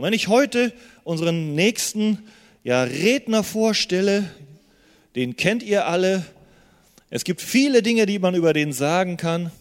Und 0.00 0.06
wenn 0.06 0.14
ich 0.14 0.28
heute 0.28 0.72
unseren 1.04 1.54
nächsten 1.54 2.20
ja, 2.64 2.84
Redner 2.84 3.44
vorstelle, 3.44 4.30
den 5.14 5.36
kennt 5.36 5.62
ihr 5.62 5.86
alle. 5.86 6.24
Es 7.10 7.22
gibt 7.22 7.42
viele 7.42 7.82
Dinge, 7.82 8.06
die 8.06 8.18
man 8.18 8.34
über 8.34 8.54
den 8.54 8.72
sagen 8.72 9.18
kann. 9.18 9.52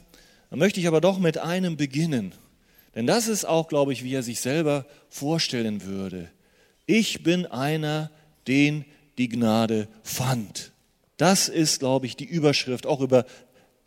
Dann 0.50 0.60
möchte 0.60 0.80
ich 0.80 0.88
aber 0.88 1.02
doch 1.02 1.20
mit 1.20 1.40
einem 1.40 1.76
beginnen. 1.76 2.32
Denn 2.96 3.06
das 3.06 3.28
ist 3.28 3.44
auch, 3.44 3.68
glaube 3.68 3.92
ich, 3.92 4.06
wie 4.06 4.14
er 4.14 4.24
sich 4.24 4.40
selber 4.40 4.86
vorstellen 5.10 5.84
würde. 5.84 6.30
Ich 6.86 7.22
bin 7.22 7.46
einer, 7.46 8.10
den 8.48 8.86
die 9.18 9.28
Gnade 9.28 9.90
fand. 10.04 10.72
Das 11.18 11.50
ist, 11.50 11.80
glaube 11.80 12.06
ich, 12.06 12.16
die 12.16 12.24
Überschrift 12.24 12.86
auch 12.86 13.02
über 13.02 13.26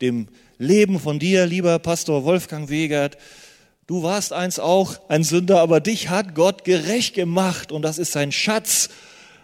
dem 0.01 0.27
Leben 0.59 0.99
von 0.99 1.17
dir, 1.17 1.47
lieber 1.47 1.79
Pastor 1.79 2.25
Wolfgang 2.25 2.69
Wegert. 2.69 3.17
Du 3.85 4.01
warst 4.01 4.31
einst 4.31 4.59
auch 4.59 4.97
ein 5.09 5.23
Sünder, 5.23 5.59
aber 5.59 5.81
dich 5.81 6.09
hat 6.09 6.35
Gott 6.35 6.63
gerecht 6.63 7.15
gemacht 7.15 7.71
und 7.71 7.81
das 7.81 7.97
ist 7.97 8.13
sein 8.13 8.31
Schatz 8.31 8.89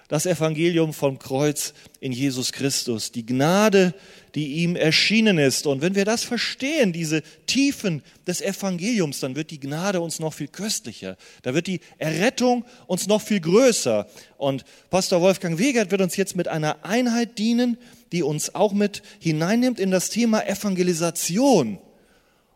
das 0.10 0.26
Evangelium 0.26 0.92
vom 0.92 1.20
Kreuz 1.20 1.74
in 2.00 2.12
Jesus 2.12 2.52
Christus, 2.52 3.12
die 3.12 3.26
Gnade, 3.26 3.94
die 4.34 4.64
ihm 4.64 4.76
erschienen 4.76 5.38
ist. 5.38 5.68
Und 5.68 5.82
wenn 5.82 5.94
wir 5.94 6.04
das 6.04 6.24
verstehen, 6.24 6.92
diese 6.94 7.22
Tiefen 7.46 8.02
des 8.26 8.42
Evangeliums, 8.42 9.20
dann 9.20 9.36
wird 9.36 9.52
die 9.52 9.60
Gnade 9.60 10.02
uns 10.02 10.20
noch 10.20 10.34
viel 10.34 10.48
köstlicher. 10.48 11.16
Da 11.44 11.54
wird 11.54 11.68
die 11.68 11.80
Errettung 12.00 12.66
uns 12.88 13.06
noch 13.06 13.22
viel 13.22 13.40
größer. 13.40 14.08
Und 14.38 14.66
Pastor 14.90 15.22
Wolfgang 15.22 15.60
Wegert 15.60 15.92
wird 15.92 16.02
uns 16.02 16.16
jetzt 16.16 16.36
mit 16.36 16.48
einer 16.48 16.84
Einheit 16.84 17.38
dienen, 17.38 17.78
die 18.12 18.24
uns 18.24 18.56
auch 18.56 18.74
mit 18.74 19.04
hineinnimmt 19.20 19.80
in 19.80 19.92
das 19.92 20.10
Thema 20.10 20.44
Evangelisation. 20.48 21.78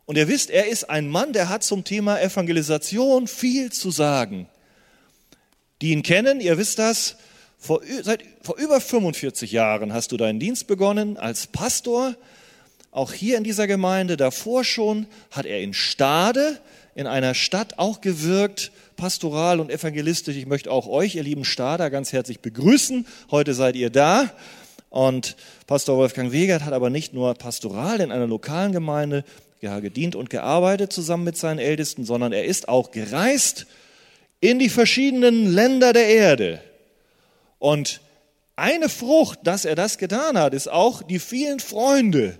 Und 0.06 0.16
ihr 0.16 0.28
wisst, 0.28 0.50
er 0.50 0.68
ist 0.68 0.90
ein 0.90 1.08
Mann, 1.08 1.32
der 1.32 1.48
hat 1.48 1.62
zum 1.62 1.84
Thema 1.84 2.20
Evangelisation 2.20 3.26
viel 3.26 3.72
zu 3.72 3.90
sagen. 3.90 4.48
Die 5.80 5.90
ihn 5.90 6.02
kennen, 6.02 6.40
ihr 6.40 6.58
wisst 6.58 6.78
das, 6.78 7.16
vor, 7.58 7.80
seit, 8.02 8.22
vor 8.42 8.56
über 8.58 8.78
45 8.78 9.50
Jahren 9.50 9.94
hast 9.94 10.12
du 10.12 10.18
deinen 10.18 10.38
Dienst 10.38 10.66
begonnen 10.66 11.16
als 11.16 11.46
Pastor, 11.46 12.14
auch 12.90 13.14
hier 13.14 13.38
in 13.38 13.44
dieser 13.44 13.66
Gemeinde. 13.66 14.18
Davor 14.18 14.64
schon 14.64 15.06
hat 15.30 15.46
er 15.46 15.62
in 15.62 15.72
Stade, 15.72 16.60
in 16.94 17.06
einer 17.06 17.34
Stadt 17.34 17.78
auch 17.78 18.02
gewirkt, 18.02 18.70
pastoral 18.96 19.60
und 19.60 19.70
evangelistisch. 19.70 20.36
Ich 20.36 20.46
möchte 20.46 20.70
auch 20.70 20.86
euch, 20.86 21.14
ihr 21.14 21.22
lieben 21.22 21.46
Stader, 21.46 21.88
ganz 21.88 22.12
herzlich 22.12 22.40
begrüßen. 22.40 23.06
Heute 23.30 23.54
seid 23.54 23.76
ihr 23.76 23.88
da. 23.88 24.30
Und 24.90 25.34
Pastor 25.66 25.96
Wolfgang 25.96 26.30
Wegert 26.30 26.64
hat 26.64 26.72
aber 26.72 26.90
nicht 26.90 27.14
nur 27.14 27.34
pastoral 27.34 28.00
in 28.00 28.12
einer 28.12 28.26
lokalen 28.26 28.72
Gemeinde 28.72 29.24
ja, 29.60 29.80
gedient 29.80 30.16
und 30.16 30.30
gearbeitet 30.30 30.92
zusammen 30.92 31.24
mit 31.24 31.36
seinen 31.36 31.58
Ältesten, 31.58 32.04
sondern 32.04 32.32
er 32.32 32.44
ist 32.44 32.68
auch 32.68 32.90
gereist 32.90 33.66
in 34.40 34.58
die 34.58 34.68
verschiedenen 34.68 35.52
Länder 35.52 35.92
der 35.92 36.06
Erde 36.06 36.60
und 37.58 38.02
eine 38.56 38.88
Frucht, 38.88 39.40
dass 39.44 39.64
er 39.64 39.74
das 39.74 39.98
getan 39.98 40.38
hat, 40.38 40.54
ist 40.54 40.70
auch 40.70 41.02
die 41.02 41.18
vielen 41.18 41.60
Freunde, 41.60 42.38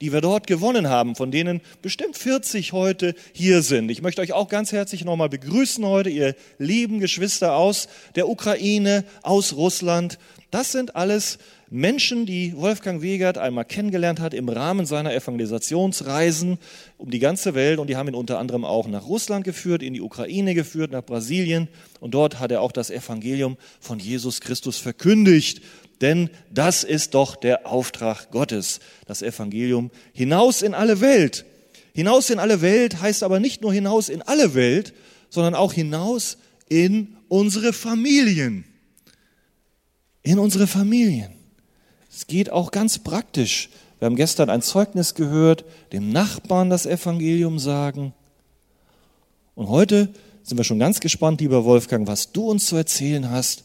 die 0.00 0.12
wir 0.12 0.20
dort 0.20 0.46
gewonnen 0.46 0.88
haben, 0.88 1.16
von 1.16 1.30
denen 1.30 1.60
bestimmt 1.82 2.16
40 2.16 2.72
heute 2.72 3.14
hier 3.34 3.62
sind. 3.62 3.90
Ich 3.90 4.00
möchte 4.00 4.22
euch 4.22 4.32
auch 4.32 4.48
ganz 4.48 4.72
herzlich 4.72 5.04
nochmal 5.04 5.28
begrüßen 5.28 5.84
heute, 5.84 6.08
ihr 6.08 6.34
lieben 6.58 7.00
Geschwister 7.00 7.56
aus 7.56 7.88
der 8.14 8.28
Ukraine, 8.28 9.04
aus 9.22 9.54
Russland. 9.54 10.18
Das 10.50 10.72
sind 10.72 10.96
alles 10.96 11.38
Menschen, 11.72 12.26
die 12.26 12.56
Wolfgang 12.56 13.00
Wegert 13.00 13.38
einmal 13.38 13.64
kennengelernt 13.64 14.18
hat 14.18 14.34
im 14.34 14.48
Rahmen 14.48 14.86
seiner 14.86 15.14
Evangelisationsreisen 15.14 16.58
um 16.98 17.10
die 17.12 17.20
ganze 17.20 17.54
Welt. 17.54 17.78
Und 17.78 17.88
die 17.88 17.96
haben 17.96 18.08
ihn 18.08 18.16
unter 18.16 18.40
anderem 18.40 18.64
auch 18.64 18.88
nach 18.88 19.06
Russland 19.06 19.44
geführt, 19.44 19.80
in 19.80 19.94
die 19.94 20.00
Ukraine 20.00 20.54
geführt, 20.54 20.90
nach 20.90 21.04
Brasilien. 21.04 21.68
Und 22.00 22.12
dort 22.12 22.40
hat 22.40 22.50
er 22.50 22.60
auch 22.60 22.72
das 22.72 22.90
Evangelium 22.90 23.56
von 23.78 24.00
Jesus 24.00 24.40
Christus 24.40 24.78
verkündigt. 24.78 25.62
Denn 26.00 26.30
das 26.52 26.82
ist 26.82 27.14
doch 27.14 27.36
der 27.36 27.68
Auftrag 27.68 28.32
Gottes, 28.32 28.80
das 29.06 29.22
Evangelium 29.22 29.92
hinaus 30.12 30.62
in 30.62 30.74
alle 30.74 31.00
Welt. 31.00 31.44
Hinaus 31.94 32.30
in 32.30 32.40
alle 32.40 32.62
Welt 32.62 33.00
heißt 33.00 33.22
aber 33.22 33.38
nicht 33.38 33.62
nur 33.62 33.72
hinaus 33.72 34.08
in 34.08 34.22
alle 34.22 34.54
Welt, 34.54 34.92
sondern 35.28 35.54
auch 35.54 35.72
hinaus 35.72 36.36
in 36.68 37.16
unsere 37.28 37.72
Familien. 37.72 38.64
In 40.22 40.40
unsere 40.40 40.66
Familien. 40.66 41.39
Es 42.10 42.26
geht 42.26 42.50
auch 42.50 42.72
ganz 42.72 42.98
praktisch. 42.98 43.70
Wir 43.98 44.06
haben 44.06 44.16
gestern 44.16 44.50
ein 44.50 44.62
Zeugnis 44.62 45.14
gehört, 45.14 45.64
dem 45.92 46.10
Nachbarn 46.10 46.70
das 46.70 46.86
Evangelium 46.86 47.58
sagen. 47.58 48.12
Und 49.54 49.68
heute 49.68 50.08
sind 50.42 50.58
wir 50.58 50.64
schon 50.64 50.78
ganz 50.78 51.00
gespannt, 51.00 51.40
lieber 51.40 51.64
Wolfgang, 51.64 52.08
was 52.08 52.32
du 52.32 52.50
uns 52.50 52.66
zu 52.66 52.76
erzählen 52.76 53.30
hast, 53.30 53.64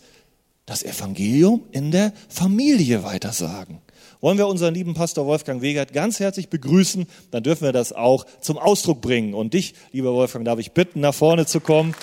das 0.65 0.83
Evangelium 0.83 1.63
in 1.71 1.91
der 1.91 2.11
Familie 2.27 3.03
weitersagen. 3.03 3.79
Wollen 4.21 4.37
wir 4.37 4.47
unseren 4.47 4.73
lieben 4.73 4.93
Pastor 4.93 5.25
Wolfgang 5.25 5.61
Wegert 5.61 5.93
ganz 5.93 6.19
herzlich 6.19 6.49
begrüßen, 6.49 7.07
dann 7.31 7.43
dürfen 7.43 7.63
wir 7.63 7.71
das 7.71 7.93
auch 7.93 8.25
zum 8.41 8.57
Ausdruck 8.57 9.01
bringen. 9.01 9.33
Und 9.33 9.53
dich, 9.53 9.73
lieber 9.91 10.13
Wolfgang, 10.13 10.45
darf 10.45 10.59
ich 10.59 10.71
bitten, 10.71 10.99
nach 10.99 11.13
vorne 11.13 11.45
zu 11.45 11.59
kommen 11.59 11.95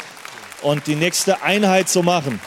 und 0.63 0.87
die 0.87 0.95
nächste 0.95 1.43
Einheit 1.43 1.89
zu 1.89 2.03
machen. 2.03 2.41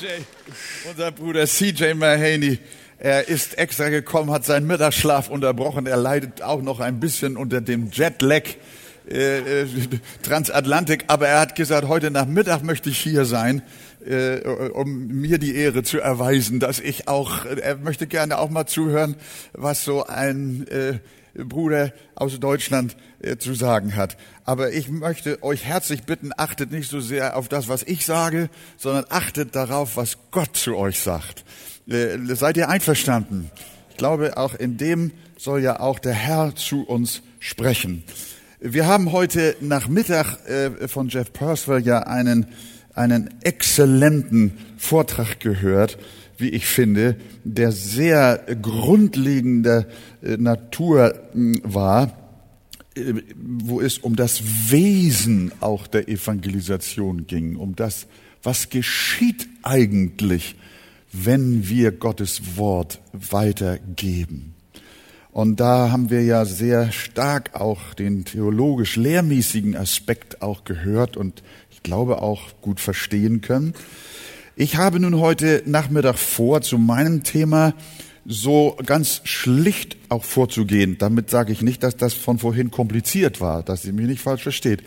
CJ, 0.00 0.06
unser 0.88 1.12
Bruder 1.12 1.46
CJ 1.46 1.92
Mahaney, 1.92 2.58
er 2.98 3.28
ist 3.28 3.58
extra 3.58 3.90
gekommen, 3.90 4.30
hat 4.30 4.46
seinen 4.46 4.66
Mittagsschlaf 4.66 5.28
unterbrochen. 5.28 5.86
Er 5.86 5.98
leidet 5.98 6.40
auch 6.40 6.62
noch 6.62 6.80
ein 6.80 7.00
bisschen 7.00 7.36
unter 7.36 7.60
dem 7.60 7.90
Jetlag 7.90 8.44
äh, 9.10 9.60
äh, 9.62 9.66
Transatlantik, 10.22 11.04
aber 11.08 11.28
er 11.28 11.40
hat 11.40 11.54
gesagt, 11.54 11.86
heute 11.86 12.10
Nachmittag 12.10 12.62
möchte 12.62 12.88
ich 12.88 12.98
hier 12.98 13.26
sein, 13.26 13.60
äh, 14.06 14.38
um 14.72 15.08
mir 15.08 15.38
die 15.38 15.54
Ehre 15.54 15.82
zu 15.82 16.00
erweisen, 16.00 16.60
dass 16.60 16.80
ich 16.80 17.06
auch, 17.06 17.44
er 17.44 17.76
möchte 17.76 18.06
gerne 18.06 18.38
auch 18.38 18.48
mal 18.48 18.66
zuhören, 18.66 19.16
was 19.52 19.84
so 19.84 20.06
ein 20.06 20.66
äh, 20.68 21.00
Bruder 21.34 21.92
aus 22.14 22.38
Deutschland 22.40 22.96
äh, 23.20 23.36
zu 23.36 23.54
sagen 23.54 23.96
hat. 23.96 24.16
Aber 24.44 24.72
ich 24.72 24.88
möchte 24.88 25.42
euch 25.42 25.64
herzlich 25.64 26.04
bitten, 26.04 26.30
achtet 26.36 26.70
nicht 26.70 26.90
so 26.90 27.00
sehr 27.00 27.36
auf 27.36 27.48
das, 27.48 27.68
was 27.68 27.82
ich 27.82 28.04
sage, 28.04 28.50
sondern 28.76 29.04
achtet 29.08 29.54
darauf, 29.54 29.96
was 29.96 30.18
Gott 30.30 30.56
zu 30.56 30.76
euch 30.76 30.98
sagt. 30.98 31.44
Äh, 31.88 32.18
seid 32.34 32.56
ihr 32.56 32.68
einverstanden? 32.68 33.50
Ich 33.90 33.96
glaube, 33.96 34.36
auch 34.36 34.54
in 34.54 34.76
dem 34.76 35.12
soll 35.36 35.62
ja 35.62 35.80
auch 35.80 35.98
der 35.98 36.14
Herr 36.14 36.54
zu 36.54 36.82
uns 36.82 37.22
sprechen. 37.38 38.04
Wir 38.60 38.86
haben 38.86 39.12
heute 39.12 39.56
Nachmittag 39.60 40.46
äh, 40.46 40.88
von 40.88 41.08
Jeff 41.08 41.32
Purcell 41.32 41.80
ja 41.80 42.00
einen, 42.00 42.46
einen 42.94 43.30
exzellenten 43.42 44.52
Vortrag 44.76 45.40
gehört 45.40 45.98
wie 46.40 46.48
ich 46.48 46.66
finde, 46.66 47.16
der 47.44 47.72
sehr 47.72 48.38
grundlegender 48.60 49.86
äh, 50.22 50.36
Natur 50.36 51.14
hm, 51.32 51.60
war, 51.62 52.16
äh, 52.94 53.14
wo 53.36 53.80
es 53.80 53.98
um 53.98 54.16
das 54.16 54.70
Wesen 54.70 55.52
auch 55.60 55.86
der 55.86 56.08
Evangelisation 56.08 57.26
ging, 57.26 57.56
um 57.56 57.76
das, 57.76 58.06
was 58.42 58.70
geschieht 58.70 59.48
eigentlich, 59.62 60.56
wenn 61.12 61.68
wir 61.68 61.92
Gottes 61.92 62.56
Wort 62.56 63.00
weitergeben. 63.12 64.54
Und 65.32 65.60
da 65.60 65.90
haben 65.90 66.10
wir 66.10 66.22
ja 66.22 66.44
sehr 66.44 66.90
stark 66.90 67.54
auch 67.54 67.94
den 67.94 68.24
theologisch-lehrmäßigen 68.24 69.76
Aspekt 69.76 70.42
auch 70.42 70.64
gehört 70.64 71.16
und 71.16 71.42
ich 71.70 71.82
glaube 71.82 72.20
auch 72.20 72.60
gut 72.60 72.80
verstehen 72.80 73.40
können. 73.40 73.74
Ich 74.60 74.76
habe 74.76 75.00
nun 75.00 75.18
heute 75.20 75.62
Nachmittag 75.64 76.18
vor, 76.18 76.60
zu 76.60 76.76
meinem 76.76 77.22
Thema 77.22 77.72
so 78.26 78.76
ganz 78.84 79.22
schlicht 79.24 79.96
auch 80.10 80.22
vorzugehen. 80.22 80.98
Damit 80.98 81.30
sage 81.30 81.50
ich 81.50 81.62
nicht, 81.62 81.82
dass 81.82 81.96
das 81.96 82.12
von 82.12 82.38
vorhin 82.38 82.70
kompliziert 82.70 83.40
war, 83.40 83.62
dass 83.62 83.86
ihr 83.86 83.94
mich 83.94 84.06
nicht 84.06 84.20
falsch 84.20 84.42
versteht. 84.42 84.82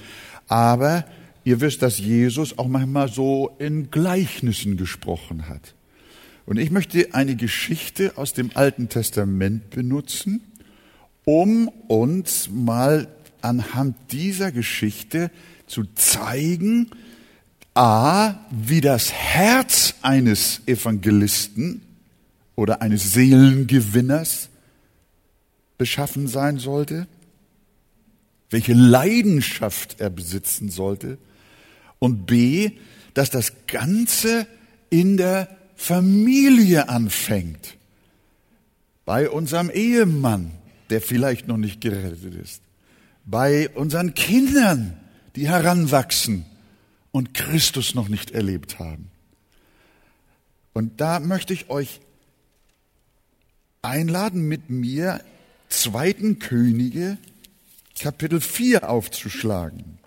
Aber 0.48 1.06
ihr 1.44 1.60
wisst, 1.60 1.82
dass 1.82 1.98
Jesus 1.98 2.60
auch 2.60 2.68
manchmal 2.68 3.12
so 3.12 3.56
in 3.58 3.90
Gleichnissen 3.90 4.78
gesprochen 4.78 5.50
hat. 5.50 5.74
Und 6.46 6.60
ich 6.60 6.70
möchte 6.70 7.16
eine 7.16 7.36
Geschichte 7.36 8.16
aus 8.16 8.34
dem 8.34 8.52
Alten 8.54 8.90
Testament 8.90 9.72
benutzen, 9.72 10.44
um 11.26 11.68
uns 11.88 12.48
mal 12.48 13.08
anhand 13.42 13.96
dieser 14.12 14.52
Geschichte 14.52 15.32
zu 15.66 15.86
zeigen, 15.96 16.92
A, 17.76 18.36
wie 18.52 18.82
das 18.82 19.12
Herz 19.12 19.96
eines 20.02 20.62
Evangelisten 20.68 21.82
oder 22.56 22.82
eines 22.82 23.14
Seelengewinners 23.14 24.50
beschaffen 25.78 26.28
sein 26.28 26.60
sollte, 26.60 27.08
welche 28.52 28.74
Leidenschaft 28.74 30.00
er 30.00 30.12
besitzen 30.12 30.70
sollte 30.70 31.18
und 31.98 32.28
B, 32.28 32.72
dass 33.16 33.32
das 33.32 33.54
Ganze 33.66 34.46
in 34.92 35.18
der 35.18 35.48
Familie 35.76 36.90
anfängt, 36.90 37.78
bei 39.06 39.30
unserem 39.30 39.72
Ehemann, 39.72 40.52
der 40.92 41.02
vielleicht 41.02 41.48
noch 41.48 41.58
nicht 41.58 41.82
gerettet 41.82 42.36
ist, 42.36 42.62
bei 43.26 43.70
unseren 43.70 44.14
Kindern, 44.14 44.96
die 45.36 45.48
heranwachsen 45.48 46.46
und 47.14 47.36
Christus 47.36 47.94
noch 47.94 48.10
nicht 48.10 48.32
erlebt 48.32 48.80
haben. 48.80 49.10
Und 50.74 51.00
da 51.00 51.20
möchte 51.20 51.54
ich 51.54 51.70
euch 51.70 52.02
einladen, 53.84 54.48
mit 54.48 54.72
mir 54.72 55.24
zweiten 55.70 56.40
Könige 56.40 57.18
Kapitel 58.00 58.42
4 58.42 58.90
aufzuschlagen. 58.90 60.00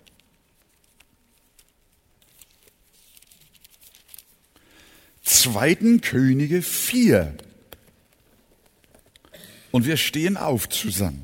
Zweiten 5.23 6.01
Könige 6.01 6.61
4. 6.61 7.37
Und 9.71 9.85
wir 9.85 9.95
stehen 9.95 10.35
auf 10.35 10.67
zusammen. 10.67 11.23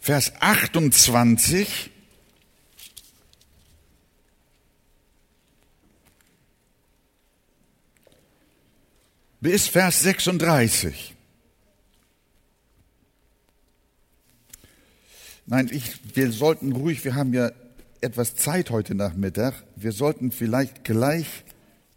Vers 0.00 0.32
28. 0.38 1.90
bis 9.40 9.68
Vers 9.68 10.00
36. 10.00 11.14
Nein, 15.46 15.70
ich, 15.72 15.98
wir 16.14 16.30
sollten 16.32 16.72
ruhig, 16.72 17.04
wir 17.04 17.14
haben 17.14 17.32
ja 17.32 17.50
etwas 18.00 18.36
Zeit 18.36 18.70
heute 18.70 18.94
Nachmittag. 18.94 19.54
Wir 19.76 19.92
sollten 19.92 20.30
vielleicht 20.30 20.84
gleich 20.84 21.26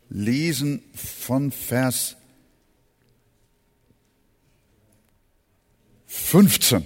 lesen 0.10 0.82
von 0.94 1.52
Vers 1.52 2.16
15. 6.08 6.86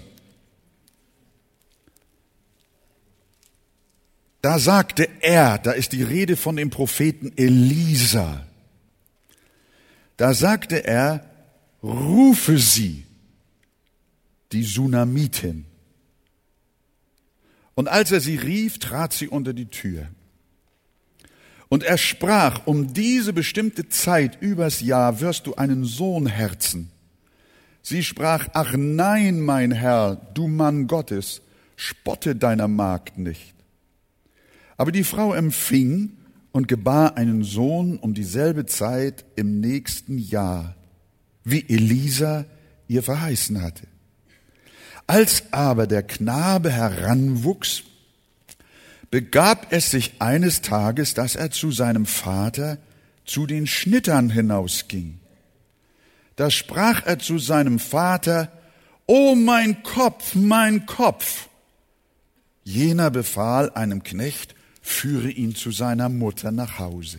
Da 4.41 4.59
sagte 4.59 5.09
er, 5.21 5.57
da 5.57 5.71
ist 5.71 5.91
die 5.91 6.03
Rede 6.03 6.35
von 6.35 6.55
dem 6.55 6.69
Propheten 6.69 7.31
Elisa. 7.35 8.45
Da 10.17 10.33
sagte 10.33 10.85
er, 10.85 11.29
rufe 11.83 12.57
sie, 12.57 13.05
die 14.51 14.63
Sunamitin. 14.63 15.65
Und 17.73 17.89
als 17.89 18.11
er 18.11 18.21
sie 18.21 18.37
rief, 18.37 18.79
trat 18.79 19.13
sie 19.13 19.27
unter 19.27 19.53
die 19.53 19.65
Tür. 19.65 20.07
Und 21.67 21.83
er 21.83 21.97
sprach, 21.97 22.65
um 22.67 22.93
diese 22.93 23.33
bestimmte 23.33 23.89
Zeit 23.89 24.41
übers 24.41 24.81
Jahr 24.81 25.19
wirst 25.19 25.47
du 25.47 25.55
einen 25.55 25.83
Sohn 25.83 26.27
herzen. 26.27 26.91
Sie 27.81 28.03
sprach, 28.03 28.47
ach 28.53 28.73
nein, 28.77 29.41
mein 29.41 29.71
Herr, 29.71 30.15
du 30.33 30.47
Mann 30.47 30.87
Gottes, 30.87 31.41
spotte 31.75 32.35
deiner 32.35 32.67
Magd 32.67 33.17
nicht. 33.17 33.53
Aber 34.77 34.91
die 34.91 35.03
Frau 35.03 35.33
empfing 35.33 36.17
und 36.55 36.69
gebar 36.69 37.17
einen 37.17 37.43
Sohn 37.43 37.97
um 37.97 38.13
dieselbe 38.13 38.65
Zeit 38.65 39.25
im 39.35 39.59
nächsten 39.59 40.17
Jahr, 40.17 40.73
wie 41.43 41.65
Elisa 41.67 42.45
ihr 42.87 43.03
verheißen 43.03 43.61
hatte. 43.61 43.87
Als 45.05 45.51
aber 45.51 45.85
der 45.85 46.01
Knabe 46.01 46.71
heranwuchs, 46.71 47.83
begab 49.11 49.67
es 49.71 49.91
sich 49.91 50.13
eines 50.19 50.61
Tages, 50.61 51.13
dass 51.13 51.35
er 51.35 51.51
zu 51.51 51.71
seinem 51.71 52.05
Vater 52.05 52.77
zu 53.25 53.47
den 53.47 53.67
Schnittern 53.67 54.29
hinausging. 54.29 55.19
Da 56.37 56.49
sprach 56.49 57.05
er 57.05 57.19
zu 57.19 57.37
seinem 57.37 57.79
Vater, 57.79 58.49
O 59.07 59.35
mein 59.35 59.83
Kopf, 59.83 60.35
mein 60.35 60.85
Kopf! 60.85 61.49
Jener 62.63 63.11
befahl 63.11 63.71
einem 63.71 64.03
Knecht, 64.03 64.54
führe 64.85 65.31
ihn 65.31 65.55
zu 65.55 65.71
seiner 65.71 66.09
Mutter 66.09 66.51
nach 66.51 66.77
Hause. 66.77 67.17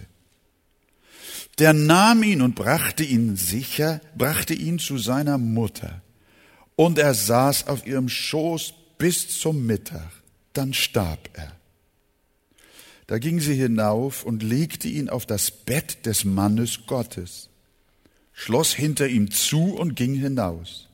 Der 1.58 1.72
nahm 1.72 2.22
ihn 2.22 2.40
und 2.40 2.54
brachte 2.54 3.02
ihn 3.02 3.36
sicher, 3.36 4.00
brachte 4.16 4.54
ihn 4.54 4.78
zu 4.78 4.98
seiner 4.98 5.36
Mutter. 5.36 6.00
Und 6.76 6.96
er 6.98 7.12
saß 7.12 7.66
auf 7.66 7.84
ihrem 7.84 8.08
Schoß 8.08 8.72
bis 8.98 9.40
zum 9.40 9.66
Mittag. 9.66 10.10
Dann 10.52 10.74
starb 10.74 11.28
er. 11.32 11.52
Da 13.08 13.18
ging 13.18 13.40
sie 13.40 13.54
hinauf 13.54 14.22
und 14.22 14.44
legte 14.44 14.86
ihn 14.86 15.08
auf 15.08 15.26
das 15.26 15.50
Bett 15.50 16.06
des 16.06 16.24
Mannes 16.24 16.86
Gottes, 16.86 17.48
schloss 18.32 18.74
hinter 18.74 19.08
ihm 19.08 19.30
zu 19.30 19.74
und 19.74 19.96
ging 19.96 20.14
hinaus, 20.14 20.88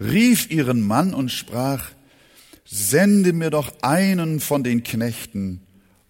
rief 0.00 0.50
ihren 0.50 0.80
Mann 0.80 1.14
und 1.14 1.30
sprach, 1.30 1.90
sende 2.70 3.32
mir 3.32 3.50
doch 3.50 3.72
einen 3.82 4.40
von 4.40 4.62
den 4.62 4.82
Knechten 4.82 5.60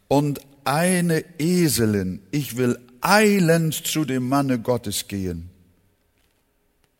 und 0.08 0.40
eine 0.64 1.24
Eselin, 1.38 2.20
ich 2.32 2.56
will 2.56 2.78
eilend 3.00 3.74
zu 3.74 4.04
dem 4.04 4.28
Manne 4.28 4.58
Gottes 4.58 5.06
gehen, 5.06 5.50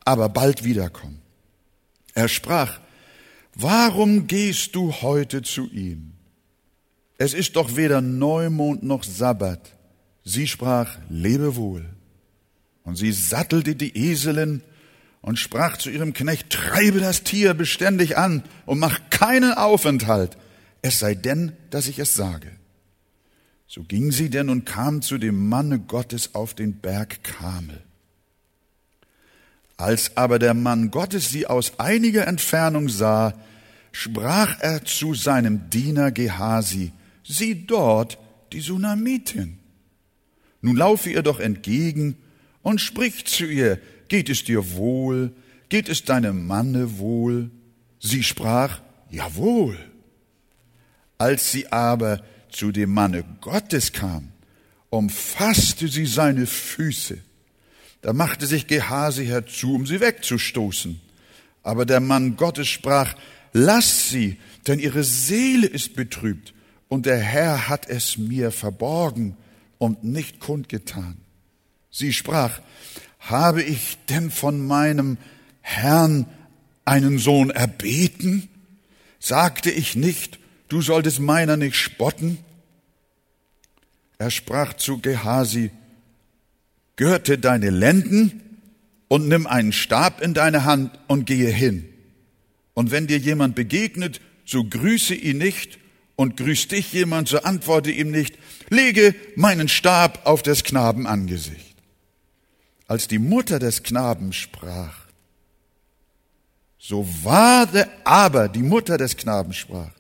aber 0.05 0.29
bald 0.29 0.63
wiederkommen. 0.63 1.21
Er 2.15 2.29
sprach, 2.29 2.81
warum 3.55 4.27
gehst 4.29 4.75
du 4.77 4.93
heute 4.93 5.43
zu 5.43 5.69
ihm? 5.71 6.13
Es 7.19 7.35
ist 7.35 7.57
doch 7.57 7.75
weder 7.77 8.01
Neumond 8.01 8.85
noch 8.85 9.03
Sabbat. 9.03 9.75
Sie 10.25 10.47
sprach, 10.47 10.99
lebe 11.09 11.57
wohl. 11.57 11.85
Und 12.85 12.97
sie 12.97 13.13
sattelte 13.13 13.75
die 13.75 13.97
Eselin 13.97 14.63
und 15.21 15.39
sprach 15.39 15.77
zu 15.77 15.91
ihrem 15.91 16.13
Knecht, 16.13 16.51
treibe 16.51 17.01
das 17.01 17.25
Tier 17.25 17.55
beständig 17.55 18.17
an 18.17 18.43
und 18.67 18.79
mach 18.79 19.11
keinen 19.11 19.53
Aufenthalt, 19.53 20.37
es 20.83 20.99
sei 20.99 21.15
denn, 21.15 21.53
dass 21.71 21.89
ich 21.89 21.99
es 21.99 22.15
sage. 22.15 22.51
So 23.67 23.83
ging 23.83 24.13
sie 24.13 24.31
denn 24.31 24.49
und 24.49 24.65
kam 24.65 25.03
zu 25.03 25.19
dem 25.19 25.49
Manne 25.49 25.79
Gottes 25.79 26.35
auf 26.35 26.55
den 26.55 26.79
Berg 26.81 27.23
Kamel. 27.23 27.83
Als 29.77 30.17
aber 30.17 30.39
der 30.39 30.55
Mann 30.55 30.91
Gottes 30.91 31.31
sie 31.31 31.47
aus 31.47 31.79
einiger 31.79 32.27
Entfernung 32.27 32.89
sah, 32.89 33.35
sprach 33.93 34.59
er 34.61 34.85
zu 34.85 35.15
seinem 35.15 35.71
Diener 35.71 36.11
Gehasi, 36.11 36.93
sieh 37.23 37.67
dort 37.67 38.19
die 38.53 38.61
Sunamitin. 38.61 39.59
Nun 40.61 40.77
laufe 40.77 41.11
ihr 41.11 41.23
doch 41.23 41.39
entgegen 41.39 42.17
und 42.63 42.81
sprich 42.81 43.27
zu 43.27 43.45
ihr, 43.45 43.79
geht 44.09 44.29
es 44.29 44.45
dir 44.45 44.73
wohl, 44.73 45.33
geht 45.69 45.89
es 45.89 46.05
deinem 46.05 46.47
Manne 46.47 46.99
wohl? 46.99 47.51
Sie 48.01 48.23
sprach, 48.23 48.81
jawohl. 49.11 49.79
Als 51.19 51.53
sie 51.53 51.71
aber 51.73 52.23
zu 52.51 52.73
dem 52.73 52.93
Manne 52.93 53.25
Gottes 53.41 53.93
kam, 53.93 54.29
umfasste 54.91 55.89
sie 55.89 56.07
seine 56.07 56.47
Füße 56.47 57.19
da 58.03 58.13
machte 58.13 58.47
sich 58.47 58.67
Gehasi 58.67 59.27
herzu, 59.27 59.75
um 59.75 59.87
sie 59.87 60.01
wegzustoßen. 60.01 61.01
Aber 61.63 61.85
der 61.85 62.01
Mann 62.01 62.37
Gottes 62.37 62.69
sprach, 62.69 63.15
lass 63.53 64.09
sie, 64.09 64.39
denn 64.67 64.79
ihre 64.79 65.05
Seele 65.05 65.67
ist 65.67 65.95
betrübt 65.95 66.55
und 66.89 67.07
der 67.07 67.19
Herr 67.19 67.69
hat 67.69 67.89
es 67.89 68.17
mir 68.17 68.51
verborgen 68.51 69.37
und 69.79 70.05
nicht 70.05 70.41
kundgetan. 70.41 71.19
Sie 71.91 72.13
sprach, 72.13 72.61
habe 73.31 73.63
ich 73.63 73.99
denn 74.09 74.31
von 74.31 74.67
meinem 74.67 75.19
Herrn 75.61 76.27
einen 76.85 77.19
Sohn 77.19 77.51
erbeten? 77.51 78.49
Sagte 79.21 79.71
ich 79.71 79.97
nicht, 79.97 80.39
du 80.69 80.81
solltest 80.81 81.21
meiner 81.21 81.57
nicht 81.57 81.77
spotten? 81.77 82.39
Er 84.19 84.31
sprach 84.31 84.75
zu 84.75 84.99
Gehasi, 84.99 85.71
gürte 86.97 87.39
deine 87.39 87.71
Lenden 87.71 88.43
und 89.09 89.29
nimm 89.29 89.47
einen 89.47 89.73
Stab 89.73 90.21
in 90.21 90.35
deine 90.35 90.65
Hand 90.65 90.99
und 91.07 91.25
gehe 91.25 91.51
hin. 91.51 91.89
Und 92.75 92.91
wenn 92.91 93.07
dir 93.07 93.19
jemand 93.19 93.55
begegnet, 93.55 94.21
so 94.45 94.65
grüße 94.65 95.15
ihn 95.15 95.39
nicht 95.39 95.79
und 96.17 96.37
grüßt 96.37 96.73
dich 96.73 96.93
jemand, 96.93 97.29
so 97.29 97.43
antworte 97.43 97.91
ihm 97.91 98.11
nicht, 98.11 98.39
lege 98.71 99.15
meinen 99.37 99.69
Stab 99.69 100.27
auf 100.27 100.43
des 100.43 100.65
Knaben 100.65 101.07
Angesicht. 101.07 101.68
Als 102.89 103.07
die 103.07 103.19
Mutter 103.19 103.59
des 103.59 103.83
Knaben 103.83 104.33
sprach, 104.33 105.07
so 106.79 107.07
war 107.23 107.67
der, 107.67 107.89
aber 108.05 108.49
die 108.49 108.63
Mutter 108.63 108.97
des 108.97 109.17
Knaben 109.17 109.53
sprach, 109.53 109.93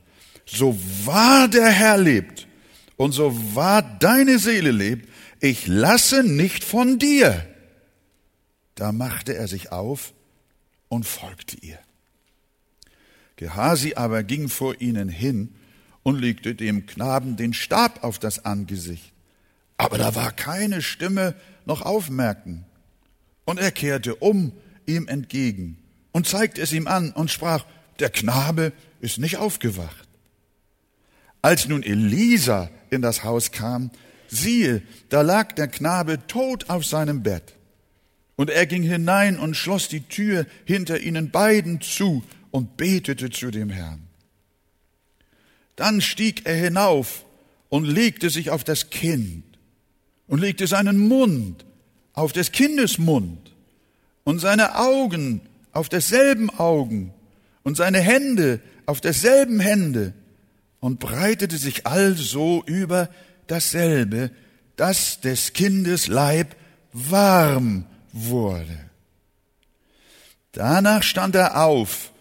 so 0.46 0.76
wahr 1.04 1.48
der 1.48 1.68
Herr 1.68 1.98
lebt 1.98 2.48
und 2.96 3.12
so 3.12 3.54
wahr 3.54 3.82
deine 3.82 4.38
Seele 4.38 4.70
lebt, 4.70 5.08
ich 5.40 5.66
lasse 5.66 6.24
nicht 6.24 6.64
von 6.64 6.98
dir. 6.98 7.46
Da 8.74 8.90
machte 8.92 9.36
er 9.36 9.48
sich 9.48 9.70
auf 9.70 10.14
und 10.88 11.04
folgte 11.04 11.58
ihr. 11.60 11.78
Gehasi 13.36 13.94
aber 13.96 14.22
ging 14.22 14.48
vor 14.48 14.80
ihnen 14.80 15.10
hin 15.10 15.54
und 16.02 16.18
legte 16.18 16.54
dem 16.54 16.86
Knaben 16.86 17.36
den 17.36 17.52
Stab 17.52 18.02
auf 18.02 18.18
das 18.18 18.46
Angesicht. 18.46 19.12
Aber 19.76 19.98
da 19.98 20.14
war 20.14 20.32
keine 20.32 20.80
Stimme 20.80 21.34
noch 21.66 21.82
aufmerken. 21.82 22.64
Und 23.48 23.58
er 23.58 23.70
kehrte 23.70 24.14
um 24.16 24.52
ihm 24.84 25.08
entgegen 25.08 25.78
und 26.12 26.26
zeigte 26.26 26.60
es 26.60 26.74
ihm 26.74 26.86
an 26.86 27.12
und 27.12 27.30
sprach, 27.30 27.64
der 27.98 28.10
Knabe 28.10 28.74
ist 29.00 29.16
nicht 29.16 29.38
aufgewacht. 29.38 30.06
Als 31.40 31.66
nun 31.66 31.82
Elisa 31.82 32.68
in 32.90 33.00
das 33.00 33.24
Haus 33.24 33.50
kam, 33.50 33.90
siehe, 34.28 34.82
da 35.08 35.22
lag 35.22 35.52
der 35.52 35.68
Knabe 35.68 36.26
tot 36.26 36.68
auf 36.68 36.84
seinem 36.84 37.22
Bett. 37.22 37.54
Und 38.36 38.50
er 38.50 38.66
ging 38.66 38.82
hinein 38.82 39.38
und 39.38 39.56
schloss 39.56 39.88
die 39.88 40.02
Tür 40.02 40.44
hinter 40.66 41.00
ihnen 41.00 41.30
beiden 41.30 41.80
zu 41.80 42.22
und 42.50 42.76
betete 42.76 43.30
zu 43.30 43.50
dem 43.50 43.70
Herrn. 43.70 44.08
Dann 45.74 46.02
stieg 46.02 46.44
er 46.44 46.54
hinauf 46.54 47.24
und 47.70 47.86
legte 47.86 48.28
sich 48.28 48.50
auf 48.50 48.62
das 48.62 48.90
Kind 48.90 49.44
und 50.26 50.38
legte 50.38 50.66
seinen 50.66 50.98
Mund 50.98 51.64
auf 52.18 52.32
des 52.32 52.50
Kindes 52.50 52.98
Mund 52.98 53.52
und 54.24 54.40
seine 54.40 54.76
Augen 54.76 55.40
auf 55.70 55.88
desselben 55.88 56.50
Augen 56.50 57.14
und 57.62 57.76
seine 57.76 58.00
Hände 58.00 58.60
auf 58.86 59.00
desselben 59.00 59.60
Hände 59.60 60.14
und 60.80 60.98
breitete 60.98 61.56
sich 61.56 61.86
also 61.86 62.64
über 62.66 63.08
dasselbe, 63.46 64.32
dass 64.74 65.20
des 65.20 65.52
Kindes 65.52 66.08
Leib 66.08 66.56
warm 66.92 67.86
wurde. 68.12 68.90
Danach 70.50 71.04
stand 71.04 71.36
er 71.36 71.62
auf 71.62 72.12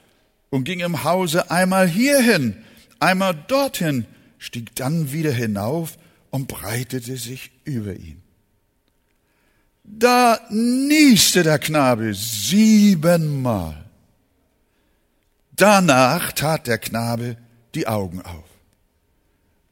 und 0.51 0.63
ging 0.63 0.81
im 0.81 1.05
Hause 1.05 1.49
einmal 1.49 1.87
hierhin, 1.87 2.55
einmal 2.99 3.33
dorthin, 3.47 4.05
stieg 4.37 4.75
dann 4.75 5.11
wieder 5.11 5.31
hinauf 5.31 5.97
und 6.29 6.47
breitete 6.47 7.17
sich 7.17 7.49
über 7.63 7.95
ihn. 7.95 8.21
Da 9.89 10.39
nieste 10.49 11.43
der 11.43 11.59
Knabe 11.59 12.13
siebenmal. 12.13 13.85
Danach 15.55 16.33
tat 16.33 16.67
der 16.67 16.77
Knabe 16.77 17.37
die 17.73 17.87
Augen 17.87 18.21
auf. 18.21 18.43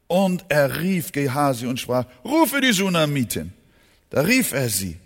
Und 0.08 0.46
er 0.48 0.80
rief 0.80 1.12
Gehasi 1.12 1.66
und 1.66 1.78
sprach, 1.78 2.06
rufe 2.24 2.60
die 2.60 2.72
Sunamitin. 2.72 3.52
Da 4.10 4.22
rief 4.22 4.52
er 4.52 4.70
sie. 4.70 4.96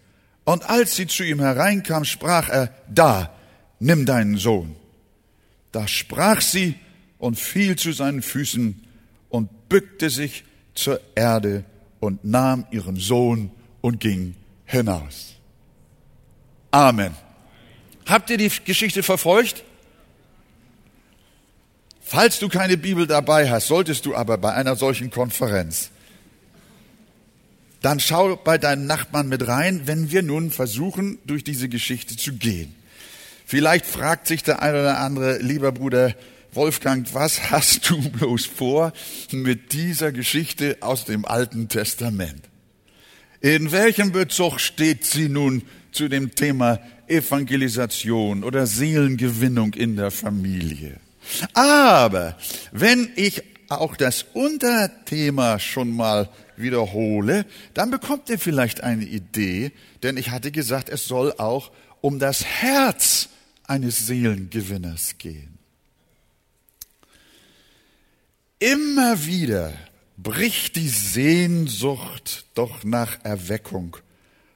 Und 0.44 0.70
als 0.70 0.94
sie 0.94 1.06
zu 1.06 1.24
ihm 1.24 1.40
hereinkam, 1.40 2.04
sprach 2.04 2.48
er, 2.48 2.72
da, 2.88 3.34
nimm 3.80 4.06
deinen 4.06 4.36
Sohn. 4.36 4.76
Da 5.72 5.88
sprach 5.88 6.40
sie 6.40 6.76
und 7.18 7.38
fiel 7.38 7.76
zu 7.76 7.92
seinen 7.92 8.22
Füßen 8.22 8.82
und 9.28 9.68
bückte 9.68 10.08
sich 10.08 10.44
zur 10.74 11.00
Erde 11.14 11.64
und 11.98 12.24
nahm 12.24 12.66
ihren 12.70 12.96
Sohn 12.96 13.50
und 13.80 14.00
ging 14.00 14.34
hinaus. 14.70 15.34
Amen. 16.70 17.14
Habt 18.06 18.30
ihr 18.30 18.36
die 18.36 18.50
Geschichte 18.64 19.02
verfolgt? 19.02 19.64
Falls 22.00 22.38
du 22.38 22.48
keine 22.48 22.76
Bibel 22.76 23.06
dabei 23.06 23.50
hast, 23.50 23.68
solltest 23.68 24.06
du 24.06 24.16
aber 24.16 24.38
bei 24.38 24.52
einer 24.52 24.74
solchen 24.76 25.10
Konferenz, 25.10 25.90
dann 27.82 28.00
schau 28.00 28.36
bei 28.36 28.58
deinen 28.58 28.86
Nachbarn 28.86 29.28
mit 29.28 29.46
rein, 29.46 29.82
wenn 29.86 30.10
wir 30.10 30.22
nun 30.22 30.50
versuchen, 30.50 31.18
durch 31.24 31.44
diese 31.44 31.68
Geschichte 31.68 32.16
zu 32.16 32.34
gehen. 32.34 32.74
Vielleicht 33.46 33.86
fragt 33.86 34.26
sich 34.26 34.42
der 34.42 34.60
eine 34.60 34.80
oder 34.80 34.98
andere, 34.98 35.38
lieber 35.38 35.72
Bruder 35.72 36.14
Wolfgang, 36.52 37.12
was 37.14 37.50
hast 37.50 37.88
du 37.88 38.00
bloß 38.10 38.46
vor 38.46 38.92
mit 39.30 39.72
dieser 39.72 40.12
Geschichte 40.12 40.78
aus 40.80 41.04
dem 41.04 41.24
Alten 41.24 41.68
Testament? 41.68 42.49
In 43.40 43.72
welchem 43.72 44.12
Bezug 44.12 44.60
steht 44.60 45.06
sie 45.06 45.28
nun 45.28 45.62
zu 45.92 46.08
dem 46.08 46.34
Thema 46.34 46.78
Evangelisation 47.06 48.44
oder 48.44 48.66
Seelengewinnung 48.66 49.72
in 49.74 49.96
der 49.96 50.10
Familie? 50.10 51.00
Aber 51.54 52.36
wenn 52.72 53.10
ich 53.16 53.42
auch 53.68 53.96
das 53.96 54.26
Unterthema 54.34 55.58
schon 55.58 55.90
mal 55.90 56.28
wiederhole, 56.56 57.46
dann 57.72 57.90
bekommt 57.90 58.28
ihr 58.28 58.38
vielleicht 58.38 58.82
eine 58.82 59.04
Idee, 59.04 59.72
denn 60.02 60.16
ich 60.16 60.30
hatte 60.30 60.50
gesagt, 60.50 60.88
es 60.88 61.06
soll 61.06 61.32
auch 61.38 61.70
um 62.00 62.18
das 62.18 62.44
Herz 62.44 63.28
eines 63.66 64.06
Seelengewinners 64.06 65.16
gehen. 65.18 65.58
Immer 68.58 69.24
wieder 69.24 69.72
bricht 70.22 70.76
die 70.76 70.88
Sehnsucht 70.88 72.46
doch 72.54 72.84
nach 72.84 73.24
Erweckung 73.24 73.96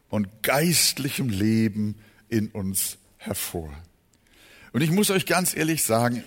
und 0.09 0.42
geistlichem 0.42 1.28
Leben 1.28 1.97
in 2.28 2.49
uns 2.49 2.99
hervor. 3.16 3.73
Und 4.73 4.83
ich 4.83 4.90
muss 4.90 5.11
euch 5.11 5.26
ganz 5.26 5.56
ehrlich 5.56 5.83
sagen, 5.85 6.25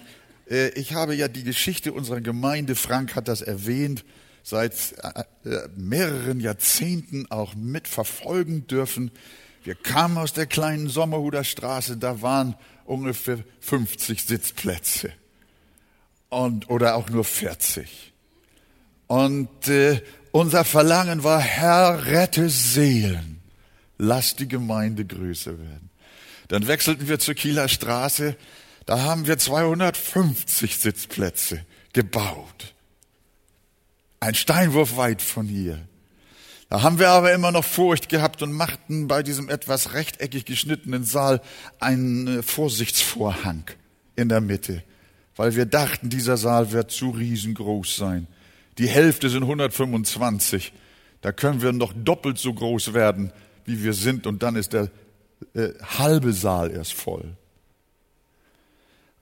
äh, 0.49 0.69
ich 0.69 0.93
habe 0.93 1.15
ja 1.15 1.27
die 1.27 1.43
Geschichte 1.43 1.93
unserer 1.93 2.21
Gemeinde, 2.21 2.75
Frank 2.75 3.15
hat 3.15 3.27
das 3.27 3.41
erwähnt, 3.41 4.05
seit 4.43 4.73
äh, 5.03 5.49
äh, 5.49 5.67
mehreren 5.75 6.39
Jahrzehnten 6.39 7.29
auch 7.29 7.55
mitverfolgen 7.55 8.65
dürfen. 8.67 9.11
Wir 9.63 9.75
kamen 9.75 10.17
aus 10.17 10.33
der 10.33 10.45
kleinen 10.45 10.87
Sommerhuder 10.87 11.43
Straße, 11.43 11.97
da 11.97 12.21
waren 12.21 12.55
ungefähr 12.85 13.43
50 13.59 14.23
Sitzplätze 14.23 15.11
und 16.29 16.69
oder 16.69 16.95
auch 16.95 17.09
nur 17.09 17.25
40. 17.25 18.13
Und 19.07 19.67
äh, 19.67 20.01
unser 20.31 20.65
Verlangen 20.65 21.23
war, 21.23 21.39
Herr, 21.39 22.05
rette 22.05 22.49
Seelen, 22.49 23.41
lass 23.97 24.35
die 24.35 24.47
Gemeinde 24.47 25.05
größer 25.05 25.57
werden. 25.57 25.89
Dann 26.49 26.67
wechselten 26.67 27.07
wir 27.07 27.19
zur 27.19 27.33
Kieler 27.33 27.67
Straße, 27.67 28.35
da 28.85 29.01
haben 29.01 29.27
wir 29.27 29.37
250 29.37 30.77
Sitzplätze 30.77 31.65
gebaut. 31.93 32.73
Ein 34.19 34.35
Steinwurf 34.35 34.95
weit 34.97 35.21
von 35.21 35.47
hier. 35.47 35.87
Da 36.69 36.81
haben 36.81 36.99
wir 36.99 37.09
aber 37.09 37.33
immer 37.33 37.51
noch 37.51 37.63
Furcht 37.63 38.09
gehabt 38.09 38.41
und 38.41 38.51
machten 38.51 39.07
bei 39.07 39.23
diesem 39.23 39.49
etwas 39.49 39.93
rechteckig 39.93 40.45
geschnittenen 40.45 41.03
Saal 41.03 41.41
einen 41.79 42.39
äh, 42.39 42.43
Vorsichtsvorhang 42.43 43.63
in 44.15 44.27
der 44.27 44.41
Mitte, 44.41 44.83
weil 45.35 45.55
wir 45.55 45.65
dachten, 45.65 46.09
dieser 46.09 46.35
Saal 46.35 46.71
wird 46.71 46.91
zu 46.91 47.11
riesengroß 47.11 47.95
sein. 47.95 48.27
Die 48.77 48.87
Hälfte 48.87 49.29
sind 49.29 49.43
125. 49.43 50.73
Da 51.21 51.31
können 51.31 51.61
wir 51.61 51.71
noch 51.71 51.93
doppelt 51.95 52.37
so 52.37 52.53
groß 52.53 52.93
werden, 52.93 53.31
wie 53.65 53.83
wir 53.83 53.93
sind, 53.93 54.27
und 54.27 54.43
dann 54.43 54.55
ist 54.55 54.73
der 54.73 54.89
äh, 55.53 55.69
halbe 55.97 56.33
Saal 56.33 56.71
erst 56.71 56.93
voll. 56.93 57.35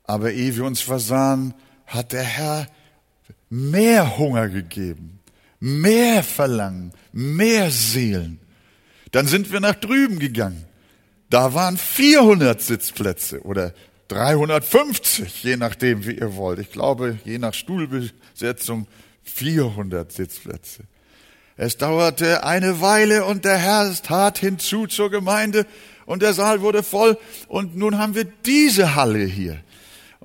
Aber 0.04 0.32
ehe 0.32 0.56
wir 0.56 0.66
uns 0.66 0.82
versahen, 0.82 1.54
hat 1.88 2.12
der 2.12 2.24
Herr 2.24 2.68
mehr 3.50 4.18
Hunger 4.18 4.50
gegeben, 4.50 5.20
mehr 5.60 6.24
Verlangen, 6.24 6.92
mehr 7.12 7.72
Seelen. 7.72 8.40
Dann 9.12 9.28
sind 9.28 9.52
wir 9.52 9.62
nach 9.62 9.76
drüben 9.76 10.20
gegangen. 10.20 10.66
Da 11.30 11.54
waren 11.54 11.78
400 11.78 12.62
Sitzplätze 12.62 13.42
oder 13.42 13.74
350, 14.10 15.44
je 15.44 15.58
nachdem, 15.58 16.06
wie 16.06 16.18
ihr 16.20 16.36
wollt. 16.36 16.60
Ich 16.60 16.72
glaube, 16.72 17.18
je 17.24 17.40
nach 17.40 17.54
Stuhlbesetzung 17.54 18.88
400 19.26 20.12
Sitzplätze. 20.12 20.84
Es 21.58 21.78
dauerte 21.78 22.44
eine 22.44 22.82
Weile 22.82 23.26
und 23.26 23.46
der 23.46 23.58
Herr 23.58 23.94
tat 24.02 24.38
hinzu 24.38 24.88
zur 24.88 25.10
Gemeinde 25.10 25.66
und 26.06 26.22
der 26.22 26.34
Saal 26.34 26.62
wurde 26.62 26.84
voll 26.84 27.18
und 27.48 27.76
nun 27.76 27.98
haben 27.98 28.16
wir 28.16 28.26
diese 28.46 28.96
Halle 28.96 29.24
hier. 29.24 29.60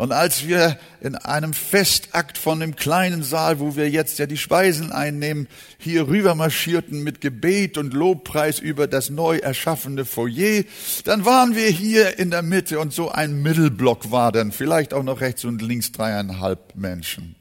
Und 0.01 0.13
als 0.13 0.49
wir 0.49 0.79
in 1.03 1.15
einem 1.15 1.53
Festakt 1.53 2.39
von 2.39 2.59
dem 2.61 2.75
kleinen 2.75 3.23
Saal, 3.23 3.61
wo 3.61 3.77
wir 3.77 3.91
jetzt 3.91 4.19
ja 4.19 4.25
die 4.25 4.39
Speisen 4.39 4.93
einnehmen, 4.93 5.47
hier 5.77 6.09
rüber 6.09 6.35
marschierten 6.35 7.03
mit 7.03 7.21
Gebet 7.21 7.77
und 7.77 7.93
Lobpreis 7.93 8.61
über 8.61 8.87
das 8.87 9.11
neu 9.11 9.37
erschaffene 9.37 10.07
Foyer, 10.07 10.65
dann 11.05 11.27
waren 11.27 11.55
wir 11.55 11.69
hier 11.69 12.19
in 12.19 12.31
der 12.31 12.41
Mitte 12.41 12.81
und 12.81 12.95
so 12.95 13.11
ein 13.11 13.43
Mittelblock 13.43 14.11
war 14.11 14.33
dann, 14.33 14.53
vielleicht 14.53 14.95
auch 14.95 15.03
noch 15.03 15.21
rechts 15.21 15.45
und 15.45 15.61
links 15.61 15.93
dreieinhalb 15.93 16.75
Menschen. 16.77 17.37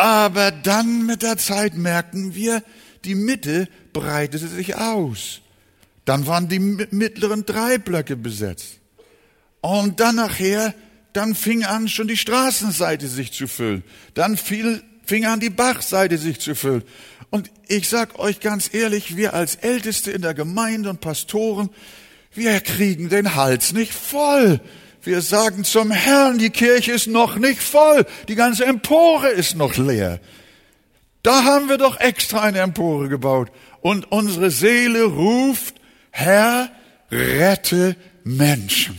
Aber 0.00 0.50
dann 0.50 1.04
mit 1.04 1.20
der 1.20 1.36
Zeit 1.36 1.74
merkten 1.74 2.34
wir, 2.34 2.62
die 3.04 3.14
Mitte 3.14 3.68
breitete 3.92 4.48
sich 4.48 4.76
aus. 4.76 5.42
Dann 6.06 6.26
waren 6.26 6.48
die 6.48 6.58
mittleren 6.58 7.44
drei 7.44 7.76
Blöcke 7.76 8.16
besetzt. 8.16 8.78
Und 9.60 10.00
dann 10.00 10.16
nachher, 10.16 10.72
dann 11.12 11.34
fing 11.34 11.64
an, 11.64 11.86
schon 11.86 12.08
die 12.08 12.16
Straßenseite 12.16 13.08
sich 13.08 13.32
zu 13.32 13.46
füllen. 13.46 13.84
Dann 14.14 14.38
fiel, 14.38 14.82
fing 15.04 15.26
an, 15.26 15.38
die 15.38 15.50
Bachseite 15.50 16.16
sich 16.16 16.40
zu 16.40 16.54
füllen. 16.54 16.84
Und 17.28 17.50
ich 17.68 17.86
sag 17.86 18.18
euch 18.18 18.40
ganz 18.40 18.72
ehrlich, 18.72 19.18
wir 19.18 19.34
als 19.34 19.56
Älteste 19.56 20.12
in 20.12 20.22
der 20.22 20.32
Gemeinde 20.32 20.88
und 20.88 21.02
Pastoren, 21.02 21.68
wir 22.32 22.58
kriegen 22.60 23.10
den 23.10 23.34
Hals 23.34 23.74
nicht 23.74 23.92
voll. 23.92 24.62
Wir 25.02 25.22
sagen 25.22 25.64
zum 25.64 25.90
Herrn, 25.90 26.38
die 26.38 26.50
Kirche 26.50 26.92
ist 26.92 27.06
noch 27.06 27.36
nicht 27.36 27.62
voll, 27.62 28.04
die 28.28 28.34
ganze 28.34 28.66
Empore 28.66 29.28
ist 29.28 29.56
noch 29.56 29.76
leer. 29.76 30.20
Da 31.22 31.44
haben 31.44 31.68
wir 31.68 31.78
doch 31.78 32.00
extra 32.00 32.40
eine 32.40 32.60
Empore 32.60 33.08
gebaut. 33.08 33.50
Und 33.80 34.10
unsere 34.12 34.50
Seele 34.50 35.04
ruft, 35.04 35.74
Herr, 36.10 36.70
rette 37.10 37.96
Menschen. 38.24 38.96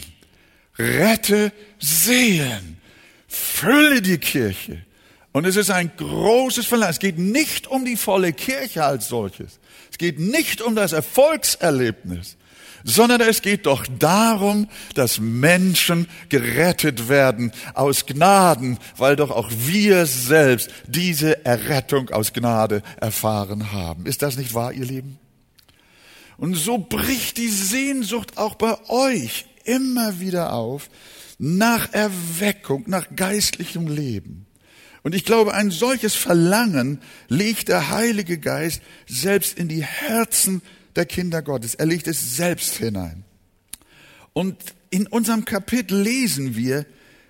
Rette 0.77 1.51
Seelen. 1.79 2.79
Fülle 3.27 4.01
die 4.01 4.17
Kirche. 4.17 4.83
Und 5.31 5.45
es 5.45 5.55
ist 5.55 5.69
ein 5.69 5.91
großes 5.95 6.65
Verlangen. 6.65 6.91
Es 6.91 6.99
geht 6.99 7.17
nicht 7.17 7.67
um 7.67 7.85
die 7.85 7.95
volle 7.95 8.33
Kirche 8.33 8.83
als 8.83 9.07
solches. 9.07 9.59
Es 9.91 9.97
geht 9.97 10.19
nicht 10.19 10.61
um 10.61 10.75
das 10.75 10.93
Erfolgserlebnis 10.93 12.37
sondern 12.83 13.21
es 13.21 13.41
geht 13.41 13.65
doch 13.65 13.85
darum, 13.99 14.67
dass 14.95 15.19
Menschen 15.19 16.07
gerettet 16.29 17.09
werden 17.09 17.51
aus 17.73 18.05
Gnaden, 18.05 18.77
weil 18.97 19.15
doch 19.15 19.31
auch 19.31 19.49
wir 19.51 20.05
selbst 20.05 20.69
diese 20.87 21.45
Errettung 21.45 22.09
aus 22.09 22.33
Gnade 22.33 22.81
erfahren 22.99 23.71
haben. 23.71 24.05
Ist 24.05 24.21
das 24.21 24.37
nicht 24.37 24.53
wahr, 24.53 24.73
ihr 24.73 24.85
Lieben? 24.85 25.19
Und 26.37 26.55
so 26.55 26.79
bricht 26.79 27.37
die 27.37 27.49
Sehnsucht 27.49 28.37
auch 28.37 28.55
bei 28.55 28.75
euch 28.89 29.45
immer 29.63 30.19
wieder 30.19 30.53
auf 30.53 30.89
nach 31.37 31.93
Erweckung, 31.93 32.83
nach 32.87 33.07
geistlichem 33.15 33.87
Leben. 33.87 34.45
Und 35.03 35.15
ich 35.15 35.25
glaube, 35.25 35.53
ein 35.53 35.71
solches 35.71 36.13
Verlangen 36.13 36.99
legt 37.27 37.69
der 37.69 37.89
Heilige 37.89 38.37
Geist 38.37 38.81
selbst 39.07 39.57
in 39.57 39.67
die 39.67 39.83
Herzen 39.83 40.61
der 40.95 41.05
Kinder 41.05 41.41
Gottes. 41.41 41.75
Er 41.75 41.85
legt 41.85 42.07
es 42.07 42.35
selbst 42.35 42.75
hinein. 42.75 43.23
Und 44.33 44.57
in 44.89 45.07
unserem 45.07 45.45
Kapitel 45.45 46.01
lesen 46.01 46.55
wir, 46.55 46.85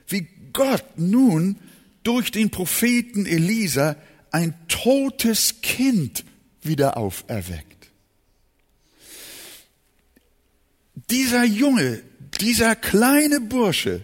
wie 0.08 0.28
Gott 0.54 0.84
nun 0.98 1.58
durch 2.04 2.32
den 2.32 2.50
Propheten 2.50 3.26
Elisa 3.26 3.96
ein 4.32 4.56
totes 4.68 5.62
Kind 5.62 6.26
wieder 6.62 6.98
auferweckt. 6.98 7.90
Dieser 11.10 11.44
Junge, 11.44 12.02
dieser 12.40 12.76
kleine 12.76 13.42
Bursche, 13.42 14.04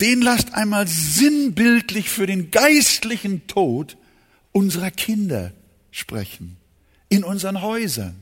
den 0.00 0.22
lasst 0.22 0.54
einmal 0.54 0.86
sinnbildlich 0.88 2.08
für 2.08 2.26
den 2.26 2.50
geistlichen 2.50 3.46
Tod 3.46 3.96
unserer 4.52 4.90
Kinder 4.90 5.52
sprechen, 5.90 6.56
in 7.08 7.22
unseren 7.22 7.60
Häusern 7.60 8.19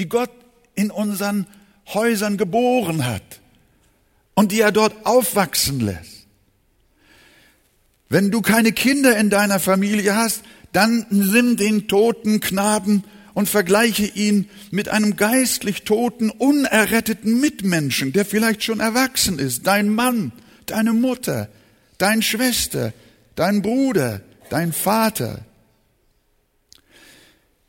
die 0.00 0.08
Gott 0.08 0.30
in 0.74 0.90
unseren 0.90 1.46
Häusern 1.92 2.38
geboren 2.38 3.04
hat 3.04 3.40
und 4.34 4.50
die 4.50 4.62
er 4.62 4.72
dort 4.72 5.04
aufwachsen 5.04 5.80
lässt. 5.80 6.26
Wenn 8.08 8.30
du 8.30 8.40
keine 8.40 8.72
Kinder 8.72 9.16
in 9.18 9.28
deiner 9.28 9.60
Familie 9.60 10.16
hast, 10.16 10.42
dann 10.72 11.04
nimm 11.10 11.58
den 11.58 11.86
toten 11.86 12.40
Knaben 12.40 13.04
und 13.34 13.50
vergleiche 13.50 14.06
ihn 14.06 14.48
mit 14.70 14.88
einem 14.88 15.16
geistlich 15.16 15.82
toten, 15.82 16.30
unerretteten 16.30 17.38
Mitmenschen, 17.38 18.14
der 18.14 18.24
vielleicht 18.24 18.64
schon 18.64 18.80
erwachsen 18.80 19.38
ist. 19.38 19.66
Dein 19.66 19.90
Mann, 19.90 20.32
deine 20.64 20.94
Mutter, 20.94 21.50
deine 21.98 22.22
Schwester, 22.22 22.94
dein 23.34 23.60
Bruder, 23.60 24.22
dein 24.48 24.72
Vater, 24.72 25.44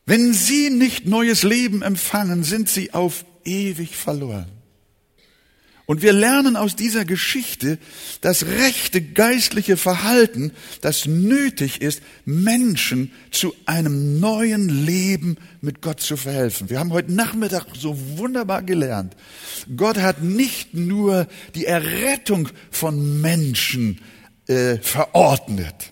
wenn 0.05 0.33
sie 0.33 0.69
nicht 0.69 1.05
neues 1.05 1.43
Leben 1.43 1.81
empfangen, 1.81 2.43
sind 2.43 2.69
sie 2.69 2.93
auf 2.93 3.25
ewig 3.43 3.95
verloren. 3.95 4.47
Und 5.91 6.01
wir 6.01 6.13
lernen 6.13 6.55
aus 6.55 6.77
dieser 6.77 7.03
Geschichte 7.03 7.77
das 8.21 8.45
rechte 8.45 9.01
geistliche 9.01 9.75
Verhalten, 9.75 10.53
das 10.79 11.05
nötig 11.05 11.81
ist, 11.81 12.01
Menschen 12.23 13.11
zu 13.29 13.53
einem 13.65 14.19
neuen 14.19 14.69
Leben 14.85 15.35
mit 15.59 15.81
Gott 15.81 15.99
zu 15.99 16.15
verhelfen. 16.15 16.69
Wir 16.69 16.79
haben 16.79 16.93
heute 16.93 17.11
Nachmittag 17.11 17.65
so 17.77 17.97
wunderbar 18.17 18.61
gelernt. 18.61 19.17
Gott 19.75 19.97
hat 19.97 20.23
nicht 20.23 20.73
nur 20.73 21.27
die 21.55 21.65
Errettung 21.65 22.47
von 22.69 23.19
Menschen 23.19 23.99
äh, 24.47 24.77
verordnet, 24.77 25.91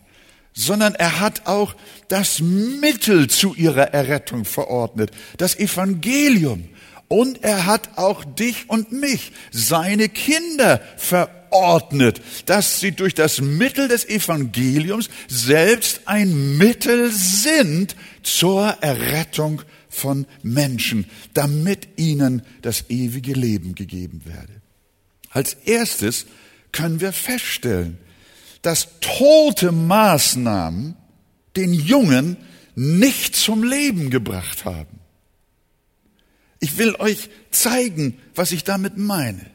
sondern 0.59 0.93
er 0.93 1.21
hat 1.21 1.47
auch 1.47 1.73
das 2.09 2.41
Mittel 2.41 3.29
zu 3.29 3.55
ihrer 3.55 3.93
Errettung 3.93 4.43
verordnet, 4.43 5.11
das 5.37 5.57
Evangelium. 5.57 6.67
Und 7.07 7.43
er 7.43 7.65
hat 7.65 7.97
auch 7.97 8.25
dich 8.25 8.69
und 8.69 8.91
mich, 8.91 9.31
seine 9.51 10.09
Kinder, 10.09 10.81
verordnet, 10.97 12.21
dass 12.45 12.81
sie 12.81 12.91
durch 12.91 13.15
das 13.15 13.39
Mittel 13.39 13.87
des 13.87 14.07
Evangeliums 14.07 15.09
selbst 15.29 16.01
ein 16.05 16.57
Mittel 16.57 17.09
sind 17.09 17.95
zur 18.21 18.67
Errettung 18.81 19.61
von 19.87 20.27
Menschen, 20.43 21.05
damit 21.33 21.87
ihnen 21.95 22.41
das 22.61 22.89
ewige 22.89 23.33
Leben 23.33 23.75
gegeben 23.75 24.23
werde. 24.25 24.61
Als 25.29 25.53
erstes 25.53 26.25
können 26.73 26.99
wir 26.99 27.13
feststellen, 27.13 27.97
dass 28.61 28.99
tote 29.01 29.71
Maßnahmen 29.71 30.95
den 31.55 31.73
Jungen 31.73 32.37
nicht 32.75 33.35
zum 33.35 33.63
Leben 33.63 34.09
gebracht 34.09 34.65
haben. 34.65 34.99
Ich 36.59 36.77
will 36.77 36.95
euch 36.95 37.29
zeigen, 37.51 38.17
was 38.35 38.51
ich 38.51 38.63
damit 38.63 38.97
meine. 38.97 39.45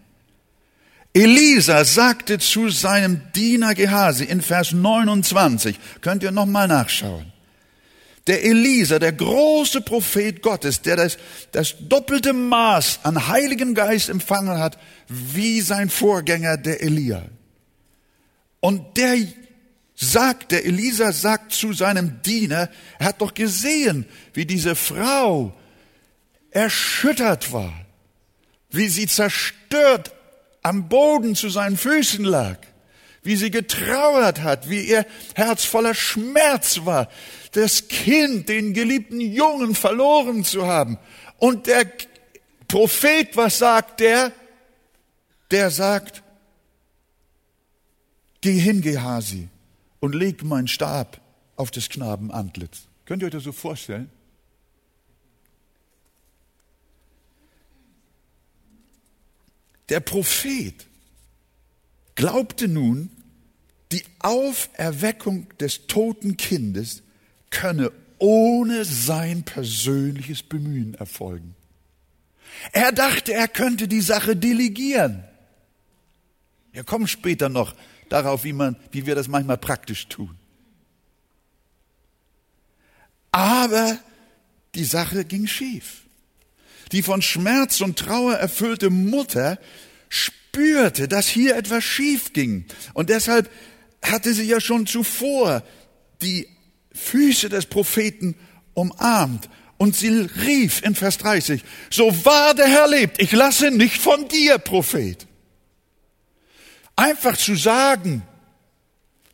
Elisa 1.13 1.85
sagte 1.85 2.39
zu 2.39 2.71
seinem 2.71 3.21
Diener 3.35 3.75
Gehasi 3.75 4.25
in 4.25 4.43
Vers 4.43 4.73
29, 4.73 5.79
könnt 6.01 6.23
ihr 6.23 6.33
nochmal 6.33 6.67
nachschauen. 6.67 7.33
Der 8.27 8.43
Elisa, 8.43 8.99
der 8.99 9.13
große 9.13 9.83
Prophet 9.83 10.43
Gottes, 10.43 10.81
der 10.81 10.97
das, 10.97 11.19
das 11.53 11.77
doppelte 11.79 12.33
Maß 12.33 13.01
an 13.03 13.29
Heiligen 13.29 13.75
Geist 13.75 14.09
empfangen 14.09 14.59
hat, 14.59 14.79
wie 15.09 15.61
sein 15.61 15.91
Vorgänger, 15.91 16.57
der 16.57 16.83
Elia. 16.83 17.23
Und 18.65 18.97
der 18.97 19.19
sagt, 19.95 20.51
der 20.51 20.65
Elisa 20.65 21.13
sagt 21.13 21.53
zu 21.53 21.75
seinem 21.75 22.23
Diener, 22.23 22.71
er 22.99 23.09
hat 23.09 23.21
doch 23.21 23.35
gesehen, 23.35 24.07
wie 24.33 24.47
diese 24.47 24.75
Frau 24.75 25.53
erschüttert 26.51 27.53
war, 27.53 27.75
wie 28.71 28.89
sie 28.89 29.07
zerstört 29.07 30.15
am 30.63 30.89
Boden 30.89 31.35
zu 31.35 31.51
seinen 31.51 31.77
Füßen 31.77 32.25
lag, 32.25 32.57
wie 33.23 33.37
sie 33.37 33.51
getrauert 33.51 34.41
hat, 34.41 34.71
wie 34.71 34.81
ihr 34.81 35.05
Herz 35.35 35.65
voller 35.65 35.95
Schmerz 35.95 36.87
war, 36.87 37.11
das 37.53 37.89
Kind, 37.89 38.49
den 38.49 38.73
geliebten 38.73 39.21
Jungen 39.21 39.75
verloren 39.75 40.43
zu 40.43 40.67
haben. 40.67 40.97
Und 41.37 41.67
der 41.67 41.87
Prophet, 42.67 43.37
was 43.37 43.59
sagt 43.59 44.01
der? 44.01 44.33
Der 45.51 45.71
sagt, 45.71 46.24
Geh 48.45 48.59
hin, 48.59 48.83
Gehasi, 48.83 49.49
und 50.01 50.15
leg 50.15 50.45
meinen 50.45 50.69
Stab 50.69 51.19
auf 51.57 51.71
des 51.71 51.89
Knaben 51.89 52.31
Antlitz. 52.31 52.83
Könnt 53.07 53.23
ihr 53.23 53.29
euch 53.29 53.33
das 53.33 53.45
so 53.45 53.53
vorstellen? 53.53 54.11
Der 59.89 60.01
Prophet 60.01 60.75
glaubte 62.17 62.69
nun, 62.69 63.09
die 63.93 64.05
Auferweckung 64.19 65.47
des 65.57 65.87
toten 65.87 66.37
Kindes 66.37 67.03
könne 67.49 67.93
ohne 68.19 68.85
sein 68.85 69.45
persönliches 69.45 70.43
Bemühen 70.43 70.93
erfolgen. 70.93 71.57
Er 72.73 72.93
dachte, 72.93 73.33
er 73.33 73.49
könnte 73.49 73.89
die 73.89 74.03
Sache 74.03 74.37
delegieren. 74.37 75.25
Wir 76.73 76.85
kommen 76.85 77.09
später 77.09 77.49
noch 77.49 77.75
darauf, 78.15 78.45
wie, 78.45 78.53
man, 78.53 78.77
wie 78.93 79.07
wir 79.07 79.17
das 79.17 79.27
manchmal 79.27 79.59
praktisch 79.59 80.07
tun. 80.07 80.37
Aber 83.33 83.99
die 84.77 84.85
Sache 84.85 85.25
ging 85.25 85.49
schief. 85.49 86.03
Die 86.93 87.03
von 87.03 87.23
Schmerz 87.23 87.81
und 87.81 87.99
Trauer 87.99 88.35
erfüllte 88.35 88.91
Mutter 88.91 89.59
spürte, 90.09 91.09
dass 91.09 91.27
hier 91.27 91.57
etwas 91.57 91.83
schief 91.83 92.33
ging. 92.33 92.67
Und 92.93 93.11
deshalb 93.11 93.51
hatte 94.01 94.33
sie 94.33 94.45
ja 94.45 94.61
schon 94.61 94.87
zuvor 94.87 95.65
die 96.23 96.47
Füße 96.93 97.49
des 97.49 97.67
Propheten 97.67 98.37
umarmt. 98.75 99.49
Und 99.77 99.97
sie 99.97 100.29
rief 100.47 100.83
in 100.83 100.95
Vers 100.95 101.19
30, 101.19 101.65
so 101.91 102.25
wahr 102.25 102.55
der 102.55 102.69
Herr 102.69 102.87
lebt, 102.87 103.21
ich 103.21 103.33
lasse 103.33 103.73
nicht 103.73 104.01
von 104.01 104.29
dir, 104.29 104.59
Prophet. 104.59 105.27
Einfach 106.97 107.37
zu 107.37 107.57
sagen, 107.57 108.23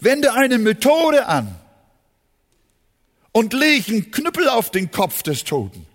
wende 0.01 0.33
eine 0.33 0.59
Methode 0.59 1.27
an 1.27 1.55
und 3.33 3.53
lege 3.53 3.93
einen 3.93 4.11
Knüppel 4.11 4.49
auf 4.49 4.71
den 4.71 4.91
Kopf 4.91 5.23
des 5.23 5.45
Toten. 5.45 5.87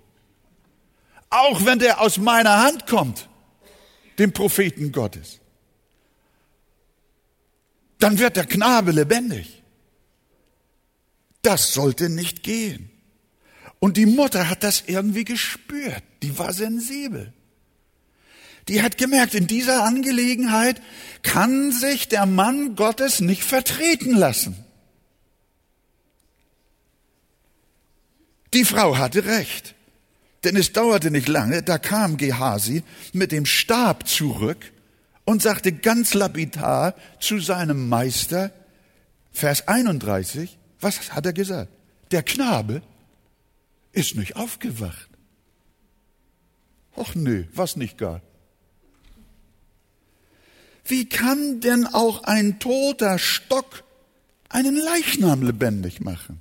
Auch 1.29 1.65
wenn 1.65 1.79
der 1.79 2.01
aus 2.01 2.17
meiner 2.17 2.63
Hand 2.63 2.87
kommt, 2.87 3.27
dem 4.19 4.31
Propheten 4.31 4.91
Gottes. 4.91 5.39
Dann 7.99 8.19
wird 8.19 8.37
der 8.37 8.45
Knabe 8.45 8.91
lebendig. 8.91 9.63
Das 11.41 11.73
sollte 11.73 12.09
nicht 12.09 12.43
gehen. 12.43 12.89
Und 13.79 13.97
die 13.97 14.05
Mutter 14.05 14.49
hat 14.49 14.63
das 14.63 14.83
irgendwie 14.87 15.25
gespürt. 15.25 16.03
Die 16.23 16.37
war 16.37 16.53
sensibel. 16.53 17.33
Die 18.67 18.81
hat 18.81 18.97
gemerkt, 18.97 19.35
in 19.35 19.47
dieser 19.47 19.83
Angelegenheit 19.83 20.81
kann 21.21 21.71
sich 21.71 22.07
der 22.07 22.25
Mann 22.25 22.75
Gottes 22.75 23.19
nicht 23.19 23.43
vertreten 23.43 24.15
lassen. 24.15 24.55
Die 28.53 28.65
Frau 28.65 28.97
hatte 28.97 29.25
recht, 29.25 29.75
denn 30.43 30.55
es 30.55 30.71
dauerte 30.71 31.11
nicht 31.11 31.27
lange, 31.27 31.61
da 31.61 31.77
kam 31.77 32.17
Gehasi 32.17 32.83
mit 33.13 33.31
dem 33.31 33.45
Stab 33.45 34.07
zurück 34.07 34.71
und 35.25 35.41
sagte 35.41 35.71
ganz 35.73 36.13
lapidar 36.13 36.95
zu 37.19 37.39
seinem 37.39 37.89
Meister, 37.89 38.51
Vers 39.31 39.67
31, 39.67 40.57
was 40.79 41.11
hat 41.11 41.25
er 41.25 41.33
gesagt? 41.33 41.71
Der 42.11 42.23
Knabe 42.23 42.81
ist 43.91 44.15
nicht 44.15 44.37
aufgewacht. 44.37 45.09
Ach 46.95 47.13
nö, 47.13 47.43
was 47.53 47.75
nicht 47.75 47.97
gar. 47.97 48.21
Wie 50.85 51.09
kann 51.09 51.61
denn 51.61 51.87
auch 51.87 52.23
ein 52.23 52.59
toter 52.59 53.17
Stock 53.17 53.83
einen 54.49 54.75
Leichnam 54.75 55.41
lebendig 55.41 55.99
machen? 55.99 56.39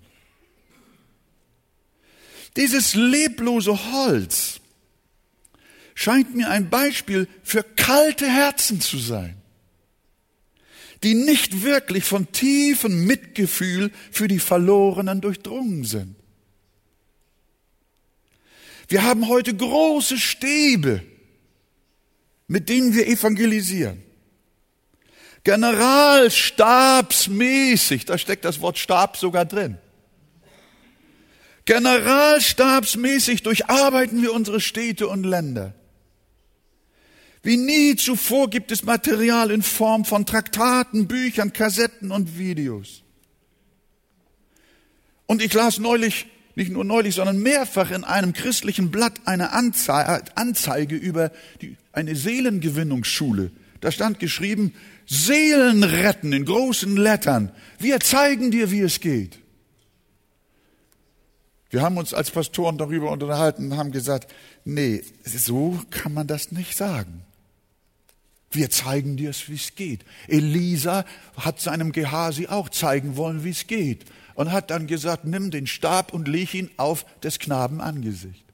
Dieses 2.57 2.95
leblose 2.95 3.93
Holz 3.93 4.61
scheint 5.95 6.35
mir 6.35 6.51
ein 6.51 6.69
Beispiel 6.69 7.27
für 7.43 7.63
kalte 7.63 8.27
Herzen 8.27 8.81
zu 8.81 8.99
sein, 8.99 9.37
die 11.03 11.15
nicht 11.15 11.63
wirklich 11.63 12.05
von 12.05 12.31
tiefem 12.31 13.07
Mitgefühl 13.07 13.91
für 14.13 14.29
die 14.29 14.39
Verlorenen 14.39 15.23
durchdrungen 15.23 15.85
sind. 15.85 16.17
Wir 18.89 19.03
haben 19.03 19.27
heute 19.29 19.57
große 19.57 20.19
Stäbe, 20.19 21.03
mit 22.47 22.69
denen 22.69 22.95
wir 22.95 23.07
evangelisieren. 23.07 24.03
Generalstabsmäßig, 25.45 28.07
da 28.07 28.19
steckt 28.19 28.45
das 28.45 28.61
Wort 28.61 28.79
Stab 28.79 29.17
sogar 29.17 29.45
drin. 29.45 29.79
Generalstabsmäßig 31.67 33.43
durcharbeiten 33.43 34.23
wir 34.23 34.35
unsere 34.35 34.61
Städte 34.61 35.09
und 35.09 35.25
Länder. 35.25 35.75
Wie 37.43 37.57
nie 37.59 37.97
zuvor 37.97 38.49
gibt 38.49 38.73
es 38.73 38.85
Material 38.85 39.51
in 39.51 39.63
Form 39.63 40.07
von 40.07 40.25
Traktaten, 40.25 41.09
Büchern, 41.09 41.53
Kassetten 41.53 42.11
und 42.11 42.39
Videos. 42.39 43.03
Und 45.27 45.43
ich 45.43 45.53
las 45.53 45.79
neulich, 45.79 46.25
nicht 46.55 46.71
nur 46.71 46.85
neulich, 46.85 47.15
sondern 47.15 47.39
mehrfach 47.39 47.91
in 47.91 48.05
einem 48.05 48.33
christlichen 48.33 48.91
Blatt 48.91 49.21
eine 49.27 49.53
Anzeige 49.53 50.97
über 50.97 51.33
die, 51.61 51.77
eine 51.93 52.17
Seelengewinnungsschule. 52.17 53.51
Da 53.81 53.93
stand 53.93 54.21
geschrieben, 54.21 54.73
Seelen 55.07 55.85
retten 55.85 56.33
in 56.33 56.45
großen 56.45 56.97
Lettern. 56.97 57.53
Wir 57.79 58.01
zeigen 58.01 58.51
dir, 58.51 58.71
wie 58.71 58.81
es 58.81 59.01
geht. 59.01 59.39
Wir 61.71 61.83
haben 61.83 61.99
uns 61.99 62.15
als 62.15 62.31
Pastoren 62.31 62.79
darüber 62.79 63.11
unterhalten 63.11 63.73
und 63.73 63.77
haben 63.77 63.91
gesagt, 63.91 64.33
nee, 64.65 65.03
so 65.25 65.81
kann 65.91 66.15
man 66.15 66.27
das 66.27 66.53
nicht 66.53 66.77
sagen. 66.77 67.25
Wir 68.55 68.71
zeigen 68.71 69.17
dir, 69.17 69.33
wie 69.49 69.55
es 69.55 69.75
geht. 69.75 70.05
Elisa 70.29 71.05
hat 71.37 71.61
seinem 71.61 71.91
Gehasi 71.91 72.47
auch 72.47 72.69
zeigen 72.69 73.17
wollen, 73.17 73.43
wie 73.43 73.51
es 73.51 73.67
geht. 73.67 74.05
Und 74.35 74.53
hat 74.53 74.71
dann 74.71 74.87
gesagt, 74.87 75.25
nimm 75.25 75.51
den 75.51 75.67
Stab 75.67 76.13
und 76.13 76.29
leg 76.29 76.55
ihn 76.55 76.71
auf 76.77 77.05
des 77.21 77.41
Knaben 77.41 77.81
Angesicht. 77.81 78.45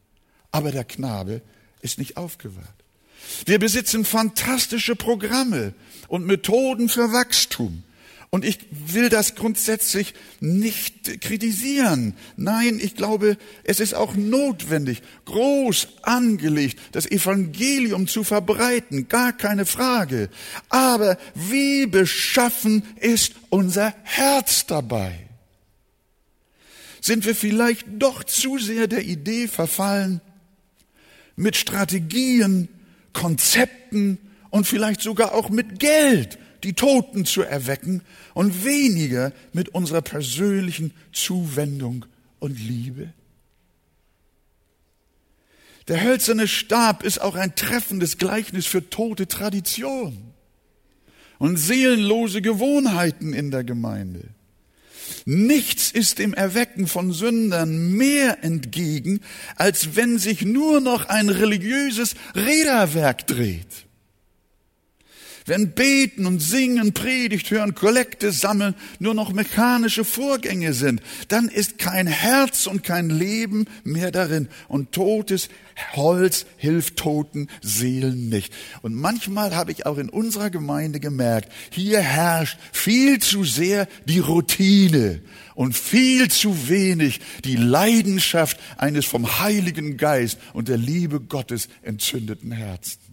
Aber 0.50 0.72
der 0.72 0.84
Knabe 0.84 1.42
ist 1.82 1.98
nicht 1.98 2.16
aufgewacht. 2.16 2.79
Wir 3.46 3.58
besitzen 3.58 4.04
fantastische 4.04 4.96
Programme 4.96 5.74
und 6.08 6.26
Methoden 6.26 6.88
für 6.88 7.12
Wachstum. 7.12 7.82
Und 8.32 8.44
ich 8.44 8.60
will 8.70 9.08
das 9.08 9.34
grundsätzlich 9.34 10.14
nicht 10.38 11.20
kritisieren. 11.20 12.14
Nein, 12.36 12.78
ich 12.80 12.94
glaube, 12.94 13.36
es 13.64 13.80
ist 13.80 13.92
auch 13.92 14.14
notwendig, 14.14 15.02
groß 15.24 15.88
angelegt, 16.02 16.78
das 16.92 17.06
Evangelium 17.10 18.06
zu 18.06 18.22
verbreiten, 18.22 19.08
gar 19.08 19.32
keine 19.32 19.66
Frage. 19.66 20.30
Aber 20.68 21.18
wie 21.34 21.86
beschaffen 21.86 22.84
ist 23.00 23.32
unser 23.48 23.92
Herz 24.04 24.64
dabei? 24.64 25.26
Sind 27.00 27.26
wir 27.26 27.34
vielleicht 27.34 27.86
doch 27.98 28.22
zu 28.22 28.58
sehr 28.58 28.86
der 28.86 29.02
Idee 29.02 29.48
verfallen, 29.48 30.20
mit 31.34 31.56
Strategien, 31.56 32.68
Konzepten 33.12 34.18
und 34.50 34.66
vielleicht 34.66 35.00
sogar 35.00 35.34
auch 35.34 35.50
mit 35.50 35.78
Geld 35.78 36.38
die 36.64 36.74
Toten 36.74 37.24
zu 37.24 37.42
erwecken 37.42 38.02
und 38.34 38.64
weniger 38.64 39.32
mit 39.52 39.70
unserer 39.70 40.02
persönlichen 40.02 40.92
Zuwendung 41.12 42.06
und 42.38 42.58
Liebe? 42.58 43.12
Der 45.88 46.02
hölzerne 46.02 46.46
Stab 46.46 47.02
ist 47.02 47.20
auch 47.20 47.34
ein 47.34 47.54
treffendes 47.56 48.18
Gleichnis 48.18 48.66
für 48.66 48.90
tote 48.90 49.26
Tradition 49.26 50.16
und 51.38 51.56
seelenlose 51.56 52.42
Gewohnheiten 52.42 53.32
in 53.32 53.50
der 53.50 53.64
Gemeinde. 53.64 54.28
Nichts 55.24 55.90
ist 55.90 56.18
dem 56.18 56.34
Erwecken 56.34 56.86
von 56.86 57.12
Sündern 57.12 57.92
mehr 57.92 58.42
entgegen, 58.42 59.20
als 59.56 59.96
wenn 59.96 60.18
sich 60.18 60.42
nur 60.42 60.80
noch 60.80 61.08
ein 61.08 61.28
religiöses 61.28 62.14
Räderwerk 62.34 63.26
dreht. 63.26 63.89
Wenn 65.50 65.72
Beten 65.72 66.26
und 66.26 66.38
Singen, 66.38 66.92
Predigt 66.92 67.50
hören, 67.50 67.74
Kollekte 67.74 68.30
sammeln 68.30 68.76
nur 69.00 69.14
noch 69.14 69.32
mechanische 69.32 70.04
Vorgänge 70.04 70.72
sind, 70.74 71.02
dann 71.26 71.48
ist 71.48 71.76
kein 71.76 72.06
Herz 72.06 72.68
und 72.68 72.84
kein 72.84 73.10
Leben 73.10 73.66
mehr 73.82 74.12
darin. 74.12 74.48
Und 74.68 74.92
totes 74.92 75.48
Holz 75.94 76.46
hilft 76.56 76.98
toten 76.98 77.48
Seelen 77.62 78.28
nicht. 78.28 78.54
Und 78.82 78.94
manchmal 78.94 79.56
habe 79.56 79.72
ich 79.72 79.86
auch 79.86 79.98
in 79.98 80.08
unserer 80.08 80.50
Gemeinde 80.50 81.00
gemerkt, 81.00 81.50
hier 81.70 81.98
herrscht 81.98 82.56
viel 82.70 83.18
zu 83.18 83.42
sehr 83.42 83.88
die 84.04 84.20
Routine 84.20 85.20
und 85.56 85.76
viel 85.76 86.30
zu 86.30 86.68
wenig 86.68 87.18
die 87.44 87.56
Leidenschaft 87.56 88.56
eines 88.78 89.04
vom 89.04 89.40
Heiligen 89.40 89.96
Geist 89.96 90.38
und 90.52 90.68
der 90.68 90.76
Liebe 90.76 91.18
Gottes 91.18 91.68
entzündeten 91.82 92.52
Herzens. 92.52 93.09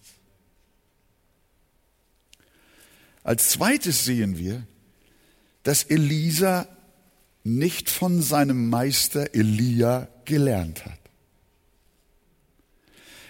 Als 3.27 3.49
zweites 3.49 4.05
sehen 4.05 4.37
wir, 4.37 4.65
dass 5.63 5.83
Elisa 5.83 6.65
nicht 7.43 7.89
von 7.89 8.21
seinem 8.21 8.69
Meister 8.69 9.35
Elia 9.35 10.07
gelernt 10.23 10.85
hat. 10.85 10.97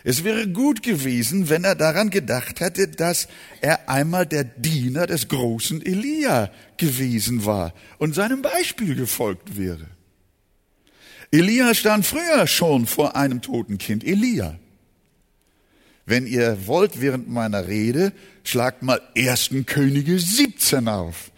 Es 0.04 0.24
wäre 0.24 0.48
gut 0.48 0.84
gewesen, 0.84 1.50
wenn 1.50 1.64
er 1.64 1.74
daran 1.74 2.12
gedacht 2.12 2.60
hätte, 2.60 2.88
dass 2.88 3.28
er 3.60 3.90
einmal 3.90 4.28
der 4.28 4.44
Diener 4.44 5.08
des 5.08 5.30
großen 5.30 5.84
Elia 5.84 6.52
gewesen 6.78 7.46
war 7.46 7.74
und 7.98 8.14
seinem 8.14 8.44
Beispiel 8.44 8.94
gefolgt 8.94 9.58
wäre. 9.58 9.88
Elia 11.32 11.74
stand 11.74 12.06
früher 12.06 12.46
schon 12.46 12.86
vor 12.86 13.16
einem 13.16 13.42
toten 13.42 13.80
Kind, 13.80 14.04
Elia. 14.04 14.60
Wenn 16.08 16.26
ihr 16.26 16.68
wollt, 16.68 17.02
während 17.02 17.28
meiner 17.28 17.68
Rede, 17.68 18.14
schlagt 18.46 18.82
mal 18.82 19.02
1. 19.18 19.50
Könige 19.66 20.18
17 20.18 20.88
auf. 20.88 21.32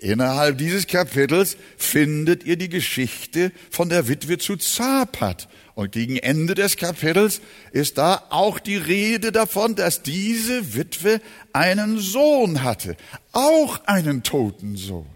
Innerhalb 0.00 0.56
dieses 0.56 0.86
Kapitels 0.86 1.58
findet 1.76 2.42
ihr 2.44 2.56
die 2.56 2.70
Geschichte 2.70 3.52
von 3.70 3.90
der 3.90 4.08
Witwe 4.08 4.38
zu 4.38 4.56
Zapat. 4.56 5.48
Und 5.74 5.92
gegen 5.92 6.16
Ende 6.16 6.54
des 6.54 6.78
Kapitels 6.78 7.42
ist 7.72 7.98
da 7.98 8.22
auch 8.30 8.58
die 8.58 8.78
Rede 8.78 9.32
davon, 9.32 9.74
dass 9.74 10.02
diese 10.02 10.74
Witwe 10.74 11.20
einen 11.52 11.98
Sohn 11.98 12.62
hatte. 12.62 12.96
Auch 13.32 13.84
einen 13.84 14.22
toten 14.22 14.76
Sohn. 14.76 15.10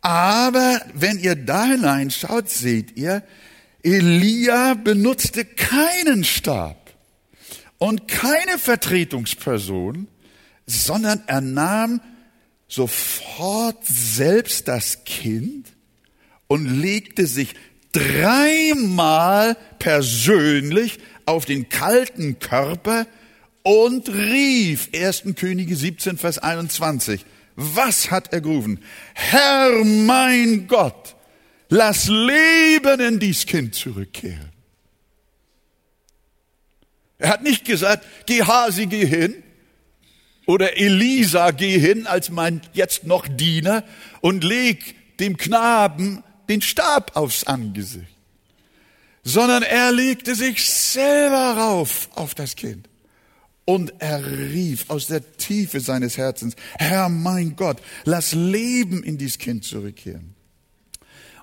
Aber 0.00 0.80
wenn 0.94 1.20
ihr 1.20 1.36
da 1.36 1.66
hineinschaut, 1.66 2.50
seht 2.50 2.96
ihr, 2.96 3.22
Elia 3.84 4.74
benutzte 4.74 5.44
keinen 5.44 6.24
Stab 6.24 6.81
und 7.82 8.06
keine 8.06 8.60
Vertretungsperson, 8.60 10.06
sondern 10.66 11.20
er 11.26 11.40
nahm 11.40 12.00
sofort 12.68 13.84
selbst 13.84 14.68
das 14.68 15.02
Kind 15.02 15.66
und 16.46 16.64
legte 16.64 17.26
sich 17.26 17.54
dreimal 17.90 19.56
persönlich 19.80 21.00
auf 21.26 21.44
den 21.44 21.70
kalten 21.70 22.38
Körper 22.38 23.08
und 23.64 24.08
rief 24.08 24.88
1. 24.94 25.24
Könige 25.34 25.74
17, 25.74 26.18
Vers 26.18 26.38
21. 26.38 27.26
Was 27.56 28.12
hat 28.12 28.32
er 28.32 28.42
gerufen? 28.42 28.78
Herr 29.12 29.84
mein 29.84 30.68
Gott, 30.68 31.16
lass 31.68 32.06
Leben 32.06 33.00
in 33.00 33.18
dies 33.18 33.44
Kind 33.44 33.74
zurückkehren. 33.74 34.51
Er 37.22 37.28
hat 37.30 37.44
nicht 37.44 37.64
gesagt, 37.64 38.04
geh 38.26 38.42
Hasi, 38.42 38.86
geh 38.86 39.06
hin. 39.06 39.44
Oder 40.46 40.76
Elisa, 40.76 41.52
geh 41.52 41.78
hin 41.78 42.08
als 42.08 42.30
mein 42.30 42.62
jetzt 42.72 43.04
noch 43.04 43.28
Diener 43.28 43.84
und 44.20 44.42
leg 44.42 44.96
dem 45.20 45.36
Knaben 45.36 46.24
den 46.48 46.62
Stab 46.62 47.14
aufs 47.14 47.44
Angesicht. 47.44 48.08
Sondern 49.22 49.62
er 49.62 49.92
legte 49.92 50.34
sich 50.34 50.68
selber 50.68 51.56
rauf 51.56 52.08
auf 52.16 52.34
das 52.34 52.56
Kind. 52.56 52.88
Und 53.64 53.92
er 54.00 54.26
rief 54.26 54.90
aus 54.90 55.06
der 55.06 55.36
Tiefe 55.36 55.78
seines 55.78 56.18
Herzens, 56.18 56.56
Herr 56.76 57.08
mein 57.08 57.54
Gott, 57.54 57.80
lass 58.04 58.32
Leben 58.32 59.04
in 59.04 59.16
dies 59.16 59.38
Kind 59.38 59.62
zurückkehren. 59.62 60.34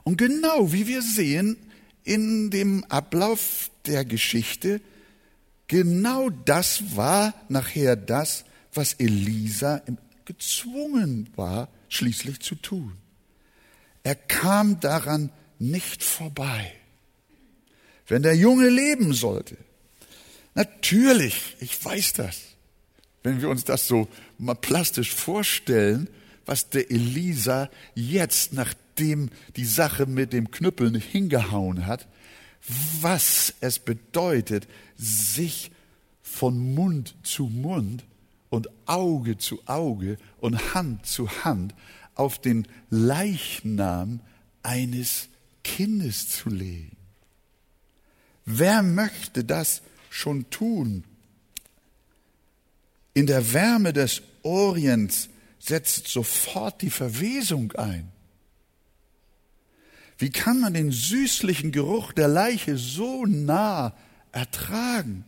Und 0.04 0.18
genau 0.18 0.74
wie 0.74 0.88
wir 0.88 1.02
sehen 1.02 1.56
in 2.04 2.50
dem 2.50 2.84
Ablauf 2.90 3.72
der 3.86 4.04
Geschichte, 4.04 4.82
genau 5.70 6.30
das 6.30 6.98
war 6.98 7.34
nachher 7.48 7.96
das, 7.96 8.44
was 8.74 8.94
Elisa 8.96 9.82
gezwungen 10.26 11.30
war, 11.38 11.70
schließlich 11.88 12.42
zu 12.42 12.56
tun. 12.56 12.98
Er 14.04 14.16
kam 14.16 14.82
daran 14.82 15.32
nicht 15.58 16.04
vorbei. 16.04 16.74
Wenn 18.08 18.24
der 18.24 18.36
Junge 18.36 18.70
leben 18.70 19.14
sollte, 19.14 19.56
natürlich, 20.56 21.56
ich 21.60 21.84
weiß 21.84 22.14
das, 22.14 22.42
wenn 23.24 23.42
wir 23.42 23.50
uns 23.50 23.64
das 23.64 23.88
so 23.88 24.08
mal 24.38 24.56
plastisch 24.56 25.14
vorstellen, 25.14 26.10
was 26.46 26.70
der 26.70 26.90
Elisa 26.90 27.70
jetzt, 27.94 28.54
nachdem 28.54 29.30
die 29.56 29.66
Sache 29.66 30.06
mit 30.06 30.34
dem 30.34 30.50
Knüppeln 30.50 30.96
hingehauen 30.96 31.86
hat, 31.86 32.08
was 33.02 33.54
es 33.62 33.80
bedeutet, 33.80 34.68
sich 35.00 35.72
von 36.22 36.76
Mund 36.76 37.16
zu 37.24 37.46
Mund 37.46 38.04
und 38.50 38.70
Auge 38.86 39.38
zu 39.38 39.60
Auge 39.66 40.18
und 40.40 40.74
Hand 40.74 41.06
zu 41.06 41.30
Hand 41.44 41.74
auf 42.16 42.40
den 42.40 42.68
Leichnam 42.90 44.20
eines 44.62 45.30
Kindes 45.64 46.30
zu 46.30 46.50
legen. 46.50 46.98
Wer 48.46 48.84
möchte 48.84 49.44
das 49.44 49.82
schon 50.10 50.50
tun? 50.50 51.06
In 53.14 53.26
der 53.26 53.54
Wärme 53.54 53.94
des 53.94 54.22
Orients 54.44 55.30
setzt 55.60 56.08
sofort 56.08 56.82
die 56.82 56.90
Verwesung 56.90 57.72
ein. 57.74 58.12
Wie 60.18 60.30
kann 60.30 60.60
man 60.60 60.74
den 60.74 60.92
süßlichen 60.92 61.72
Geruch 61.72 62.12
der 62.12 62.28
Leiche 62.28 62.78
so 62.78 63.26
nah 63.26 63.96
ertragen? 64.32 65.26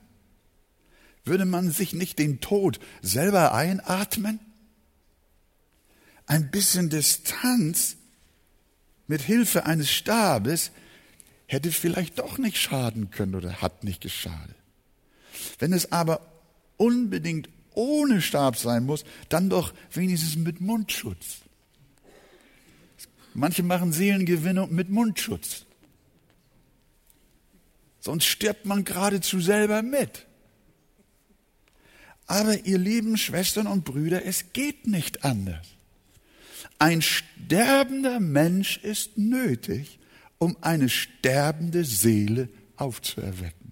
Würde 1.23 1.45
man 1.45 1.71
sich 1.71 1.93
nicht 1.93 2.19
den 2.19 2.41
Tod 2.41 2.79
selber 3.01 3.53
einatmen? 3.53 4.39
Ein 6.25 6.49
bisschen 6.49 6.89
Distanz 6.89 7.97
mit 9.07 9.21
Hilfe 9.21 9.65
eines 9.65 9.91
Stabes 9.91 10.71
hätte 11.47 11.71
vielleicht 11.71 12.19
doch 12.19 12.37
nicht 12.37 12.57
schaden 12.57 13.11
können 13.11 13.35
oder 13.35 13.61
hat 13.61 13.83
nicht 13.83 14.01
geschadet. 14.01 14.55
Wenn 15.59 15.73
es 15.73 15.91
aber 15.91 16.21
unbedingt 16.77 17.49
ohne 17.73 18.21
Stab 18.21 18.57
sein 18.57 18.85
muss, 18.85 19.03
dann 19.29 19.49
doch 19.49 19.73
wenigstens 19.91 20.37
mit 20.37 20.61
Mundschutz. 20.61 21.41
Manche 23.33 23.63
machen 23.63 23.93
Seelengewinnung 23.93 24.73
mit 24.73 24.89
Mundschutz. 24.89 25.65
Sonst 28.01 28.25
stirbt 28.25 28.65
man 28.65 28.83
geradezu 28.83 29.39
selber 29.39 29.83
mit. 29.83 30.25
Aber 32.25 32.65
ihr 32.65 32.77
lieben 32.77 33.15
Schwestern 33.17 33.67
und 33.67 33.85
Brüder, 33.85 34.25
es 34.25 34.53
geht 34.53 34.87
nicht 34.87 35.23
anders. 35.23 35.67
Ein 36.79 37.01
sterbender 37.01 38.19
Mensch 38.19 38.77
ist 38.77 39.17
nötig, 39.17 39.99
um 40.39 40.57
eine 40.61 40.89
sterbende 40.89 41.85
Seele 41.85 42.49
aufzuerwecken. 42.75 43.71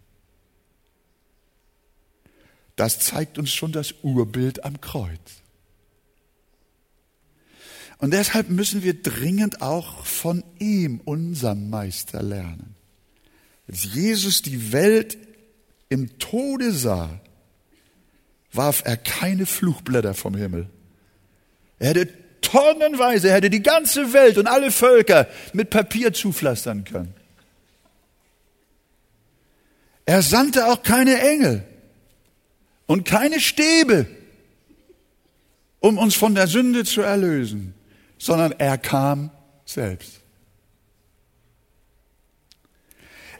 Das 2.76 3.00
zeigt 3.00 3.40
uns 3.40 3.52
schon 3.52 3.72
das 3.72 3.96
Urbild 4.04 4.64
am 4.64 4.80
Kreuz. 4.80 5.42
Und 7.98 8.12
deshalb 8.12 8.50
müssen 8.50 8.84
wir 8.84 9.02
dringend 9.02 9.62
auch 9.62 10.06
von 10.06 10.44
ihm, 10.60 11.02
unserem 11.04 11.70
Meister, 11.70 12.22
lernen. 12.22 12.76
Als 13.70 13.84
Jesus 13.94 14.42
die 14.42 14.72
Welt 14.72 15.18
im 15.90 16.18
Tode 16.18 16.72
sah, 16.72 17.20
warf 18.52 18.82
er 18.84 18.98
keine 18.98 19.46
Fluchblätter 19.46 20.16
vom 20.16 20.36
Himmel. 20.36 20.68
Er 21.78 21.90
hätte 21.90 22.10
tonnenweise, 22.42 23.30
er 23.30 23.36
hätte 23.36 23.52
die 23.52 23.62
ganze 23.62 24.12
Welt 24.12 24.38
und 24.38 24.48
alle 24.48 24.72
Völker 24.72 25.28
mit 25.54 25.70
Papier 25.70 26.14
zupflastern 26.14 26.84
können. 26.84 27.14
Er 30.06 30.24
sandte 30.24 30.66
auch 30.66 30.82
keine 30.82 31.22
Engel 31.22 31.64
und 32.88 33.06
keine 33.06 33.40
Stäbe, 33.40 34.08
um 35.80 36.00
uns 36.00 36.16
von 36.16 36.34
der 36.34 36.48
Sünde 36.48 36.86
zu 36.86 37.02
erlösen, 37.02 37.76
sondern 38.18 38.52
er 38.54 38.80
kam 38.80 39.30
selbst. 39.66 40.19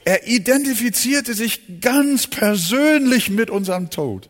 Er 0.06 0.28
identifizierte 0.28 1.34
sich 1.34 1.82
ganz 1.82 2.28
persönlich 2.28 3.30
mit 3.30 3.50
unserem 3.50 3.90
Tod. 3.90 4.30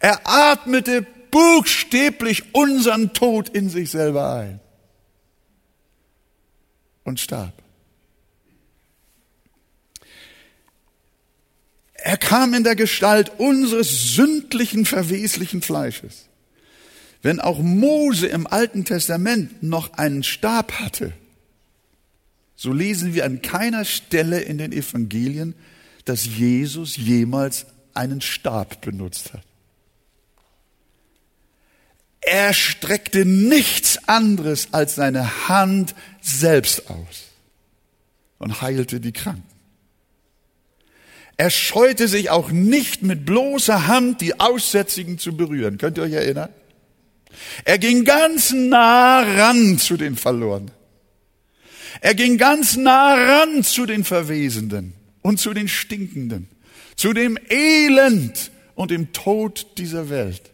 Er 0.00 0.20
atmete 0.24 1.06
buchstäblich 1.30 2.54
unseren 2.54 3.12
Tod 3.12 3.48
in 3.48 3.68
sich 3.68 3.90
selber 3.90 4.34
ein 4.34 4.60
und 7.04 7.20
starb. 7.20 7.52
Er 11.94 12.16
kam 12.16 12.54
in 12.54 12.62
der 12.62 12.76
Gestalt 12.76 13.32
unseres 13.38 14.14
sündlichen, 14.14 14.84
verweslichen 14.84 15.60
Fleisches. 15.60 16.28
Wenn 17.20 17.40
auch 17.40 17.58
Mose 17.58 18.28
im 18.28 18.46
Alten 18.46 18.84
Testament 18.84 19.62
noch 19.62 19.94
einen 19.94 20.22
Stab 20.22 20.78
hatte, 20.78 21.12
so 22.56 22.72
lesen 22.72 23.14
wir 23.14 23.24
an 23.26 23.42
keiner 23.42 23.84
Stelle 23.84 24.40
in 24.40 24.58
den 24.58 24.72
Evangelien, 24.72 25.54
dass 26.06 26.24
Jesus 26.24 26.96
jemals 26.96 27.66
einen 27.94 28.22
Stab 28.22 28.80
benutzt 28.80 29.34
hat. 29.34 29.42
Er 32.20 32.54
streckte 32.54 33.24
nichts 33.24 34.08
anderes 34.08 34.72
als 34.72 34.96
seine 34.96 35.48
Hand 35.48 35.94
selbst 36.20 36.90
aus 36.90 37.30
und 38.38 38.62
heilte 38.62 39.00
die 39.00 39.12
Kranken. 39.12 39.44
Er 41.36 41.50
scheute 41.50 42.08
sich 42.08 42.30
auch 42.30 42.50
nicht 42.50 43.02
mit 43.02 43.26
bloßer 43.26 43.86
Hand 43.86 44.22
die 44.22 44.40
Aussätzigen 44.40 45.18
zu 45.18 45.36
berühren. 45.36 45.76
Könnt 45.76 45.98
ihr 45.98 46.04
euch 46.04 46.14
erinnern? 46.14 46.48
Er 47.64 47.78
ging 47.78 48.04
ganz 48.04 48.52
nah 48.52 49.20
ran 49.20 49.78
zu 49.78 49.96
den 49.96 50.16
Verlorenen. 50.16 50.70
Er 52.00 52.14
ging 52.14 52.38
ganz 52.38 52.76
nah 52.76 53.14
ran 53.14 53.62
zu 53.62 53.86
den 53.86 54.04
Verwesenden 54.04 54.92
und 55.22 55.38
zu 55.38 55.54
den 55.54 55.68
Stinkenden, 55.68 56.48
zu 56.96 57.12
dem 57.12 57.38
Elend 57.48 58.50
und 58.74 58.90
dem 58.90 59.12
Tod 59.12 59.78
dieser 59.78 60.08
Welt 60.08 60.52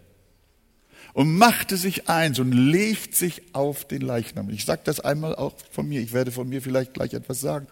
und 1.13 1.37
machte 1.37 1.77
sich 1.77 2.09
eins 2.09 2.39
und 2.39 2.53
legt 2.53 3.15
sich 3.15 3.43
auf 3.53 3.87
den 3.87 4.03
Leichnam. 4.03 4.49
Ich 4.51 4.65
sage 4.65 4.83
das 4.85 5.01
einmal 5.01 5.37
auch 5.37 5.55
von 5.71 5.89
mir. 5.89 6.01
Ich 6.01 6.13
werde 6.13 6.33
von 6.33 6.49
mir 6.49 6.63
vielleicht 6.63 6.95
gleich 6.95 7.13
etwas 7.13 7.41
sagen 7.41 7.67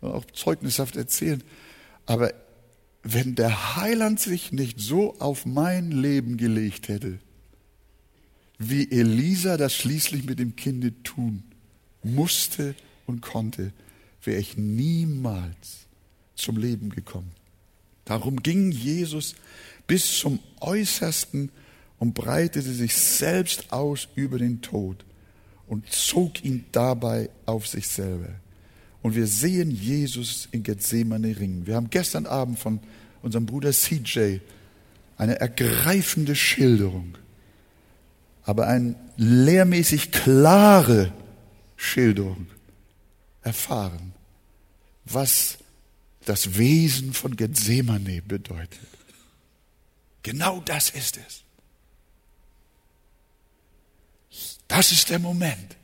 und 0.00 0.12
auch 0.12 0.24
zeugnishaft 0.26 0.96
erzählen. 0.96 1.42
Aber 2.06 2.32
wenn 3.02 3.34
der 3.34 3.76
Heiland 3.76 4.20
sich 4.20 4.52
nicht 4.52 4.80
so 4.80 5.18
auf 5.18 5.46
mein 5.46 5.90
Leben 5.90 6.36
gelegt 6.36 6.88
hätte, 6.88 7.18
wie 8.58 8.90
Elisa 8.90 9.56
das 9.56 9.74
schließlich 9.74 10.24
mit 10.24 10.38
dem 10.38 10.56
Kinde 10.56 11.02
tun 11.02 11.44
musste 12.02 12.74
und 13.08 13.22
konnte, 13.22 13.72
wäre 14.22 14.40
ich 14.40 14.56
niemals 14.56 15.86
zum 16.34 16.56
Leben 16.56 16.90
gekommen. 16.90 17.30
Darum 18.04 18.42
ging 18.42 18.70
Jesus 18.70 19.34
bis 19.86 20.18
zum 20.18 20.38
äußersten 20.60 21.50
und 21.98 22.14
breitete 22.14 22.72
sich 22.72 22.94
selbst 22.94 23.72
aus 23.72 24.08
über 24.14 24.38
den 24.38 24.60
Tod 24.60 25.04
und 25.66 25.90
zog 25.90 26.44
ihn 26.44 26.64
dabei 26.72 27.30
auf 27.46 27.66
sich 27.66 27.88
selber. 27.88 28.30
Und 29.02 29.14
wir 29.14 29.26
sehen 29.26 29.70
Jesus 29.70 30.48
in 30.52 30.62
Gethsemane 30.62 31.38
ringen. 31.38 31.66
Wir 31.66 31.76
haben 31.76 31.90
gestern 31.90 32.26
Abend 32.26 32.58
von 32.58 32.80
unserem 33.22 33.46
Bruder 33.46 33.72
CJ 33.72 34.38
eine 35.16 35.40
ergreifende 35.40 36.34
Schilderung, 36.36 37.16
aber 38.44 38.66
eine 38.66 38.94
lehrmäßig 39.16 40.12
klare 40.12 41.12
Schilderung 41.76 42.46
erfahren, 43.48 44.12
was 45.06 45.58
das 46.26 46.58
Wesen 46.58 47.14
von 47.14 47.34
Gethsemane 47.34 48.20
bedeutet. 48.20 48.78
Genau 50.22 50.60
das 50.60 50.90
ist 50.90 51.16
es. 51.16 51.42
Das 54.68 54.92
ist 54.92 55.08
der 55.08 55.18
Moment, 55.18 55.76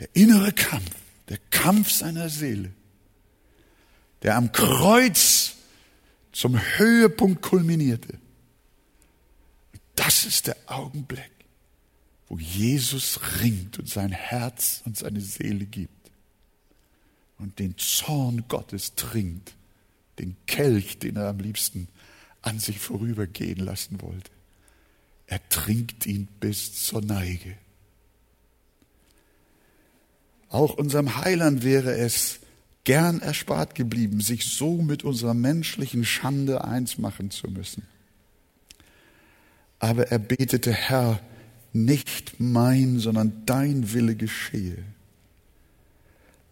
der 0.00 0.08
innere 0.14 0.52
Kampf, 0.52 0.90
der 1.28 1.38
Kampf 1.50 1.90
seiner 1.90 2.28
Seele, 2.28 2.72
der 4.22 4.36
am 4.36 4.50
Kreuz 4.50 5.54
zum 6.32 6.58
Höhepunkt 6.58 7.42
kulminierte. 7.42 8.18
Das 9.94 10.24
ist 10.24 10.48
der 10.48 10.56
Augenblick, 10.66 11.30
wo 12.28 12.38
Jesus 12.38 13.20
ringt 13.40 13.78
und 13.78 13.88
sein 13.88 14.10
Herz 14.10 14.82
und 14.84 14.98
seine 14.98 15.20
Seele 15.20 15.64
gibt 15.66 16.01
und 17.42 17.58
den 17.58 17.76
Zorn 17.76 18.44
Gottes 18.48 18.94
trinkt, 18.94 19.54
den 20.20 20.36
Kelch, 20.46 20.98
den 20.98 21.16
er 21.16 21.28
am 21.28 21.40
liebsten 21.40 21.88
an 22.40 22.60
sich 22.60 22.78
vorübergehen 22.78 23.58
lassen 23.58 24.00
wollte. 24.00 24.30
Er 25.26 25.40
trinkt 25.48 26.06
ihn 26.06 26.28
bis 26.38 26.84
zur 26.84 27.02
Neige. 27.02 27.56
Auch 30.50 30.74
unserem 30.74 31.16
Heiland 31.16 31.64
wäre 31.64 31.96
es 31.96 32.40
gern 32.84 33.20
erspart 33.20 33.74
geblieben, 33.74 34.20
sich 34.20 34.44
so 34.44 34.80
mit 34.80 35.02
unserer 35.02 35.34
menschlichen 35.34 36.04
Schande 36.04 36.64
eins 36.64 36.98
machen 36.98 37.30
zu 37.30 37.48
müssen. 37.48 37.84
Aber 39.78 40.08
er 40.08 40.18
betete, 40.18 40.72
Herr, 40.72 41.20
nicht 41.72 42.38
mein, 42.38 42.98
sondern 42.98 43.42
dein 43.46 43.92
Wille 43.94 44.14
geschehe. 44.14 44.84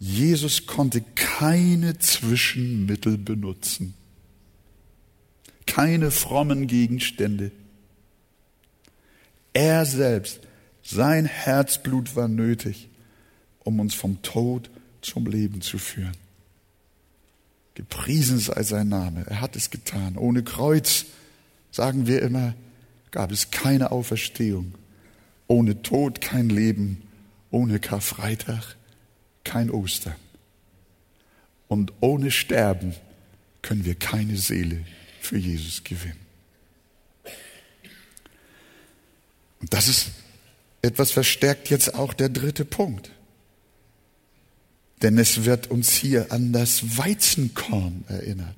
Jesus 0.00 0.66
konnte 0.66 1.02
keine 1.14 1.98
Zwischenmittel 1.98 3.18
benutzen, 3.18 3.92
keine 5.66 6.10
frommen 6.10 6.66
Gegenstände. 6.66 7.52
Er 9.52 9.84
selbst, 9.84 10.40
sein 10.82 11.26
Herzblut 11.26 12.16
war 12.16 12.28
nötig, 12.28 12.88
um 13.58 13.78
uns 13.78 13.94
vom 13.94 14.22
Tod 14.22 14.70
zum 15.02 15.26
Leben 15.26 15.60
zu 15.60 15.76
führen. 15.76 16.16
Gepriesen 17.74 18.38
sei 18.38 18.62
sein 18.62 18.88
Name. 18.88 19.26
Er 19.26 19.42
hat 19.42 19.54
es 19.54 19.68
getan. 19.68 20.16
Ohne 20.16 20.42
Kreuz, 20.42 21.06
sagen 21.70 22.06
wir 22.06 22.22
immer, 22.22 22.54
gab 23.10 23.32
es 23.32 23.50
keine 23.50 23.92
Auferstehung. 23.92 24.74
Ohne 25.46 25.82
Tod 25.82 26.22
kein 26.22 26.48
Leben. 26.48 27.02
Ohne 27.50 27.80
Karfreitag 27.80 28.76
kein 29.44 29.70
Ostern. 29.70 30.16
Und 31.68 31.92
ohne 32.00 32.30
Sterben 32.30 32.94
können 33.62 33.84
wir 33.84 33.94
keine 33.94 34.36
Seele 34.36 34.84
für 35.20 35.38
Jesus 35.38 35.84
gewinnen. 35.84 36.18
Und 39.60 39.72
das 39.72 39.88
ist 39.88 40.10
etwas 40.82 41.10
verstärkt 41.10 41.68
jetzt 41.70 41.94
auch 41.94 42.14
der 42.14 42.30
dritte 42.30 42.64
Punkt. 42.64 43.10
Denn 45.02 45.18
es 45.18 45.44
wird 45.44 45.70
uns 45.70 45.92
hier 45.92 46.32
an 46.32 46.52
das 46.52 46.98
Weizenkorn 46.98 48.04
erinnert, 48.08 48.56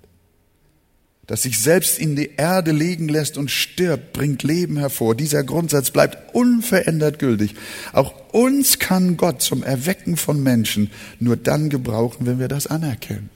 das 1.27 1.43
sich 1.43 1.61
selbst 1.61 1.99
in 1.99 2.17
die 2.17 2.33
Erde 2.37 2.73
legen 2.73 3.09
lässt 3.09 3.37
und 3.39 3.51
stirbt, 3.51 4.13
bringt 4.13 4.43
Leben 4.43 4.77
hervor. 4.79 5.15
Dieser 5.15 5.45
Grundsatz 5.45 5.91
bleibt 5.91 6.35
unverändert 6.35 7.19
gültig. 7.19 7.55
Auch 7.93 8.13
uns 8.33 8.79
kann 8.79 9.17
Gott 9.17 9.41
zum 9.41 9.63
Erwecken 9.63 10.17
von 10.17 10.43
Menschen 10.43 10.91
nur 11.21 11.37
dann 11.37 11.71
gebrauchen, 11.71 12.27
wenn 12.27 12.39
wir 12.39 12.49
das 12.49 12.67
anerkennen. 12.67 13.31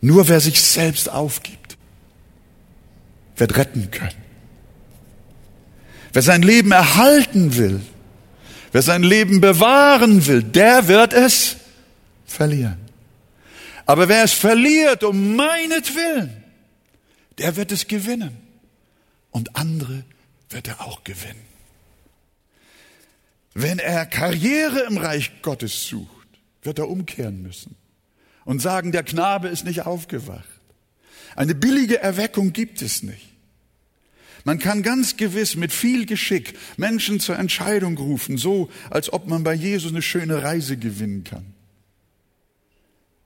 Nur 0.00 0.28
wer 0.28 0.40
sich 0.40 0.60
selbst 0.60 1.10
aufgibt, 1.10 1.76
wird 3.36 3.56
retten 3.56 3.90
können. 3.90 4.24
Wer 6.12 6.22
sein 6.22 6.42
Leben 6.42 6.72
erhalten 6.72 7.56
will, 7.56 7.80
Wer 8.74 8.82
sein 8.82 9.04
Leben 9.04 9.40
bewahren 9.40 10.26
will, 10.26 10.42
der 10.42 10.88
wird 10.88 11.12
es 11.12 11.54
verlieren. 12.26 12.83
Aber 13.86 14.08
wer 14.08 14.24
es 14.24 14.32
verliert 14.32 15.04
um 15.04 15.36
meinetwillen, 15.36 16.42
der 17.38 17.56
wird 17.56 17.72
es 17.72 17.86
gewinnen. 17.86 18.36
Und 19.30 19.56
andere 19.56 20.04
wird 20.48 20.68
er 20.68 20.80
auch 20.80 21.04
gewinnen. 21.04 21.44
Wenn 23.52 23.78
er 23.78 24.06
Karriere 24.06 24.80
im 24.80 24.96
Reich 24.96 25.42
Gottes 25.42 25.86
sucht, 25.86 26.28
wird 26.62 26.78
er 26.78 26.88
umkehren 26.88 27.42
müssen 27.42 27.76
und 28.44 28.60
sagen, 28.60 28.92
der 28.92 29.04
Knabe 29.04 29.48
ist 29.48 29.64
nicht 29.64 29.82
aufgewacht. 29.82 30.48
Eine 31.36 31.54
billige 31.54 32.00
Erweckung 32.00 32.52
gibt 32.52 32.82
es 32.82 33.02
nicht. 33.02 33.30
Man 34.44 34.58
kann 34.58 34.82
ganz 34.82 35.16
gewiss 35.16 35.56
mit 35.56 35.72
viel 35.72 36.04
Geschick 36.04 36.56
Menschen 36.76 37.18
zur 37.18 37.38
Entscheidung 37.38 37.96
rufen, 37.96 38.36
so 38.36 38.70
als 38.90 39.12
ob 39.12 39.26
man 39.26 39.42
bei 39.42 39.54
Jesus 39.54 39.90
eine 39.90 40.02
schöne 40.02 40.42
Reise 40.42 40.76
gewinnen 40.76 41.24
kann. 41.24 41.53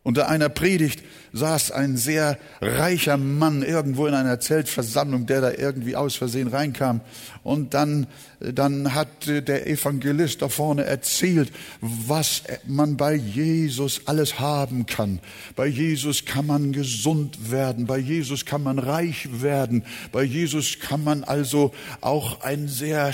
Unter 0.02 0.28
einer 0.28 0.48
Predigt 0.48 1.02
saß 1.38 1.72
ein 1.72 1.96
sehr 1.96 2.38
reicher 2.61 3.16
Mann 3.16 3.62
irgendwo 3.62 4.07
in 4.07 4.14
einer 4.14 4.40
Zeltversammlung, 4.40 5.27
der 5.27 5.40
da 5.40 5.53
irgendwie 5.53 5.96
aus 5.96 6.16
Versehen 6.16 6.48
reinkam. 6.48 7.01
Und 7.44 7.74
dann, 7.74 8.07
dann 8.40 8.94
hat 8.94 9.27
der 9.27 9.66
Evangelist 9.66 10.42
da 10.42 10.48
vorne 10.48 10.85
erzählt, 10.85 11.53
was 11.81 12.42
man 12.66 12.96
bei 12.96 13.14
Jesus 13.14 14.03
alles 14.07 14.38
haben 14.40 14.87
kann. 14.87 15.20
Bei 15.57 15.66
Jesus 15.66 16.24
kann 16.24 16.46
man 16.46 16.72
gesund 16.72 17.51
werden. 17.51 17.87
Bei 17.87 17.98
Jesus 17.98 18.44
kann 18.44 18.62
man 18.62 18.79
reich 18.79 19.29
werden. 19.42 19.85
Bei 20.12 20.22
Jesus 20.22 20.79
kann 20.81 21.05
man 21.05 21.24
also 21.24 21.72
auch 22.01 22.42
ein 22.42 22.68
sehr 22.68 23.12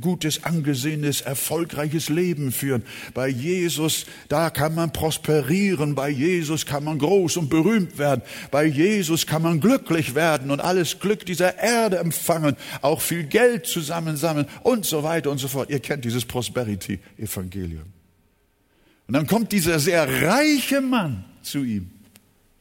gutes, 0.00 0.44
angesehenes, 0.44 1.20
erfolgreiches 1.20 2.08
Leben 2.08 2.52
führen. 2.52 2.82
Bei 3.14 3.28
Jesus, 3.28 4.06
da 4.28 4.50
kann 4.50 4.74
man 4.74 4.92
prosperieren. 4.92 5.94
Bei 5.94 6.08
bei 6.08 6.12
Jesus 6.12 6.64
kann 6.64 6.84
man 6.84 6.98
groß 6.98 7.36
und 7.38 7.48
berühmt 7.48 7.96
werden. 7.98 8.22
Bei 8.50 8.64
Jesus 8.64 9.26
kann 9.26 9.42
man 9.42 9.60
glücklich 9.60 10.14
werden 10.14 10.50
und 10.50 10.60
alles 10.60 11.00
Glück 11.00 11.24
dieser 11.24 11.58
Erde 11.58 11.98
empfangen, 11.98 12.56
auch 12.82 13.00
viel 13.00 13.24
Geld 13.24 13.66
zusammensammeln 13.66 14.46
und 14.62 14.84
so 14.84 15.02
weiter 15.02 15.30
und 15.30 15.38
so 15.38 15.48
fort. 15.48 15.70
Ihr 15.70 15.80
kennt 15.80 16.04
dieses 16.04 16.24
Prosperity-Evangelium. 16.24 17.84
Und 19.06 19.14
dann 19.14 19.26
kommt 19.26 19.52
dieser 19.52 19.78
sehr 19.78 20.06
reiche 20.22 20.80
Mann 20.82 21.24
zu 21.42 21.64
ihm 21.64 21.90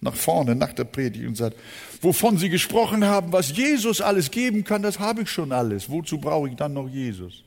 nach 0.01 0.15
vorne 0.15 0.55
nach 0.55 0.73
der 0.73 0.83
Predigt 0.83 1.25
und 1.25 1.35
sagt, 1.35 1.57
wovon 2.01 2.37
Sie 2.37 2.49
gesprochen 2.49 3.05
haben, 3.05 3.31
was 3.31 3.55
Jesus 3.55 4.01
alles 4.01 4.31
geben 4.31 4.63
kann, 4.63 4.83
das 4.83 4.99
habe 4.99 5.23
ich 5.23 5.29
schon 5.29 5.51
alles. 5.51 5.89
Wozu 5.89 6.19
brauche 6.19 6.49
ich 6.49 6.55
dann 6.55 6.73
noch 6.73 6.87
Jesus? 6.87 7.43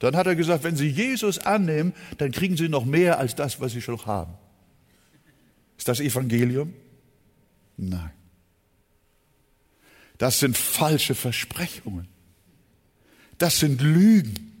Dann 0.00 0.14
hat 0.14 0.26
er 0.26 0.36
gesagt, 0.36 0.64
wenn 0.64 0.76
Sie 0.76 0.88
Jesus 0.88 1.38
annehmen, 1.38 1.92
dann 2.18 2.30
kriegen 2.30 2.56
Sie 2.56 2.68
noch 2.68 2.84
mehr 2.84 3.18
als 3.18 3.34
das, 3.34 3.60
was 3.60 3.72
Sie 3.72 3.80
schon 3.80 4.04
haben. 4.06 4.34
Ist 5.78 5.88
das 5.88 6.00
Evangelium? 6.00 6.74
Nein. 7.76 8.10
Das 10.18 10.40
sind 10.40 10.58
falsche 10.58 11.14
Versprechungen. 11.14 12.08
Das 13.38 13.60
sind 13.60 13.80
Lügen. 13.80 14.52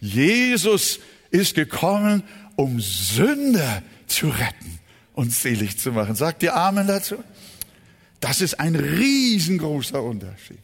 Jesus 0.00 0.98
ist 1.30 1.54
gekommen, 1.54 2.22
um 2.56 2.80
Sünder 2.80 3.82
zu 4.06 4.28
retten 4.28 4.80
und 5.12 5.32
selig 5.32 5.78
zu 5.78 5.92
machen. 5.92 6.14
Sagt 6.14 6.42
ihr 6.42 6.56
Amen 6.56 6.86
dazu? 6.86 7.22
Das 8.20 8.40
ist 8.40 8.58
ein 8.58 8.74
riesengroßer 8.74 10.02
Unterschied. 10.02 10.62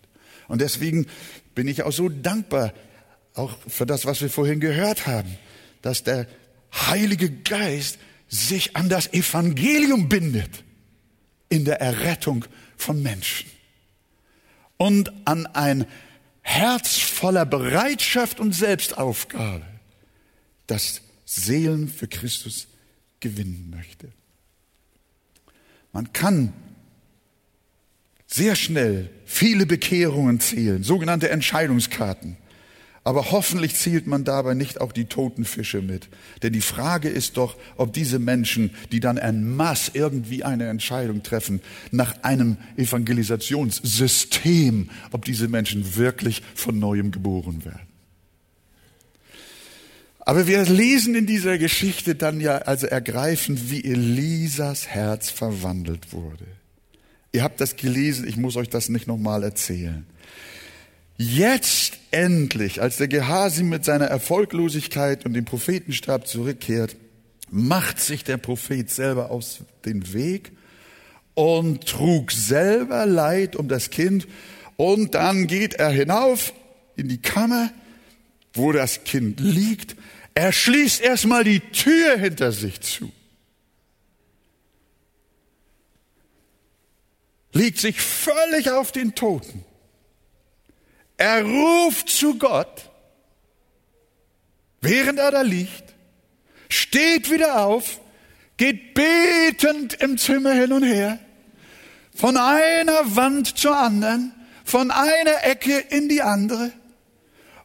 Und 0.48 0.62
deswegen 0.62 1.06
bin 1.54 1.68
ich 1.68 1.82
auch 1.82 1.92
so 1.92 2.08
dankbar, 2.08 2.72
auch 3.34 3.56
für 3.68 3.84
das, 3.84 4.06
was 4.06 4.22
wir 4.22 4.30
vorhin 4.30 4.60
gehört 4.60 5.06
haben, 5.06 5.36
dass 5.82 6.02
der 6.02 6.26
Heilige 6.72 7.30
Geist 7.30 7.98
sich 8.28 8.76
an 8.76 8.88
das 8.88 9.12
Evangelium 9.12 10.08
bindet 10.08 10.64
in 11.48 11.64
der 11.64 11.80
Errettung 11.80 12.44
von 12.76 13.02
Menschen 13.02 13.50
und 14.76 15.12
an 15.26 15.46
ein 15.46 15.86
Herz 16.42 16.98
voller 16.98 17.46
Bereitschaft 17.46 18.40
und 18.40 18.52
Selbstaufgabe, 18.52 19.64
das 20.66 21.02
Seelen 21.24 21.88
für 21.88 22.06
Christus 22.06 22.68
gewinnen 23.20 23.72
möchte. 23.74 24.12
Man 25.92 26.12
kann 26.12 26.52
sehr 28.26 28.54
schnell 28.54 29.10
viele 29.24 29.66
Bekehrungen 29.66 30.40
zählen, 30.40 30.82
sogenannte 30.82 31.30
Entscheidungskarten. 31.30 32.36
Aber 33.06 33.30
hoffentlich 33.30 33.76
zielt 33.76 34.08
man 34.08 34.24
dabei 34.24 34.54
nicht 34.54 34.80
auch 34.80 34.90
die 34.90 35.04
toten 35.04 35.44
Fische 35.44 35.80
mit. 35.80 36.08
Denn 36.42 36.52
die 36.52 36.60
Frage 36.60 37.08
ist 37.08 37.36
doch, 37.36 37.56
ob 37.76 37.92
diese 37.92 38.18
Menschen, 38.18 38.74
die 38.90 38.98
dann 38.98 39.16
en 39.16 39.54
masse 39.54 39.92
irgendwie 39.94 40.42
eine 40.42 40.66
Entscheidung 40.66 41.22
treffen, 41.22 41.60
nach 41.92 42.24
einem 42.24 42.56
Aber 50.18 50.48
wir 50.48 50.64
lesen 50.64 51.14
in 51.14 51.26
dieser 51.26 51.58
Geschichte 51.58 52.16
dann 52.16 52.40
ja 52.40 52.58
also 52.58 52.88
ergreifend, 52.88 53.70
wie 53.70 53.84
Elisas 53.84 54.88
Herz 54.88 55.30
verwandelt 55.30 56.12
wurde. 56.12 56.44
Ihr 57.30 57.44
habt 57.44 57.60
das 57.60 57.76
gelesen, 57.76 58.26
ich 58.26 58.36
muss 58.36 58.56
euch 58.56 58.68
das 58.68 58.88
nicht 58.88 59.06
nochmal 59.06 59.44
erzählen. 59.44 60.04
Jetzt 61.18 61.98
endlich, 62.10 62.82
als 62.82 62.98
der 62.98 63.08
Gehasi 63.08 63.62
mit 63.62 63.84
seiner 63.84 64.06
Erfolglosigkeit 64.06 65.24
und 65.24 65.34
dem 65.34 65.44
Prophetenstab 65.44 66.26
zurückkehrt, 66.26 66.96
macht 67.50 68.00
sich 68.00 68.24
der 68.24 68.36
Prophet 68.36 68.90
selber 68.90 69.30
aus 69.30 69.60
den 69.84 70.12
Weg 70.12 70.52
und 71.34 71.86
trug 71.86 72.32
selber 72.32 73.06
Leid 73.06 73.56
um 73.56 73.68
das 73.68 73.90
Kind 73.90 74.26
und 74.76 75.14
dann 75.14 75.46
geht 75.46 75.74
er 75.74 75.90
hinauf 75.90 76.52
in 76.96 77.08
die 77.08 77.20
Kammer, 77.20 77.70
wo 78.52 78.72
das 78.72 79.04
Kind 79.04 79.40
liegt 79.40 79.96
er 80.36 80.52
schließt 80.52 81.00
erstmal 81.00 81.44
die 81.44 81.60
Tür 81.60 82.18
hinter 82.18 82.52
sich 82.52 82.78
zu. 82.82 83.10
Liegt 87.52 87.78
sich 87.78 87.98
völlig 88.02 88.70
auf 88.70 88.92
den 88.92 89.14
Toten. 89.14 89.64
Er 91.16 91.42
ruft 91.42 92.10
zu 92.10 92.36
Gott, 92.36 92.90
während 94.80 95.18
er 95.18 95.30
da 95.30 95.42
liegt, 95.42 95.94
steht 96.68 97.30
wieder 97.30 97.64
auf, 97.64 98.00
geht 98.56 98.94
betend 98.94 99.94
im 99.94 100.18
Zimmer 100.18 100.52
hin 100.52 100.72
und 100.72 100.82
her, 100.82 101.18
von 102.14 102.36
einer 102.36 103.16
Wand 103.16 103.58
zur 103.58 103.76
anderen, 103.76 104.34
von 104.64 104.90
einer 104.90 105.44
Ecke 105.44 105.78
in 105.78 106.08
die 106.08 106.22
andere 106.22 106.72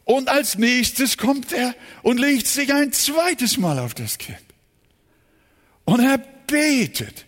und 0.04 0.28
als 0.28 0.58
nächstes 0.58 1.16
kommt 1.16 1.52
er 1.52 1.74
und 2.02 2.18
legt 2.18 2.46
sich 2.46 2.72
ein 2.72 2.92
zweites 2.92 3.58
Mal 3.58 3.78
auf 3.78 3.94
das 3.94 4.18
Kind. 4.18 4.38
Und 5.84 6.00
er 6.00 6.18
betet. 6.46 7.26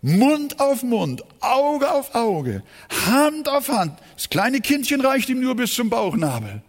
Mund 0.00 0.60
auf 0.60 0.82
Mund, 0.82 1.24
Auge 1.40 1.90
auf 1.90 2.14
Auge, 2.14 2.62
Hand 3.06 3.48
auf 3.48 3.68
Hand. 3.68 3.98
Das 4.16 4.28
kleine 4.28 4.60
Kindchen 4.60 5.00
reicht 5.00 5.28
ihm 5.28 5.40
nur 5.40 5.56
bis 5.56 5.74
zum 5.74 5.90
Bauchnabel. 5.90 6.62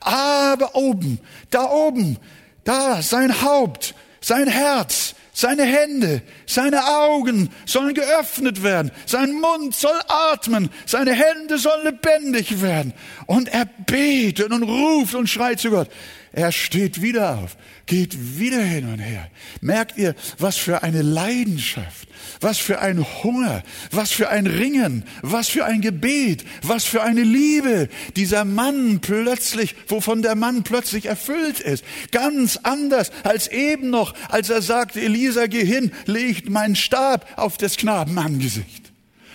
Aber 0.00 0.74
oben, 0.74 1.18
da 1.50 1.64
oben, 1.70 2.18
da 2.64 3.02
sein 3.02 3.42
Haupt, 3.42 3.94
sein 4.20 4.46
Herz, 4.46 5.14
seine 5.32 5.64
Hände, 5.64 6.22
seine 6.46 6.84
Augen 6.84 7.48
sollen 7.64 7.94
geöffnet 7.94 8.62
werden. 8.62 8.90
Sein 9.06 9.32
Mund 9.32 9.74
soll 9.74 9.98
atmen. 10.06 10.68
Seine 10.84 11.14
Hände 11.14 11.56
sollen 11.58 11.84
lebendig 11.84 12.60
werden. 12.60 12.92
Und 13.26 13.48
er 13.48 13.64
betet 13.64 14.52
und 14.52 14.62
ruft 14.62 15.14
und 15.14 15.28
schreit 15.28 15.60
zu 15.60 15.70
Gott. 15.70 15.88
Er 16.34 16.50
steht 16.50 17.02
wieder 17.02 17.36
auf, 17.36 17.58
geht 17.84 18.38
wieder 18.38 18.62
hin 18.62 18.90
und 18.90 19.00
her. 19.00 19.28
Merkt 19.60 19.98
ihr, 19.98 20.14
was 20.38 20.56
für 20.56 20.82
eine 20.82 21.02
Leidenschaft, 21.02 22.08
was 22.40 22.56
für 22.56 22.78
ein 22.78 23.04
Hunger, 23.22 23.62
was 23.90 24.12
für 24.12 24.30
ein 24.30 24.46
Ringen, 24.46 25.04
was 25.20 25.50
für 25.50 25.66
ein 25.66 25.82
Gebet, 25.82 26.44
was 26.62 26.84
für 26.84 27.02
eine 27.02 27.22
Liebe 27.22 27.90
dieser 28.16 28.46
Mann 28.46 29.00
plötzlich, 29.00 29.74
wovon 29.88 30.22
der 30.22 30.34
Mann 30.34 30.62
plötzlich 30.62 31.04
erfüllt 31.04 31.60
ist. 31.60 31.84
Ganz 32.12 32.58
anders 32.62 33.10
als 33.24 33.48
eben 33.48 33.90
noch, 33.90 34.14
als 34.30 34.48
er 34.48 34.62
sagte, 34.62 35.02
Elisa, 35.02 35.48
geh 35.48 35.64
hin, 35.64 35.92
legt 36.06 36.48
meinen 36.48 36.76
Stab 36.76 37.28
auf 37.36 37.58
des 37.58 37.76
Knaben 37.76 38.18
Angesicht. 38.18 38.90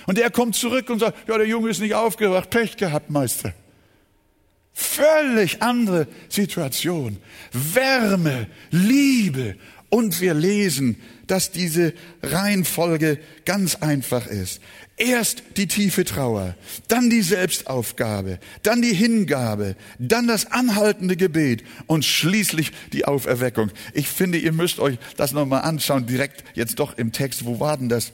Und 0.08 0.18
er 0.18 0.32
kommt 0.32 0.56
zurück 0.56 0.90
und 0.90 1.00
sagt, 1.00 1.30
ja, 1.30 1.38
der 1.38 1.48
Junge 1.48 1.70
ist 1.70 1.80
nicht 1.80 1.94
aufgewacht, 1.94 2.50
Pech 2.50 2.76
gehabt, 2.76 3.12
Meister. 3.12 3.54
Völlig 4.80 5.64
andere 5.64 6.08
Situation. 6.30 7.18
Wärme, 7.52 8.46
Liebe. 8.70 9.56
Und 9.90 10.22
wir 10.22 10.36
lesen, 10.36 10.98
dass 11.26 11.50
diese 11.50 11.96
Reihenfolge 12.22 13.18
ganz 13.44 13.78
einfach 13.78 14.28
ist. 14.28 14.62
Erst 14.96 15.42
die 15.58 15.66
tiefe 15.66 16.06
Trauer, 16.06 16.54
dann 16.90 17.10
die 17.10 17.24
Selbstaufgabe, 17.24 18.38
dann 18.62 18.84
die 18.84 18.94
Hingabe, 18.94 19.76
dann 19.98 20.28
das 20.28 20.52
anhaltende 20.52 21.18
Gebet 21.18 21.64
und 21.88 22.06
schließlich 22.06 22.72
die 22.94 23.06
Auferweckung. 23.06 23.72
Ich 23.96 24.08
finde, 24.08 24.38
ihr 24.38 24.54
müsst 24.54 24.78
euch 24.78 25.00
das 25.16 25.32
nochmal 25.32 25.64
anschauen, 25.64 26.06
direkt 26.06 26.44
jetzt 26.54 26.78
doch 26.78 27.00
im 27.00 27.12
Text. 27.12 27.46
Wo 27.46 27.60
war 27.60 27.78
denn 27.78 27.90
das? 27.90 28.12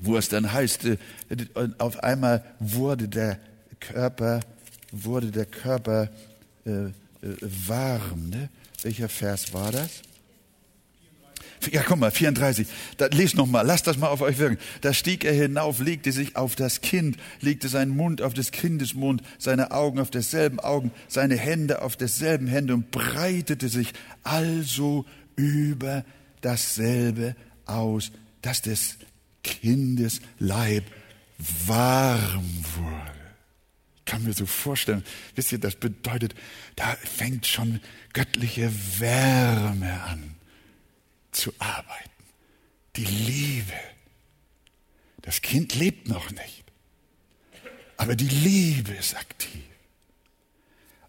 Wo 0.00 0.16
es 0.16 0.28
dann 0.28 0.52
heißt, 0.52 0.84
äh, 0.84 0.96
auf 1.78 2.04
einmal 2.04 2.44
wurde 2.60 3.08
der 3.08 3.40
Körper 3.80 4.40
wurde 4.92 5.30
der 5.30 5.46
Körper 5.46 6.10
äh, 6.64 6.70
äh, 6.70 6.92
warm. 7.40 8.30
Ne? 8.30 8.48
Welcher 8.82 9.08
Vers 9.08 9.52
war 9.52 9.72
das? 9.72 10.02
Ja, 11.72 11.82
guck 11.82 11.98
mal, 11.98 12.10
34. 12.10 12.66
Da, 12.96 13.06
les 13.06 13.34
noch 13.34 13.46
mal, 13.46 13.62
lasst 13.62 13.86
das 13.86 13.98
mal 13.98 14.08
auf 14.08 14.20
euch 14.20 14.38
wirken. 14.38 14.58
Da 14.80 14.94
stieg 14.94 15.24
er 15.24 15.32
hinauf, 15.32 15.80
legte 15.80 16.12
sich 16.12 16.36
auf 16.36 16.54
das 16.54 16.80
Kind, 16.80 17.16
legte 17.40 17.68
seinen 17.68 17.96
Mund 17.96 18.22
auf 18.22 18.32
des 18.32 18.52
Kindes 18.52 18.94
Mund, 18.94 19.22
seine 19.38 19.72
Augen 19.72 19.98
auf 19.98 20.10
derselben 20.10 20.60
Augen, 20.60 20.92
seine 21.08 21.36
Hände 21.36 21.82
auf 21.82 21.96
derselben 21.96 22.46
Hände 22.46 22.74
und 22.74 22.90
breitete 22.90 23.68
sich 23.68 23.92
also 24.22 25.04
über 25.34 26.04
dasselbe 26.40 27.34
aus, 27.66 28.12
dass 28.42 28.62
des 28.62 28.96
Kindes 29.42 30.20
Leib 30.38 30.84
warm 31.66 32.44
wurde 32.76 33.17
kann 34.08 34.24
mir 34.24 34.32
so 34.32 34.46
vorstellen, 34.46 35.04
wisst 35.34 35.52
ihr, 35.52 35.58
das 35.58 35.76
bedeutet, 35.76 36.34
da 36.76 36.96
fängt 36.96 37.46
schon 37.46 37.80
göttliche 38.14 38.72
Wärme 38.98 40.02
an 40.04 40.34
zu 41.30 41.52
arbeiten. 41.58 42.10
Die 42.96 43.04
Liebe. 43.04 43.74
Das 45.20 45.42
Kind 45.42 45.74
lebt 45.74 46.08
noch 46.08 46.30
nicht, 46.30 46.64
aber 47.98 48.16
die 48.16 48.28
Liebe 48.28 48.92
ist 48.92 49.14
aktiv. 49.14 49.62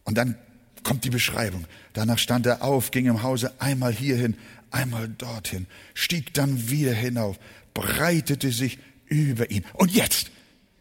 Und 0.04 0.16
dann 0.18 0.38
kommt 0.84 1.06
die 1.06 1.10
Beschreibung. 1.10 1.66
Danach 1.94 2.18
stand 2.18 2.48
er 2.48 2.64
auf, 2.64 2.92
ging 2.92 3.06
im 3.06 3.24
Hause 3.24 3.54
einmal 3.62 3.94
hierhin, 3.94 4.36
einmal 4.72 5.08
dorthin, 5.08 5.68
stieg 5.94 6.34
dann 6.34 6.70
wieder 6.70 6.94
hinauf, 6.94 7.40
breitete 7.74 8.52
sich 8.52 8.78
über 9.06 9.50
ihn. 9.52 9.64
Und 9.72 9.92
jetzt, 9.92 10.32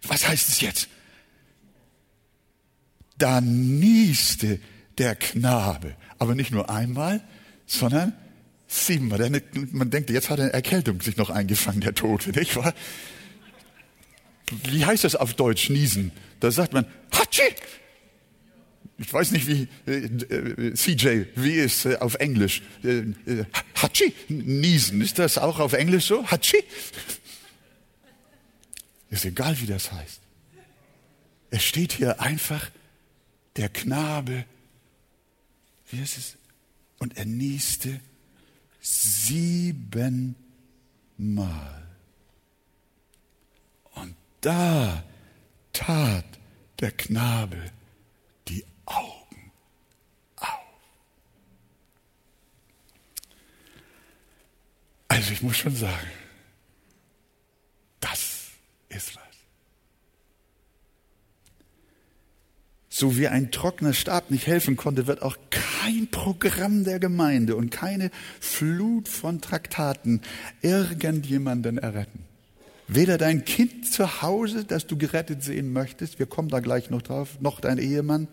was 0.03 0.27
heißt 0.27 0.49
es 0.49 0.61
jetzt? 0.61 0.89
Da 3.19 3.41
nieste 3.41 4.61
der 4.97 5.15
Knabe. 5.17 5.95
Aber 6.19 6.35
nicht 6.35 6.51
nur 6.51 6.71
einmal, 6.71 7.23
sondern 7.67 8.15
siebenmal. 8.67 9.31
Man 9.73 9.91
denkt, 9.91 10.11
jetzt 10.11 10.31
hat 10.31 10.39
er 10.39 10.45
eine 10.45 10.53
Erkältung 10.53 11.01
sich 11.01 11.17
noch 11.17 11.31
eingefangen, 11.31 11.81
der 11.81 11.95
Tote, 11.95 12.31
nicht 12.31 12.55
wahr? 12.57 12.75
Wie 14.65 14.85
heißt 14.85 15.05
das 15.05 15.15
auf 15.15 15.35
Deutsch, 15.35 15.71
niesen? 15.71 16.13
Da 16.41 16.51
sagt 16.51 16.73
man, 16.73 16.87
Hatschi! 17.13 17.55
Ich 19.01 19.13
weiß 19.13 19.31
nicht, 19.31 19.47
wie, 19.47 19.69
äh, 19.87 20.07
äh 20.07 20.75
CJ, 20.75 21.27
wie 21.37 21.55
ist 21.55 21.85
äh, 21.85 21.97
auf 21.97 22.17
Englisch? 22.17 22.63
Äh, 22.83 22.99
äh, 22.99 23.45
Hatschi, 23.77 24.13
niesen. 24.29 25.01
Ist 25.01 25.21
das 25.21 25.39
auch 25.39 25.61
auf 25.61 25.73
Englisch 25.73 26.07
so? 26.07 26.27
Hatschi? 26.27 26.65
Ist 29.11 29.25
egal, 29.25 29.61
wie 29.61 29.67
das 29.67 29.93
heißt. 29.93 30.21
Es 31.51 31.63
steht 31.63 31.93
hier 31.93 32.21
einfach 32.21 32.71
der 33.59 33.69
Knabe, 33.69 34.47
wie 35.91 36.01
ist 36.01 36.17
es? 36.17 36.39
Und 36.99 37.17
er 37.17 37.25
nieste 37.27 38.01
siebenmal. 38.81 40.37
Und 43.95 44.15
da 44.41 45.03
tat 45.73 46.25
der 46.79 46.93
Knabe 46.93 47.73
die 48.47 48.65
Augen 48.87 49.53
auf. 50.37 50.47
Also 55.09 55.33
ich 55.33 55.43
muss 55.43 55.57
schon 55.57 55.75
sagen, 55.75 56.11
das 57.99 58.51
ist 58.89 59.17
was. 59.17 59.28
So 62.99 63.17
wie 63.17 63.29
ein 63.29 63.53
trockener 63.53 63.95
Stab 63.95 64.33
nicht 64.33 64.49
helfen 64.49 64.75
konnte, 64.75 65.07
wird 65.07 65.23
auch 65.23 65.37
kein 65.51 66.09
Programm 66.11 66.83
der 66.83 66.99
Gemeinde 66.99 67.55
und 67.55 67.71
keine 67.71 68.11
Flut 68.41 69.07
von 69.07 69.41
Traktaten 69.41 70.21
irgendjemanden 70.63 71.79
erretten. 71.79 72.25
Weder 72.89 73.17
dein 73.17 73.45
Kind 73.45 73.87
zu 73.87 74.21
Hause, 74.21 74.65
das 74.65 74.89
du 74.89 74.99
gerettet 74.99 75.45
sehen 75.45 75.73
möchtest, 75.73 76.19
wir 76.19 76.27
kommen 76.27 76.49
da 76.49 76.59
gleich 76.59 76.91
noch 76.91 77.03
drauf, 77.03 77.41
noch 77.41 77.61
dein 77.61 77.79
Ehemann, 77.79 78.27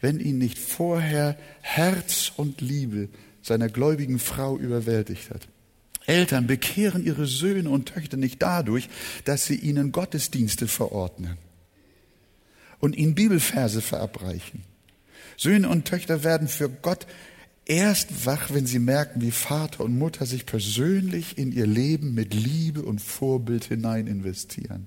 wenn 0.00 0.18
ihn 0.18 0.38
nicht 0.38 0.58
vorher 0.58 1.38
Herz 1.60 2.32
und 2.36 2.60
Liebe 2.60 3.10
seiner 3.42 3.68
gläubigen 3.68 4.18
Frau 4.18 4.58
überwältigt 4.58 5.30
hat. 5.30 5.46
Eltern 6.06 6.48
bekehren 6.48 7.04
ihre 7.04 7.26
Söhne 7.26 7.70
und 7.70 7.90
Töchter 7.90 8.16
nicht 8.16 8.42
dadurch, 8.42 8.88
dass 9.24 9.44
sie 9.44 9.54
ihnen 9.54 9.92
Gottesdienste 9.92 10.66
verordnen 10.66 11.38
und 12.80 12.96
ihnen 12.96 13.14
Bibelverse 13.14 13.80
verabreichen. 13.80 14.64
Söhne 15.36 15.68
und 15.68 15.86
Töchter 15.86 16.24
werden 16.24 16.48
für 16.48 16.68
Gott 16.68 17.06
erst 17.66 18.26
wach, 18.26 18.50
wenn 18.52 18.66
sie 18.66 18.78
merken, 18.78 19.20
wie 19.20 19.30
Vater 19.30 19.84
und 19.84 19.96
Mutter 19.96 20.26
sich 20.26 20.44
persönlich 20.44 21.38
in 21.38 21.52
ihr 21.52 21.66
Leben 21.66 22.14
mit 22.14 22.34
Liebe 22.34 22.82
und 22.82 23.00
Vorbild 23.00 23.64
hinein 23.64 24.06
investieren. 24.06 24.86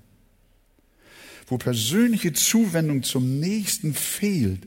Wo 1.48 1.58
persönliche 1.58 2.34
Zuwendung 2.34 3.04
zum 3.04 3.40
Nächsten 3.40 3.94
fehlt 3.94 4.62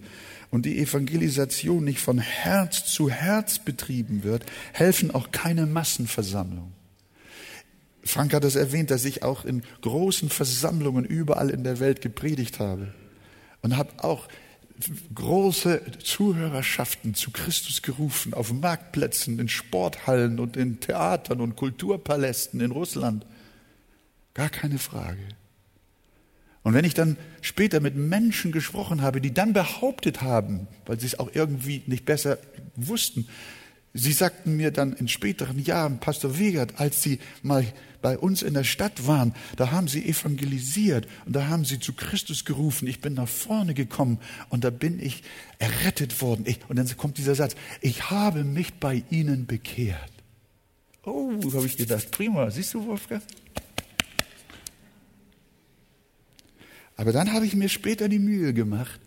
und 0.51 0.67
die 0.67 0.79
Evangelisation 0.79 1.85
nicht 1.85 2.01
von 2.01 2.19
Herz 2.19 2.87
zu 2.87 3.11
Herz 3.11 3.59
betrieben 3.59 4.25
wird, 4.25 4.45
helfen 4.73 5.11
auch 5.11 5.31
keine 5.31 5.67
Massenversammlungen. 5.67 6.73
Frank 8.03 8.35
hat 8.35 8.45
es 8.45 8.55
erwähnt, 8.55 8.91
dass 8.91 9.05
ich 9.05 9.25
auch 9.25 9.45
in 9.45 9.63
großen 9.81 10.31
Versammlungen 10.31 11.05
überall 11.05 11.51
in 11.51 11.65
der 11.65 11.81
Welt 11.81 12.01
gepredigt 12.01 12.61
habe 12.61 12.93
und 13.63 13.77
habe 13.77 13.91
auch 13.99 14.29
große 15.15 15.81
Zuhörerschaften 16.03 17.15
zu 17.15 17.31
Christus 17.31 17.81
gerufen, 17.83 18.35
auf 18.35 18.53
Marktplätzen, 18.53 19.39
in 19.39 19.49
Sporthallen 19.49 20.39
und 20.39 20.57
in 20.57 20.81
Theatern 20.81 21.41
und 21.41 21.57
Kulturpalästen 21.57 22.61
in 22.61 22.71
Russland. 22.71 23.25
Gar 24.35 24.51
keine 24.51 24.79
Frage. 24.79 25.23
Und 26.63 26.75
wenn 26.75 26.85
ich 26.85 26.95
dann 26.95 27.17
später 27.43 27.81
mit 27.81 27.95
Menschen 27.95 28.53
gesprochen 28.53 29.01
habe, 29.01 29.21
die 29.21 29.33
dann 29.33 29.53
behauptet 29.53 30.21
haben, 30.21 30.67
weil 30.85 30.99
sie 30.99 31.07
es 31.07 31.19
auch 31.19 31.31
irgendwie 31.33 31.83
nicht 31.87 32.05
besser 32.05 32.39
wussten, 32.75 33.29
Sie 33.99 34.13
sagten 34.13 34.59
mir 34.59 34.73
dann 34.73 34.93
in 34.93 35.09
späteren 35.09 35.59
Jahren, 35.59 35.99
Pastor 36.01 36.39
Wegert, 36.39 36.79
als 36.79 37.03
Sie 37.03 37.19
mal 37.43 37.65
bei 38.03 38.19
uns 38.19 38.43
in 38.43 38.53
der 38.53 38.63
Stadt 38.63 39.07
waren, 39.07 39.35
da 39.57 39.71
haben 39.71 39.89
Sie 39.89 40.07
evangelisiert 40.07 41.09
und 41.25 41.35
da 41.35 41.49
haben 41.49 41.65
Sie 41.65 41.81
zu 41.81 41.95
Christus 41.95 42.45
gerufen. 42.45 42.87
Ich 42.89 43.01
bin 43.01 43.15
nach 43.15 43.27
vorne 43.29 43.73
gekommen 43.73 44.19
und 44.51 44.65
da 44.65 44.71
bin 44.71 45.01
ich 45.01 45.23
errettet 45.59 46.21
worden. 46.21 46.45
Ich, 46.47 46.61
und 46.69 46.77
dann 46.77 46.87
kommt 46.99 47.17
dieser 47.17 47.35
Satz, 47.35 47.57
ich 47.81 48.11
habe 48.11 48.45
mich 48.45 48.75
bei 48.75 49.03
Ihnen 49.09 49.47
bekehrt. 49.47 50.13
Oh, 51.03 51.33
habe 51.55 51.65
ich 51.65 51.79
gedacht, 51.79 52.11
prima. 52.11 52.51
Siehst 52.51 52.75
du, 52.75 52.85
Wolfgang? 52.85 53.23
Aber 56.97 57.13
dann 57.13 57.33
habe 57.33 57.47
ich 57.47 57.55
mir 57.55 57.71
später 57.71 58.11
die 58.11 58.19
Mühe 58.19 58.53
gemacht, 58.53 59.01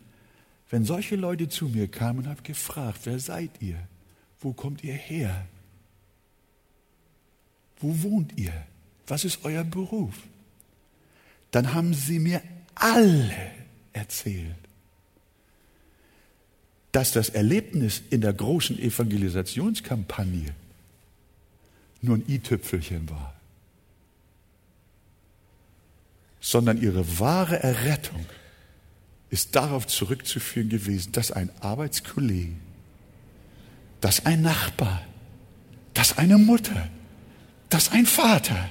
wenn 0.71 0.83
solche 0.83 1.15
Leute 1.15 1.47
zu 1.47 1.65
mir 1.65 1.87
kamen 1.87 2.19
und 2.19 2.27
habe 2.27 2.41
gefragt, 2.41 3.01
wer 3.03 3.19
seid 3.19 3.51
ihr? 3.59 3.77
Wo 4.41 4.53
kommt 4.53 4.83
ihr 4.83 4.93
her? 4.93 5.47
Wo 7.79 8.03
wohnt 8.03 8.37
ihr? 8.37 8.53
Was 9.07 9.25
ist 9.25 9.39
euer 9.43 9.63
Beruf? 9.63 10.15
Dann 11.51 11.73
haben 11.73 11.93
sie 11.93 12.19
mir 12.19 12.41
alle 12.75 13.35
erzählt, 13.93 14.55
dass 16.91 17.11
das 17.11 17.29
Erlebnis 17.29 18.01
in 18.09 18.21
der 18.21 18.33
großen 18.33 18.77
Evangelisationskampagne 18.79 20.53
nur 22.01 22.17
ein 22.17 22.23
i-Tüpfelchen 22.27 23.09
war, 23.09 23.33
sondern 26.39 26.81
ihre 26.81 27.19
wahre 27.19 27.61
Errettung 27.61 28.25
ist 29.29 29.55
darauf 29.55 29.85
zurückzuführen 29.85 30.69
gewesen, 30.69 31.11
dass 31.11 31.31
ein 31.31 31.51
Arbeitskollege 31.59 32.55
dass 34.01 34.25
ein 34.25 34.41
Nachbar, 34.41 35.01
dass 35.93 36.17
eine 36.17 36.37
Mutter, 36.37 36.89
dass 37.69 37.91
ein 37.91 38.05
Vater 38.05 38.69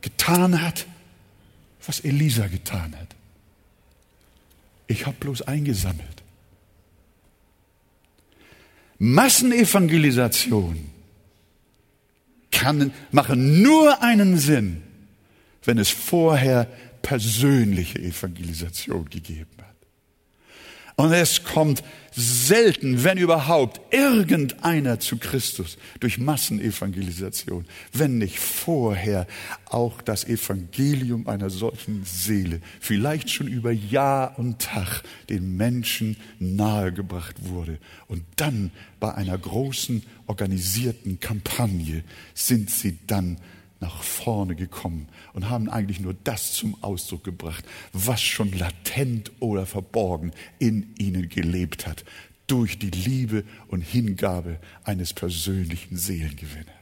getan 0.00 0.62
hat, 0.62 0.86
was 1.86 2.00
Elisa 2.00 2.46
getan 2.46 2.94
hat. 2.96 3.14
Ich 4.86 5.06
habe 5.06 5.16
bloß 5.20 5.42
eingesammelt. 5.42 6.22
Massenevangelisation 8.98 10.90
kann, 12.50 12.92
machen 13.12 13.62
nur 13.62 14.02
einen 14.02 14.38
Sinn, 14.38 14.82
wenn 15.64 15.78
es 15.78 15.90
vorher 15.90 16.64
persönliche 17.02 17.98
Evangelisation 18.00 19.08
gegeben 19.08 19.46
hat. 19.58 19.76
Und 20.98 21.12
es 21.12 21.44
kommt 21.44 21.84
selten, 22.10 23.04
wenn 23.04 23.18
überhaupt, 23.18 23.94
irgendeiner 23.94 24.98
zu 24.98 25.16
Christus 25.16 25.78
durch 26.00 26.18
Massenevangelisation, 26.18 27.66
wenn 27.92 28.18
nicht 28.18 28.40
vorher 28.40 29.28
auch 29.66 30.02
das 30.02 30.24
Evangelium 30.24 31.28
einer 31.28 31.50
solchen 31.50 32.02
Seele, 32.04 32.60
vielleicht 32.80 33.30
schon 33.30 33.46
über 33.46 33.70
Jahr 33.70 34.36
und 34.40 34.58
Tag, 34.58 35.04
den 35.28 35.56
Menschen 35.56 36.16
nahegebracht 36.40 37.44
wurde. 37.44 37.78
Und 38.08 38.24
dann 38.34 38.72
bei 38.98 39.14
einer 39.14 39.38
großen 39.38 40.02
organisierten 40.26 41.20
Kampagne 41.20 42.02
sind 42.34 42.70
sie 42.70 42.98
dann 43.06 43.38
nach 43.80 44.02
vorne 44.02 44.56
gekommen 44.56 45.08
und 45.32 45.48
haben 45.48 45.68
eigentlich 45.68 46.00
nur 46.00 46.14
das 46.24 46.52
zum 46.52 46.82
Ausdruck 46.82 47.24
gebracht, 47.24 47.64
was 47.92 48.20
schon 48.20 48.52
latent 48.52 49.30
oder 49.40 49.66
verborgen 49.66 50.32
in 50.58 50.94
ihnen 50.98 51.28
gelebt 51.28 51.86
hat, 51.86 52.04
durch 52.46 52.78
die 52.78 52.90
Liebe 52.90 53.44
und 53.68 53.82
Hingabe 53.82 54.58
eines 54.82 55.12
persönlichen 55.12 55.96
Seelengewinners. 55.96 56.74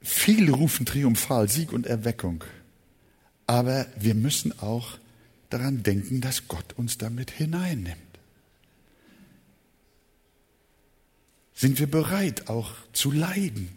Viele 0.00 0.52
rufen 0.52 0.86
triumphal 0.86 1.48
Sieg 1.48 1.72
und 1.72 1.86
Erweckung, 1.86 2.44
aber 3.46 3.86
wir 3.98 4.14
müssen 4.14 4.58
auch 4.60 4.98
daran 5.50 5.82
denken, 5.82 6.20
dass 6.20 6.48
Gott 6.48 6.74
uns 6.76 6.98
damit 6.98 7.30
hineinnimmt. 7.30 7.96
Sind 11.54 11.80
wir 11.80 11.90
bereit, 11.90 12.48
auch 12.48 12.72
zu 12.92 13.10
leiden 13.10 13.68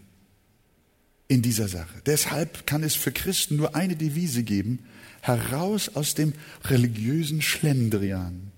in 1.27 1.41
dieser 1.41 1.67
Sache? 1.67 2.01
Deshalb 2.05 2.67
kann 2.67 2.83
es 2.83 2.93
für 2.93 3.11
Christen 3.11 3.55
nur 3.55 3.75
eine 3.75 3.95
Devise 3.95 4.43
geben, 4.43 4.79
heraus 5.21 5.89
aus 5.89 6.13
dem 6.13 6.33
religiösen 6.65 7.41
Schlendrian, 7.41 8.51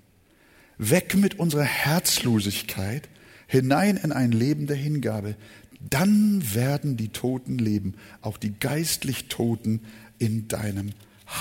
weg 0.78 1.16
mit 1.16 1.40
unserer 1.40 1.64
Herzlosigkeit, 1.64 3.08
hinein 3.48 3.98
in 3.98 4.12
ein 4.12 4.32
Leben 4.32 4.68
der 4.68 4.76
Hingabe. 4.78 5.36
Dann 5.90 6.42
werden 6.54 6.98
die 6.98 7.10
Toten 7.10 7.58
leben, 7.58 7.94
auch 8.22 8.38
die 8.38 8.54
geistlich 8.60 9.28
Toten 9.28 9.82
in 10.18 10.48
deinem 10.48 10.92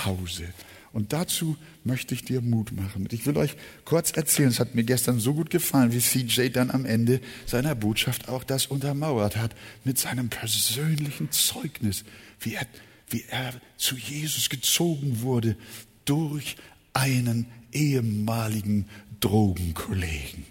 Hause. 0.05 0.45
Und 0.93 1.15
dazu 1.15 1.57
möchte 1.85 2.15
ich 2.15 2.25
dir 2.25 2.43
Mut 2.43 2.73
machen. 2.73 3.09
Ich 3.11 3.25
will 3.25 3.37
euch 3.39 3.57
kurz 3.85 4.11
erzählen, 4.13 4.51
es 4.51 4.61
hat 4.61 4.75
mir 4.75 4.85
gestern 4.85 5.21
so 5.21 5.33
gut 5.33 5.49
gefallen, 5.49 5.93
wie 5.93 6.01
CJ 6.01 6.51
dann 6.51 6.71
am 6.71 6.85
Ende 6.85 7.21
seiner 7.47 7.75
Botschaft 7.75 8.29
auch 8.29 8.45
das 8.45 8.67
untermauert 8.67 9.37
hat, 9.37 9.55
mit 9.85 9.99
seinem 9.99 10.29
persönlichen 10.29 11.31
Zeugnis, 11.31 12.05
wie 12.41 12.55
er, 12.55 12.67
wie 13.09 13.25
er 13.29 13.55
zu 13.79 13.97
Jesus 13.97 14.51
gezogen 14.51 15.23
wurde 15.23 15.57
durch 16.05 16.57
einen 16.93 17.47
ehemaligen 17.73 18.87
Drogenkollegen. 19.21 20.45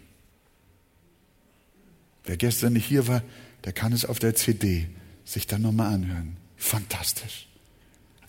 Wer 2.24 2.38
gestern 2.38 2.74
nicht 2.74 2.86
hier 2.86 3.08
war, 3.08 3.22
der 3.64 3.74
kann 3.74 3.94
es 3.94 4.06
auf 4.06 4.18
der 4.18 4.36
CD 4.36 4.88
sich 5.24 5.46
dann 5.46 5.62
nochmal 5.62 5.94
anhören. 5.94 6.38
Fantastisch. 6.58 7.48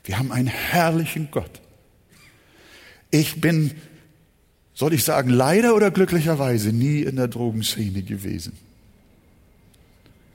Wir 0.05 0.19
haben 0.19 0.31
einen 0.31 0.49
herrlichen 0.49 1.31
Gott 1.31 1.63
ich 3.13 3.41
bin, 3.41 3.71
soll 4.75 4.95
ich 4.95 5.05
sagen, 5.05 5.31
leider 5.31 5.77
oder 5.77 5.93
glücklicherweise 5.93 6.73
nie 6.73 7.03
in 7.03 7.15
der 7.15 7.29
Drogenszene 7.29 8.03
gewesen. 8.03 8.55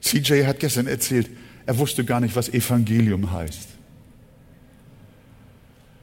CJ 0.00 0.44
hat 0.46 0.60
gestern 0.60 0.86
erzählt, 0.86 1.28
er 1.66 1.76
wusste 1.76 2.04
gar 2.04 2.20
nicht, 2.20 2.34
was 2.34 2.48
Evangelium 2.48 3.30
heißt. 3.30 3.68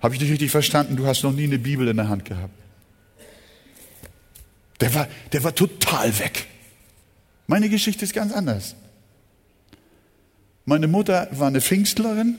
Habe 0.01 0.13
ich 0.13 0.19
dich 0.19 0.29
richtig 0.29 0.51
verstanden? 0.51 0.97
Du 0.97 1.07
hast 1.07 1.23
noch 1.23 1.31
nie 1.31 1.45
eine 1.45 1.57
Bibel 1.57 1.87
in 1.87 1.97
der 1.97 2.09
Hand 2.09 2.25
gehabt. 2.25 2.53
Der 4.81 4.93
war, 4.93 5.07
der 5.31 5.43
war 5.43 5.55
total 5.55 6.19
weg. 6.19 6.45
Meine 7.47 7.69
Geschichte 7.69 8.03
ist 8.03 8.13
ganz 8.13 8.33
anders. 8.33 8.75
Meine 10.65 10.87
Mutter 10.87 11.29
war 11.31 11.47
eine 11.47 11.61
Pfingstlerin 11.61 12.37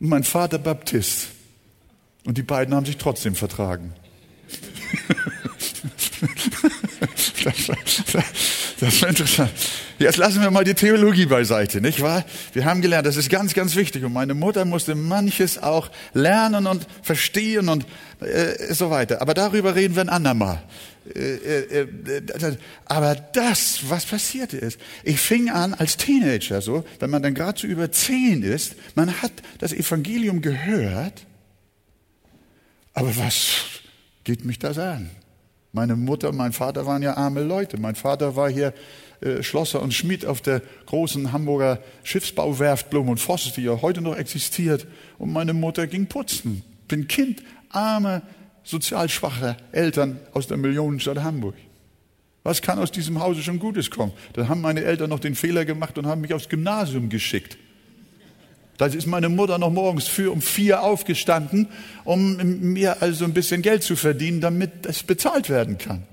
und 0.00 0.08
mein 0.08 0.22
Vater 0.22 0.58
Baptist. 0.58 1.28
Und 2.24 2.38
die 2.38 2.42
beiden 2.42 2.74
haben 2.74 2.86
sich 2.86 2.98
trotzdem 2.98 3.34
vertragen. 3.34 3.92
Das, 7.44 7.56
das 8.78 8.94
ist 8.94 9.02
interessant. 9.02 9.50
Jetzt 9.98 10.16
lassen 10.16 10.40
wir 10.42 10.50
mal 10.50 10.64
die 10.64 10.74
Theologie 10.74 11.26
beiseite, 11.26 11.80
nicht 11.80 12.00
wahr? 12.00 12.24
Wir 12.52 12.64
haben 12.64 12.82
gelernt, 12.82 13.06
das 13.06 13.16
ist 13.16 13.30
ganz, 13.30 13.54
ganz 13.54 13.74
wichtig. 13.76 14.04
Und 14.04 14.12
meine 14.12 14.34
Mutter 14.34 14.64
musste 14.64 14.94
manches 14.94 15.62
auch 15.62 15.90
lernen 16.14 16.66
und 16.66 16.86
verstehen 17.02 17.68
und 17.68 17.86
äh, 18.20 18.72
so 18.72 18.90
weiter. 18.90 19.22
Aber 19.22 19.34
darüber 19.34 19.74
reden 19.74 19.94
wir 19.94 20.02
ein 20.02 20.08
andermal. 20.08 20.62
Äh, 21.14 21.20
äh, 21.20 21.80
äh, 21.80 22.56
aber 22.84 23.16
das, 23.16 23.80
was 23.88 24.06
passierte 24.06 24.56
ist, 24.56 24.78
ich 25.02 25.20
fing 25.20 25.50
an 25.50 25.74
als 25.74 25.96
Teenager, 25.96 26.60
so, 26.60 26.84
wenn 27.00 27.10
man 27.10 27.22
dann 27.22 27.34
gerade 27.34 27.60
so 27.60 27.66
über 27.66 27.90
zehn 27.90 28.42
ist, 28.42 28.76
man 28.94 29.20
hat 29.20 29.32
das 29.58 29.72
Evangelium 29.72 30.42
gehört, 30.42 31.26
aber 32.94 33.16
was 33.16 33.64
geht 34.24 34.44
mich 34.44 34.58
das 34.58 34.78
an? 34.78 35.10
Meine 35.72 35.96
Mutter 35.96 36.32
mein 36.32 36.52
Vater 36.52 36.86
waren 36.86 37.02
ja 37.02 37.16
arme 37.16 37.42
Leute. 37.42 37.78
Mein 37.78 37.94
Vater 37.94 38.36
war 38.36 38.50
hier 38.50 38.74
äh, 39.22 39.42
Schlosser 39.42 39.80
und 39.80 39.94
Schmied 39.94 40.26
auf 40.26 40.42
der 40.42 40.60
großen 40.84 41.32
Hamburger 41.32 41.78
Schiffsbauwerft 42.02 42.90
Blum 42.90 43.08
und 43.08 43.18
Voss, 43.18 43.52
die 43.54 43.62
ja 43.62 43.80
heute 43.80 44.02
noch 44.02 44.16
existiert. 44.16 44.86
Und 45.18 45.32
meine 45.32 45.54
Mutter 45.54 45.86
ging 45.86 46.06
putzen. 46.06 46.62
Bin 46.88 47.08
Kind 47.08 47.42
armer, 47.70 48.20
sozial 48.64 49.08
schwacher 49.08 49.56
Eltern 49.72 50.20
aus 50.34 50.46
der 50.46 50.58
Millionenstadt 50.58 51.22
Hamburg. 51.22 51.54
Was 52.42 52.60
kann 52.60 52.78
aus 52.78 52.90
diesem 52.90 53.20
Hause 53.20 53.42
schon 53.42 53.58
Gutes 53.58 53.90
kommen? 53.90 54.12
Da 54.34 54.48
haben 54.48 54.60
meine 54.60 54.82
Eltern 54.82 55.08
noch 55.08 55.20
den 55.20 55.34
Fehler 55.34 55.64
gemacht 55.64 55.96
und 55.96 56.06
haben 56.06 56.20
mich 56.20 56.34
aufs 56.34 56.48
Gymnasium 56.48 57.08
geschickt. 57.08 57.56
Da 58.78 58.86
ist 58.86 59.06
meine 59.06 59.28
Mutter 59.28 59.58
noch 59.58 59.70
morgens 59.70 60.08
für 60.08 60.32
um 60.32 60.40
vier 60.40 60.82
aufgestanden, 60.82 61.68
um 62.04 62.36
mir 62.72 63.02
also 63.02 63.24
ein 63.24 63.34
bisschen 63.34 63.62
Geld 63.62 63.82
zu 63.82 63.96
verdienen, 63.96 64.40
damit 64.40 64.86
es 64.86 65.02
bezahlt 65.02 65.50
werden 65.50 65.78
kann. 65.78 66.04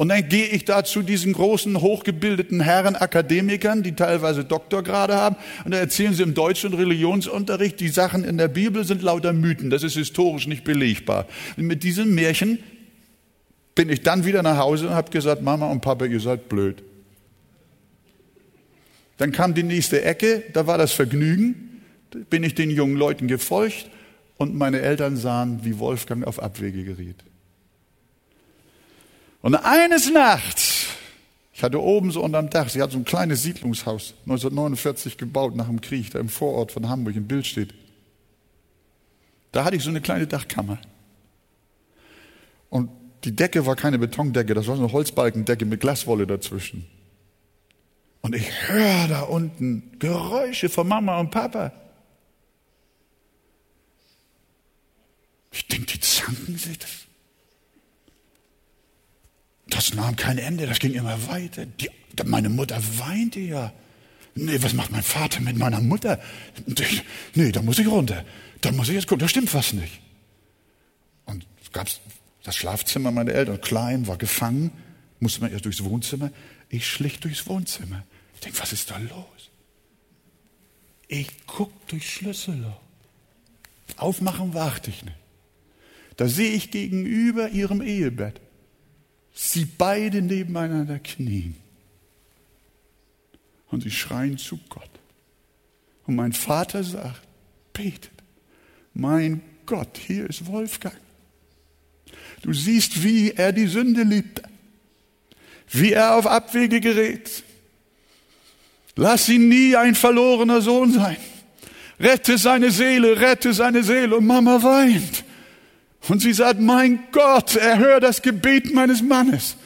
Und 0.00 0.08
dann 0.08 0.26
gehe 0.30 0.46
ich 0.46 0.64
da 0.64 0.82
zu 0.82 1.02
diesen 1.02 1.34
großen, 1.34 1.78
hochgebildeten 1.78 2.60
Herren 2.60 2.96
Akademikern, 2.96 3.82
die 3.82 3.94
teilweise 3.94 4.44
Doktorgrade 4.44 5.14
haben, 5.14 5.36
und 5.66 5.72
da 5.72 5.78
erzählen 5.78 6.14
sie 6.14 6.22
im 6.22 6.32
Deutsch- 6.32 6.64
und 6.64 6.72
Religionsunterricht, 6.72 7.78
die 7.80 7.88
Sachen 7.88 8.24
in 8.24 8.38
der 8.38 8.48
Bibel 8.48 8.84
sind 8.84 9.02
lauter 9.02 9.34
Mythen, 9.34 9.68
das 9.68 9.82
ist 9.82 9.98
historisch 9.98 10.46
nicht 10.46 10.64
belegbar. 10.64 11.26
Und 11.58 11.66
mit 11.66 11.82
diesen 11.82 12.14
Märchen 12.14 12.60
bin 13.74 13.90
ich 13.90 14.00
dann 14.00 14.24
wieder 14.24 14.42
nach 14.42 14.56
Hause 14.56 14.88
und 14.88 14.94
habe 14.94 15.10
gesagt, 15.10 15.42
Mama 15.42 15.70
und 15.70 15.82
Papa, 15.82 16.06
ihr 16.06 16.20
seid 16.20 16.48
blöd. 16.48 16.82
Dann 19.20 19.32
kam 19.32 19.52
die 19.52 19.64
nächste 19.64 20.02
Ecke, 20.02 20.44
da 20.54 20.66
war 20.66 20.78
das 20.78 20.92
Vergnügen, 20.92 21.82
bin 22.30 22.42
ich 22.42 22.54
den 22.54 22.70
jungen 22.70 22.96
Leuten 22.96 23.28
gefolgt 23.28 23.90
und 24.38 24.54
meine 24.54 24.80
Eltern 24.80 25.18
sahen, 25.18 25.62
wie 25.62 25.78
Wolfgang 25.78 26.26
auf 26.26 26.42
Abwege 26.42 26.84
geriet. 26.84 27.22
Und 29.42 29.56
eines 29.56 30.10
Nachts, 30.10 30.86
ich 31.52 31.62
hatte 31.62 31.82
oben 31.82 32.12
so 32.12 32.22
unterm 32.22 32.48
Dach, 32.48 32.70
sie 32.70 32.80
hat 32.80 32.92
so 32.92 32.96
ein 32.96 33.04
kleines 33.04 33.42
Siedlungshaus, 33.42 34.14
1949 34.20 35.18
gebaut 35.18 35.54
nach 35.54 35.66
dem 35.66 35.82
Krieg, 35.82 36.10
da 36.12 36.18
im 36.18 36.30
Vorort 36.30 36.72
von 36.72 36.88
Hamburg 36.88 37.14
in 37.14 37.28
Bildstedt. 37.28 37.74
Da 39.52 39.64
hatte 39.66 39.76
ich 39.76 39.82
so 39.82 39.90
eine 39.90 40.00
kleine 40.00 40.26
Dachkammer. 40.28 40.78
Und 42.70 42.88
die 43.24 43.36
Decke 43.36 43.66
war 43.66 43.76
keine 43.76 43.98
Betondecke, 43.98 44.54
das 44.54 44.66
war 44.66 44.76
so 44.76 44.82
eine 44.84 44.92
Holzbalkendecke 44.92 45.66
mit 45.66 45.80
Glaswolle 45.80 46.26
dazwischen. 46.26 46.86
Und 48.22 48.34
ich 48.34 48.68
höre 48.68 49.08
da 49.08 49.20
unten 49.22 49.98
Geräusche 49.98 50.68
von 50.68 50.86
Mama 50.86 51.18
und 51.18 51.30
Papa. 51.30 51.72
Ich 55.52 55.66
denke, 55.66 55.86
die 55.86 56.00
zanken 56.00 56.58
sich 56.58 56.78
das. 56.78 56.90
Das 59.68 59.94
nahm 59.94 60.16
kein 60.16 60.38
Ende, 60.38 60.66
das 60.66 60.78
ging 60.78 60.94
immer 60.94 61.28
weiter. 61.28 61.64
Die, 61.64 61.90
meine 62.24 62.48
Mutter 62.48 62.80
weinte 62.98 63.40
ja. 63.40 63.72
Nee, 64.34 64.62
was 64.62 64.74
macht 64.74 64.90
mein 64.90 65.02
Vater 65.02 65.40
mit 65.40 65.56
meiner 65.56 65.80
Mutter? 65.80 66.20
Nee, 67.34 67.52
da 67.52 67.62
muss 67.62 67.78
ich 67.78 67.86
runter. 67.86 68.24
Da 68.60 68.72
muss 68.72 68.88
ich 68.88 68.94
jetzt 68.94 69.06
gucken, 69.06 69.20
da 69.20 69.28
stimmt 69.28 69.52
was 69.54 69.72
nicht. 69.72 70.00
Und 71.24 71.46
es 71.62 71.72
gab 71.72 71.88
das 72.42 72.56
Schlafzimmer 72.56 73.10
meiner 73.10 73.32
Eltern, 73.32 73.60
klein, 73.60 74.06
war 74.06 74.18
gefangen, 74.18 74.72
musste 75.18 75.40
man 75.40 75.52
erst 75.52 75.64
durchs 75.64 75.84
Wohnzimmer. 75.84 76.30
Ich 76.68 76.86
schlich 76.86 77.20
durchs 77.20 77.46
Wohnzimmer. 77.46 78.04
Ich 78.40 78.44
denke, 78.44 78.60
was 78.60 78.72
ist 78.72 78.90
da 78.90 78.96
los? 78.96 79.50
Ich 81.08 81.28
guck 81.46 81.86
durchs 81.88 82.06
Schlüsselloch. 82.06 82.80
Aufmachen 83.98 84.54
warte 84.54 84.88
ich 84.88 85.04
nicht. 85.04 85.18
Da 86.16 86.26
sehe 86.26 86.52
ich 86.52 86.70
gegenüber 86.70 87.50
ihrem 87.50 87.82
Ehebett 87.82 88.40
sie 89.34 89.66
beide 89.66 90.22
nebeneinander 90.22 90.98
knien. 91.00 91.54
Und 93.68 93.82
sie 93.82 93.90
schreien 93.90 94.38
zu 94.38 94.58
Gott. 94.70 94.90
Und 96.06 96.16
mein 96.16 96.32
Vater 96.32 96.82
sagt, 96.82 97.20
betet, 97.74 98.10
mein 98.94 99.42
Gott, 99.66 99.98
hier 99.98 100.30
ist 100.30 100.46
Wolfgang. 100.46 100.96
Du 102.40 102.54
siehst, 102.54 103.04
wie 103.04 103.32
er 103.32 103.52
die 103.52 103.66
Sünde 103.66 104.02
liebt, 104.02 104.40
wie 105.68 105.92
er 105.92 106.16
auf 106.16 106.26
Abwege 106.26 106.80
gerät. 106.80 107.44
Lass 109.00 109.30
ihn 109.30 109.48
nie 109.48 109.74
ein 109.76 109.94
verlorener 109.94 110.60
Sohn 110.60 110.92
sein. 110.92 111.16
Rette 111.98 112.36
seine 112.36 112.70
Seele, 112.70 113.18
rette 113.18 113.54
seine 113.54 113.82
Seele. 113.82 114.18
Und 114.18 114.26
Mama 114.26 114.62
weint. 114.62 115.24
Und 116.10 116.20
sie 116.20 116.34
sagt, 116.34 116.60
mein 116.60 117.04
Gott, 117.10 117.56
erhör 117.56 118.00
das 118.00 118.20
Gebet 118.20 118.74
meines 118.74 119.00
Mannes. 119.00 119.56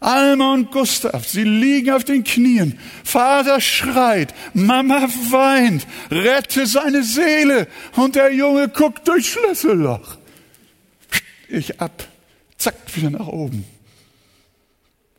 Alma 0.00 0.54
und 0.54 0.72
Gustav, 0.72 1.24
sie 1.24 1.44
liegen 1.44 1.92
auf 1.92 2.02
den 2.02 2.24
Knien. 2.24 2.76
Vater 3.04 3.60
schreit, 3.60 4.34
Mama 4.54 5.02
weint, 5.30 5.86
rette 6.10 6.66
seine 6.66 7.04
Seele. 7.04 7.68
Und 7.94 8.16
der 8.16 8.34
Junge 8.34 8.68
guckt 8.68 9.06
durch 9.06 9.30
Schlüsselloch. 9.30 10.18
Ich 11.48 11.80
ab, 11.80 12.08
zack, 12.58 12.74
wieder 12.96 13.10
nach 13.10 13.28
oben. 13.28 13.64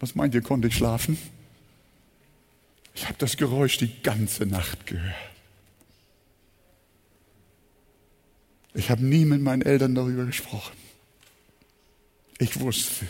Was 0.02 0.14
meint 0.14 0.36
ihr, 0.36 0.42
konnte 0.42 0.68
ich 0.68 0.76
schlafen? 0.76 1.18
Ich 2.96 3.06
habe 3.06 3.16
das 3.18 3.38
Geräusch 3.38 3.78
die 3.78 4.02
ganze 4.02 4.46
Nacht 4.46 4.88
gehört. 4.88 5.14
Ich 8.74 8.90
habe 8.90 9.06
nie 9.06 9.26
mit 9.26 9.42
meinen 9.42 9.62
Eltern 9.62 9.96
darüber 9.96 10.26
gesprochen. 10.26 10.76
Ich 12.40 12.60
wusste, 12.60 13.06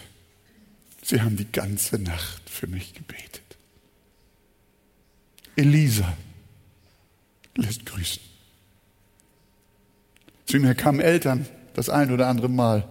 sie 1.02 1.22
haben 1.22 1.38
die 1.38 1.52
ganze 1.52 1.98
Nacht 1.98 2.50
für 2.50 2.68
mich 2.68 2.94
gebetet. 2.94 3.42
Elisa 5.56 6.16
lässt 7.56 7.86
grüßen. 7.86 8.22
Zu 10.46 10.58
mir 10.58 10.76
kamen 10.76 11.00
Eltern 11.00 11.48
das 11.74 11.90
ein 11.90 12.12
oder 12.12 12.28
andere 12.28 12.50
Mal 12.50 12.88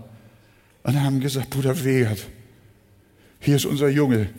und 0.83 1.01
haben 1.01 1.21
gesagt, 1.21 1.51
Bruder 1.51 1.85
Wegert, 1.85 2.27
hier 3.41 3.57
ist 3.57 3.65
unser 3.65 3.89
Junge, 3.89 4.31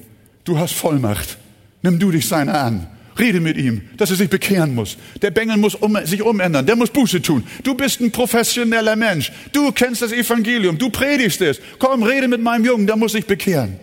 du 0.44 0.58
hast 0.58 0.74
Vollmacht, 0.74 1.38
nimm 1.82 2.00
du 2.00 2.12
dich 2.12 2.28
seiner 2.28 2.62
an. 2.62 2.88
Rede 3.18 3.40
mit 3.40 3.56
ihm, 3.56 3.82
dass 3.96 4.10
er 4.10 4.18
sich 4.18 4.30
bekehren 4.30 4.76
muss. 4.76 4.98
Der 5.22 5.32
Bengel 5.32 5.56
muss 5.56 5.76
um, 5.76 5.98
sich 6.06 6.22
umändern, 6.22 6.66
der 6.66 6.76
muss 6.76 6.90
Buße 6.90 7.22
tun. 7.22 7.46
Du 7.64 7.74
bist 7.74 8.02
ein 8.02 8.12
professioneller 8.12 8.98
Mensch. 8.98 9.32
Du 9.54 9.72
kennst 9.72 10.02
das 10.02 10.12
Evangelium, 10.12 10.78
du 10.78 10.90
predigst 10.90 11.40
es. 11.42 11.62
Komm, 11.80 12.04
rede 12.04 12.28
mit 12.28 12.42
meinem 12.42 12.66
Jungen, 12.66 12.88
der 12.88 12.98
muss 12.98 13.14
sich 13.14 13.26
bekehren. 13.26 13.80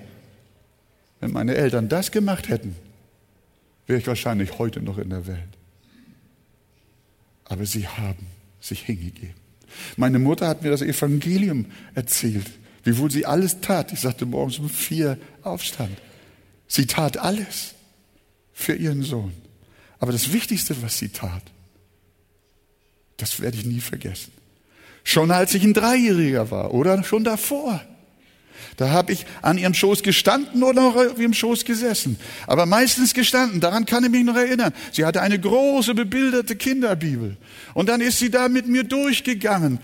Wenn 1.21 1.33
meine 1.33 1.55
Eltern 1.55 1.89
das 1.89 2.11
gemacht 2.11 2.49
hätten, 2.49 2.77
wäre 3.87 3.99
ich 3.99 4.07
wahrscheinlich 4.07 4.59
heute 4.59 4.83
noch 4.83 4.99
in 4.99 5.09
der 5.09 5.27
Welt. 5.27 5.39
Aber 7.47 7.65
sie 7.65 7.89
haben 7.89 8.27
sich 8.61 8.83
hingegeben. 8.83 9.35
Meine 9.97 10.19
Mutter 10.19 10.47
hat 10.47 10.63
mir 10.63 10.71
das 10.71 10.83
Evangelium 10.83 11.67
erzählt, 11.95 12.51
wiewohl 12.85 13.11
sie 13.11 13.25
alles 13.25 13.61
tat. 13.61 13.93
Ich 13.93 14.01
sagte 14.01 14.27
morgens 14.27 14.59
um 14.59 14.69
vier 14.69 15.17
Aufstand. 15.43 15.97
Sie 16.67 16.87
tat 16.87 17.17
alles 17.17 17.75
für 18.53 18.75
ihren 18.75 19.03
Sohn. 19.03 19.33
Aber 19.99 20.13
das 20.13 20.33
Wichtigste, 20.33 20.81
was 20.83 20.99
sie 20.99 21.11
tat, 21.11 21.43
das 23.17 23.41
werde 23.41 23.57
ich 23.57 23.65
nie 23.65 23.81
vergessen. 23.81 24.33
Schon 25.05 25.31
als 25.31 25.55
ich 25.55 25.63
ein 25.65 25.75
Dreijähriger 25.75 26.51
war 26.51 26.75
oder 26.75 27.03
schon 27.05 27.25
davor. 27.25 27.81
Da 28.77 28.91
habe 28.91 29.13
ich 29.13 29.27
an 29.43 29.59
ihrem 29.59 29.75
Schoß 29.75 30.03
gestanden 30.03 30.63
oder 30.63 30.83
noch 30.83 30.97
auf 30.97 31.19
ihrem 31.19 31.35
Schoß 31.35 31.65
gesessen. 31.65 32.19
Aber 32.47 32.67
meistens 32.67 33.13
gestanden, 33.13 33.61
daran 33.61 33.85
kann 33.85 34.05
ich 34.05 34.11
mich 34.11 34.25
noch 34.25 34.37
erinnern. 34.37 34.73
Sie 34.93 35.05
hatte 35.05 35.21
eine 35.21 35.39
große 35.39 35.95
bebilderte 35.95 36.57
Kinderbibel. 36.57 37.37
Und 37.75 37.89
dann 37.89 38.01
ist 38.01 38.19
sie 38.19 38.31
da 38.31 38.49
mit 38.49 38.67
mir 38.67 38.85
durchgegangen 38.85 39.79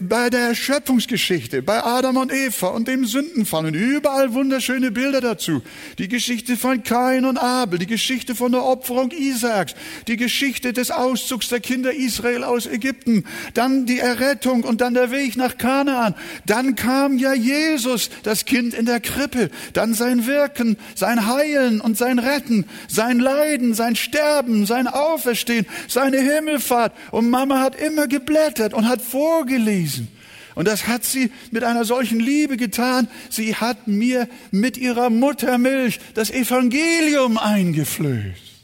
bei 0.00 0.30
der 0.30 0.54
Schöpfungsgeschichte, 0.56 1.62
bei 1.62 1.84
Adam 1.84 2.16
und 2.16 2.32
Eva 2.32 2.68
und 2.68 2.88
dem 2.88 3.04
Sündenfall 3.04 3.66
und 3.66 3.74
überall 3.74 4.34
wunderschöne 4.34 4.90
Bilder 4.90 5.20
dazu. 5.20 5.62
Die 5.98 6.08
Geschichte 6.08 6.56
von 6.56 6.82
Kain 6.82 7.24
und 7.24 7.38
Abel, 7.38 7.78
die 7.78 7.86
Geschichte 7.86 8.34
von 8.34 8.50
der 8.50 8.64
Opferung 8.64 9.12
Isaaks, 9.12 9.74
die 10.08 10.16
Geschichte 10.16 10.72
des 10.72 10.90
Auszugs 10.90 11.48
der 11.48 11.60
Kinder 11.60 11.92
Israel 11.92 12.42
aus 12.42 12.66
Ägypten, 12.66 13.24
dann 13.54 13.86
die 13.86 14.00
Errettung 14.00 14.64
und 14.64 14.80
dann 14.80 14.94
der 14.94 15.12
Weg 15.12 15.36
nach 15.36 15.56
Kanaan. 15.56 16.16
Dann 16.46 16.74
kam 16.74 17.18
ja 17.18 17.32
Jesus, 17.32 18.10
das 18.24 18.46
Kind 18.46 18.74
in 18.74 18.86
der 18.86 18.98
Krippe, 18.98 19.50
dann 19.72 19.94
sein 19.94 20.26
Wirken, 20.26 20.76
sein 20.96 21.28
Heilen 21.28 21.80
und 21.80 21.96
sein 21.96 22.18
Retten, 22.18 22.64
sein 22.88 23.20
Leiden, 23.20 23.74
sein 23.74 23.94
Sterben, 23.94 24.66
sein 24.66 24.88
Auferstehen, 24.88 25.66
seine 25.86 26.18
Himmelfahrt. 26.18 26.92
Und 27.12 27.30
Mama 27.30 27.60
hat 27.60 27.80
immer 27.80 28.08
geblättert 28.08 28.74
und 28.74 28.88
hat 28.88 29.00
vor 29.00 29.43
vorgelesen. 29.44 30.08
Und 30.54 30.68
das 30.68 30.86
hat 30.86 31.04
sie 31.04 31.30
mit 31.50 31.64
einer 31.64 31.84
solchen 31.84 32.20
Liebe 32.20 32.56
getan. 32.56 33.08
Sie 33.28 33.56
hat 33.56 33.88
mir 33.88 34.28
mit 34.52 34.76
ihrer 34.76 35.10
Muttermilch 35.10 35.98
das 36.14 36.30
Evangelium 36.30 37.38
eingeflößt. 37.38 38.54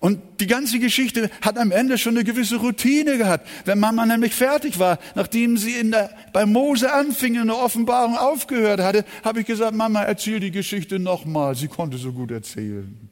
Und 0.00 0.20
die 0.40 0.46
ganze 0.46 0.78
Geschichte 0.78 1.30
hat 1.40 1.56
am 1.56 1.70
Ende 1.70 1.96
schon 1.96 2.14
eine 2.14 2.24
gewisse 2.24 2.56
Routine 2.56 3.16
gehabt. 3.16 3.48
Wenn 3.64 3.78
Mama 3.78 4.04
nämlich 4.04 4.34
fertig 4.34 4.78
war, 4.78 4.98
nachdem 5.14 5.56
sie 5.56 5.76
in 5.76 5.92
der, 5.92 6.10
bei 6.32 6.44
Mose 6.44 6.92
anfing, 6.92 7.40
in 7.40 7.46
der 7.46 7.56
Offenbarung 7.56 8.16
aufgehört 8.16 8.80
hatte, 8.80 9.04
habe 9.22 9.40
ich 9.40 9.46
gesagt, 9.46 9.74
Mama, 9.74 10.02
erzähl 10.02 10.40
die 10.40 10.50
Geschichte 10.50 10.98
nochmal. 10.98 11.54
Sie 11.54 11.68
konnte 11.68 11.96
so 11.96 12.12
gut 12.12 12.30
erzählen. 12.30 13.08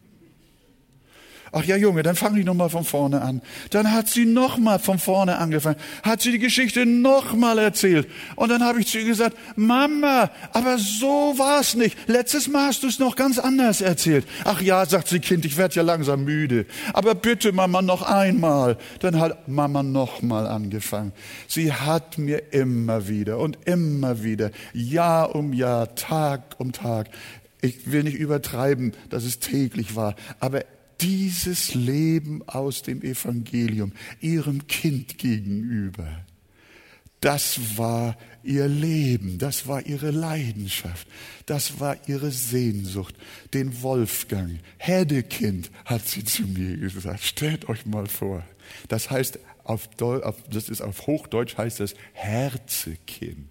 Ach 1.55 1.64
ja, 1.64 1.76
Junge, 1.76 2.03
dann 2.03 2.16
fange 2.16 2.40
ich 2.40 2.46
nochmal 2.46 2.70
von 2.70 2.82
vorne 2.82 3.20
an. 3.20 3.42
Dann 3.68 3.92
hat 3.92 4.09
sie 4.09 4.24
nochmal 4.24 4.78
von 4.78 4.98
vorne 4.98 5.36
angefangen, 5.36 5.76
hat 6.03 6.22
sie 6.22 6.32
die 6.32 6.38
Geschichte 6.38 6.86
nochmal 6.86 7.59
erzählt. 7.59 8.09
Und 8.36 8.48
dann 8.48 8.64
habe 8.64 8.80
ich 8.80 8.86
zu 8.86 8.98
ihr 8.98 9.05
gesagt, 9.05 9.36
Mama, 9.55 10.30
aber 10.55 10.78
so 10.78 11.34
war's 11.36 11.74
nicht. 11.74 11.96
Letztes 12.09 12.48
Mal 12.48 12.68
hast 12.68 12.82
du 12.82 12.86
es 12.86 12.98
noch 12.98 13.16
ganz 13.16 13.38
anders 13.38 13.82
erzählt. 13.82 14.26
Ach 14.44 14.62
ja, 14.62 14.86
sagt 14.86 15.09
sie, 15.09 15.20
Kind, 15.20 15.44
ich 15.44 15.59
werde 15.59 15.74
ja 15.74 15.82
langsam 15.82 16.24
müde. 16.24 16.64
Aber 16.94 17.14
bitte, 17.14 17.53
Mama, 17.53 17.82
noch 17.82 18.00
einmal. 18.00 18.78
Dann 19.00 19.20
hat 19.20 19.46
Mama 19.46 19.82
nochmal 19.82 20.46
angefangen. 20.46 21.12
Sie 21.48 21.70
hat 21.70 22.16
mir 22.16 22.55
immer 22.55 23.09
wieder 23.09 23.38
und 23.38 23.59
immer 23.66 24.22
wieder, 24.22 24.53
Jahr 24.72 25.34
um 25.34 25.53
Jahr, 25.53 25.94
Tag 25.96 26.55
um 26.57 26.72
Tag, 26.72 27.11
ich 27.61 27.92
will 27.92 28.03
nicht 28.03 28.16
übertreiben, 28.16 28.92
dass 29.11 29.24
es 29.24 29.38
täglich 29.38 29.94
war, 29.94 30.16
aber 30.40 30.64
dieses 31.03 31.74
Leben 31.74 32.46
aus 32.48 32.82
dem 32.82 33.03
Evangelium 33.03 33.92
ihrem 34.20 34.66
Kind 34.66 35.18
gegenüber, 35.18 36.24
das 37.20 37.78
war 37.78 38.16
ihr 38.42 38.66
Leben, 38.66 39.38
das 39.38 39.68
war 39.68 39.86
ihre 39.86 40.11
Leidenschaft, 40.11 41.07
das 41.46 41.78
war 41.78 41.96
ihre 42.09 42.32
Sehnsucht, 42.32 43.14
den 43.55 43.82
Wolfgang. 43.82 44.59
Hedekind, 44.78 45.70
hat 45.84 46.07
sie 46.09 46.24
zu 46.24 46.42
mir 46.42 46.76
gesagt. 46.76 47.22
Stellt 47.22 47.68
euch 47.68 47.86
mal 47.86 48.07
vor. 48.07 48.44
Das 48.88 49.11
heißt, 49.11 49.38
auf, 49.64 49.88
auf, 50.00 50.36
das 50.50 50.68
ist 50.68 50.80
auf 50.80 51.07
Hochdeutsch 51.07 51.57
heißt 51.57 51.80
das 51.80 51.94
Herzekind. 52.12 53.48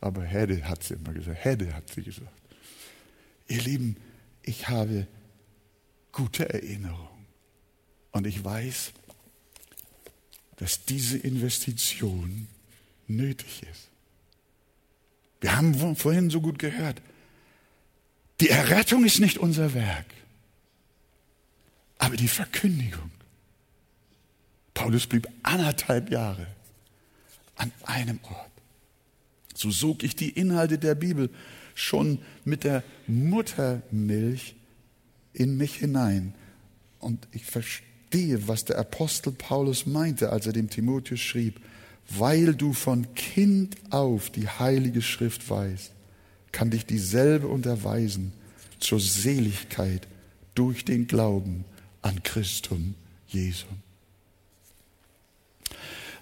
Aber 0.00 0.24
Hede 0.24 0.66
hat 0.66 0.82
sie 0.82 0.94
immer 0.94 1.12
gesagt. 1.12 1.44
Hede 1.44 1.74
hat 1.74 1.90
sie 1.90 2.02
gesagt. 2.02 2.32
Ihr 3.48 3.60
Lieben, 3.60 3.96
ich 4.42 4.68
habe 4.68 5.06
gute 6.12 6.48
Erinnerung. 6.52 7.26
Und 8.12 8.26
ich 8.26 8.44
weiß, 8.44 8.92
dass 10.56 10.84
diese 10.84 11.16
Investition 11.18 12.48
nötig 13.06 13.62
ist. 13.70 13.88
Wir 15.40 15.56
haben 15.56 15.96
vorhin 15.96 16.28
so 16.28 16.40
gut 16.40 16.58
gehört, 16.58 17.00
die 18.40 18.50
Errettung 18.50 19.04
ist 19.04 19.20
nicht 19.20 19.38
unser 19.38 19.74
Werk, 19.74 20.06
aber 21.98 22.16
die 22.16 22.28
Verkündigung. 22.28 23.10
Paulus 24.74 25.06
blieb 25.06 25.28
anderthalb 25.42 26.10
Jahre 26.10 26.46
an 27.56 27.72
einem 27.84 28.18
Ort. 28.22 28.50
So 29.54 29.70
sog 29.70 30.02
ich 30.02 30.16
die 30.16 30.30
Inhalte 30.30 30.78
der 30.78 30.94
Bibel 30.94 31.30
schon 31.74 32.22
mit 32.44 32.64
der 32.64 32.82
Muttermilch 33.06 34.54
in 35.32 35.56
mich 35.56 35.76
hinein. 35.76 36.34
Und 36.98 37.26
ich 37.32 37.44
verstehe, 37.44 38.48
was 38.48 38.64
der 38.64 38.78
Apostel 38.78 39.32
Paulus 39.32 39.86
meinte, 39.86 40.30
als 40.30 40.46
er 40.46 40.52
dem 40.52 40.70
Timotheus 40.70 41.20
schrieb, 41.20 41.60
weil 42.08 42.54
du 42.54 42.72
von 42.72 43.14
Kind 43.14 43.76
auf 43.90 44.30
die 44.30 44.48
heilige 44.48 45.02
Schrift 45.02 45.48
weißt, 45.48 45.92
kann 46.52 46.70
dich 46.70 46.84
dieselbe 46.84 47.46
unterweisen 47.46 48.32
zur 48.80 48.98
Seligkeit 48.98 50.08
durch 50.54 50.84
den 50.84 51.06
Glauben 51.06 51.64
an 52.02 52.22
Christum 52.22 52.94
Jesum. 53.28 53.78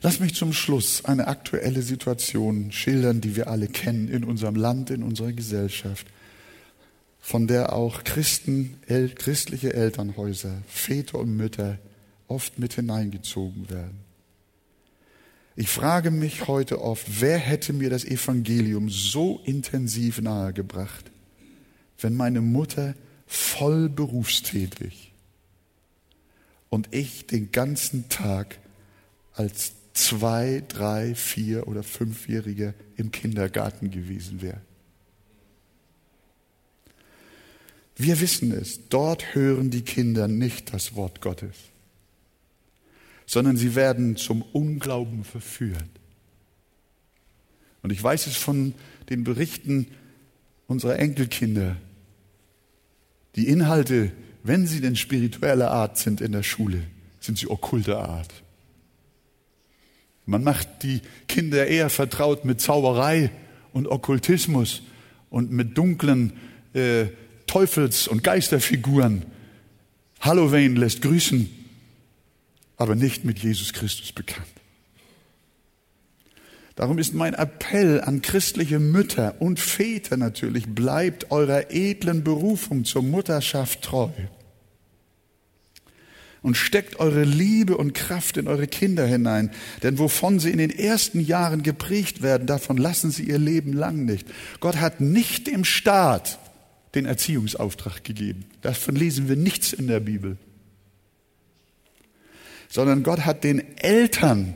Lass 0.00 0.20
mich 0.20 0.34
zum 0.34 0.52
Schluss 0.52 1.04
eine 1.04 1.26
aktuelle 1.26 1.82
Situation 1.82 2.70
schildern, 2.70 3.20
die 3.20 3.34
wir 3.34 3.48
alle 3.48 3.66
kennen 3.66 4.08
in 4.08 4.22
unserem 4.22 4.54
Land, 4.54 4.90
in 4.90 5.02
unserer 5.02 5.32
Gesellschaft 5.32 6.06
von 7.28 7.46
der 7.46 7.74
auch 7.74 8.04
Christen, 8.04 8.78
el, 8.86 9.10
christliche 9.10 9.74
Elternhäuser, 9.74 10.62
Väter 10.66 11.18
und 11.18 11.36
Mütter 11.36 11.78
oft 12.26 12.58
mit 12.58 12.72
hineingezogen 12.72 13.68
werden. 13.68 14.00
Ich 15.54 15.68
frage 15.68 16.10
mich 16.10 16.48
heute 16.48 16.80
oft, 16.80 17.20
wer 17.20 17.36
hätte 17.36 17.74
mir 17.74 17.90
das 17.90 18.06
Evangelium 18.06 18.88
so 18.88 19.42
intensiv 19.44 20.22
nahegebracht, 20.22 21.10
wenn 22.00 22.16
meine 22.16 22.40
Mutter 22.40 22.94
voll 23.26 23.90
berufstätig 23.90 25.12
und 26.70 26.94
ich 26.94 27.26
den 27.26 27.52
ganzen 27.52 28.08
Tag 28.08 28.58
als 29.34 29.72
zwei, 29.92 30.62
drei, 30.66 31.14
vier 31.14 31.68
oder 31.68 31.82
fünfjähriger 31.82 32.72
im 32.96 33.12
Kindergarten 33.12 33.90
gewesen 33.90 34.40
wäre. 34.40 34.62
Wir 38.00 38.20
wissen 38.20 38.52
es, 38.52 38.88
dort 38.88 39.34
hören 39.34 39.70
die 39.70 39.82
Kinder 39.82 40.28
nicht 40.28 40.72
das 40.72 40.94
Wort 40.94 41.20
Gottes, 41.20 41.56
sondern 43.26 43.56
sie 43.56 43.74
werden 43.74 44.16
zum 44.16 44.42
Unglauben 44.42 45.24
verführt. 45.24 45.82
Und 47.82 47.90
ich 47.90 48.00
weiß 48.00 48.28
es 48.28 48.36
von 48.36 48.74
den 49.10 49.24
Berichten 49.24 49.88
unserer 50.68 51.00
Enkelkinder. 51.00 51.76
Die 53.34 53.48
Inhalte, 53.48 54.12
wenn 54.44 54.68
sie 54.68 54.80
denn 54.80 54.94
spiritueller 54.94 55.72
Art 55.72 55.98
sind 55.98 56.20
in 56.20 56.30
der 56.30 56.44
Schule, 56.44 56.84
sind 57.18 57.36
sie 57.36 57.50
okkulter 57.50 58.08
Art. 58.08 58.32
Man 60.24 60.44
macht 60.44 60.84
die 60.84 61.00
Kinder 61.26 61.66
eher 61.66 61.90
vertraut 61.90 62.44
mit 62.44 62.60
Zauberei 62.60 63.32
und 63.72 63.88
Okkultismus 63.88 64.82
und 65.30 65.50
mit 65.50 65.76
dunklen 65.76 66.34
äh, 66.74 67.06
Teufels- 67.48 68.06
und 68.06 68.22
Geisterfiguren. 68.22 69.24
Halloween 70.20 70.76
lässt 70.76 71.02
grüßen, 71.02 71.50
aber 72.76 72.94
nicht 72.94 73.24
mit 73.24 73.40
Jesus 73.40 73.72
Christus 73.72 74.12
bekannt. 74.12 74.46
Darum 76.76 76.98
ist 76.98 77.12
mein 77.12 77.34
Appell 77.34 78.00
an 78.00 78.22
christliche 78.22 78.78
Mütter 78.78 79.34
und 79.40 79.58
Väter 79.58 80.16
natürlich, 80.16 80.68
bleibt 80.68 81.32
eurer 81.32 81.72
edlen 81.72 82.22
Berufung 82.22 82.84
zur 82.84 83.02
Mutterschaft 83.02 83.82
treu 83.82 84.10
und 86.40 86.56
steckt 86.56 87.00
eure 87.00 87.24
Liebe 87.24 87.76
und 87.76 87.94
Kraft 87.94 88.36
in 88.36 88.46
eure 88.46 88.68
Kinder 88.68 89.04
hinein. 89.06 89.50
Denn 89.82 89.98
wovon 89.98 90.38
sie 90.38 90.50
in 90.50 90.58
den 90.58 90.70
ersten 90.70 91.18
Jahren 91.20 91.64
geprägt 91.64 92.22
werden, 92.22 92.46
davon 92.46 92.76
lassen 92.76 93.10
sie 93.10 93.24
ihr 93.24 93.38
Leben 93.38 93.72
lang 93.72 94.04
nicht. 94.04 94.28
Gott 94.60 94.76
hat 94.76 95.00
nicht 95.00 95.48
dem 95.48 95.64
Staat 95.64 96.38
den 96.94 97.06
Erziehungsauftrag 97.06 98.04
gegeben. 98.04 98.44
Davon 98.62 98.96
lesen 98.96 99.28
wir 99.28 99.36
nichts 99.36 99.72
in 99.72 99.86
der 99.86 100.00
Bibel. 100.00 100.36
Sondern 102.68 103.02
Gott 103.02 103.24
hat 103.24 103.44
den 103.44 103.76
Eltern 103.78 104.54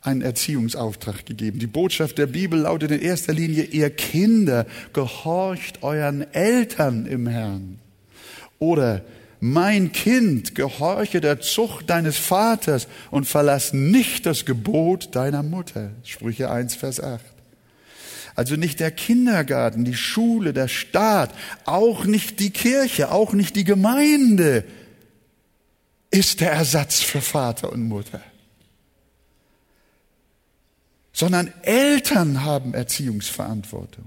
einen 0.00 0.22
Erziehungsauftrag 0.22 1.26
gegeben. 1.26 1.58
Die 1.58 1.66
Botschaft 1.66 2.18
der 2.18 2.26
Bibel 2.26 2.60
lautet 2.60 2.90
in 2.90 3.00
erster 3.00 3.32
Linie, 3.32 3.64
ihr 3.64 3.90
Kinder, 3.90 4.66
gehorcht 4.92 5.82
euren 5.82 6.22
Eltern 6.32 7.06
im 7.06 7.26
Herrn. 7.26 7.78
Oder 8.58 9.04
mein 9.40 9.92
Kind, 9.92 10.54
gehorche 10.54 11.20
der 11.20 11.40
Zucht 11.40 11.90
deines 11.90 12.16
Vaters 12.16 12.88
und 13.10 13.26
verlass 13.26 13.72
nicht 13.72 14.26
das 14.26 14.44
Gebot 14.44 15.14
deiner 15.14 15.42
Mutter. 15.42 15.90
Sprüche 16.04 16.50
1, 16.50 16.74
Vers 16.74 17.00
8. 17.00 17.22
Also 18.38 18.54
nicht 18.54 18.78
der 18.78 18.92
Kindergarten, 18.92 19.84
die 19.84 19.96
Schule, 19.96 20.52
der 20.52 20.68
Staat, 20.68 21.34
auch 21.64 22.04
nicht 22.04 22.38
die 22.38 22.50
Kirche, 22.50 23.10
auch 23.10 23.32
nicht 23.32 23.56
die 23.56 23.64
Gemeinde 23.64 24.64
ist 26.12 26.40
der 26.40 26.52
Ersatz 26.52 27.00
für 27.00 27.20
Vater 27.20 27.72
und 27.72 27.88
Mutter. 27.88 28.22
sondern 31.18 31.52
Eltern 31.62 32.44
haben 32.44 32.74
Erziehungsverantwortung. 32.74 34.04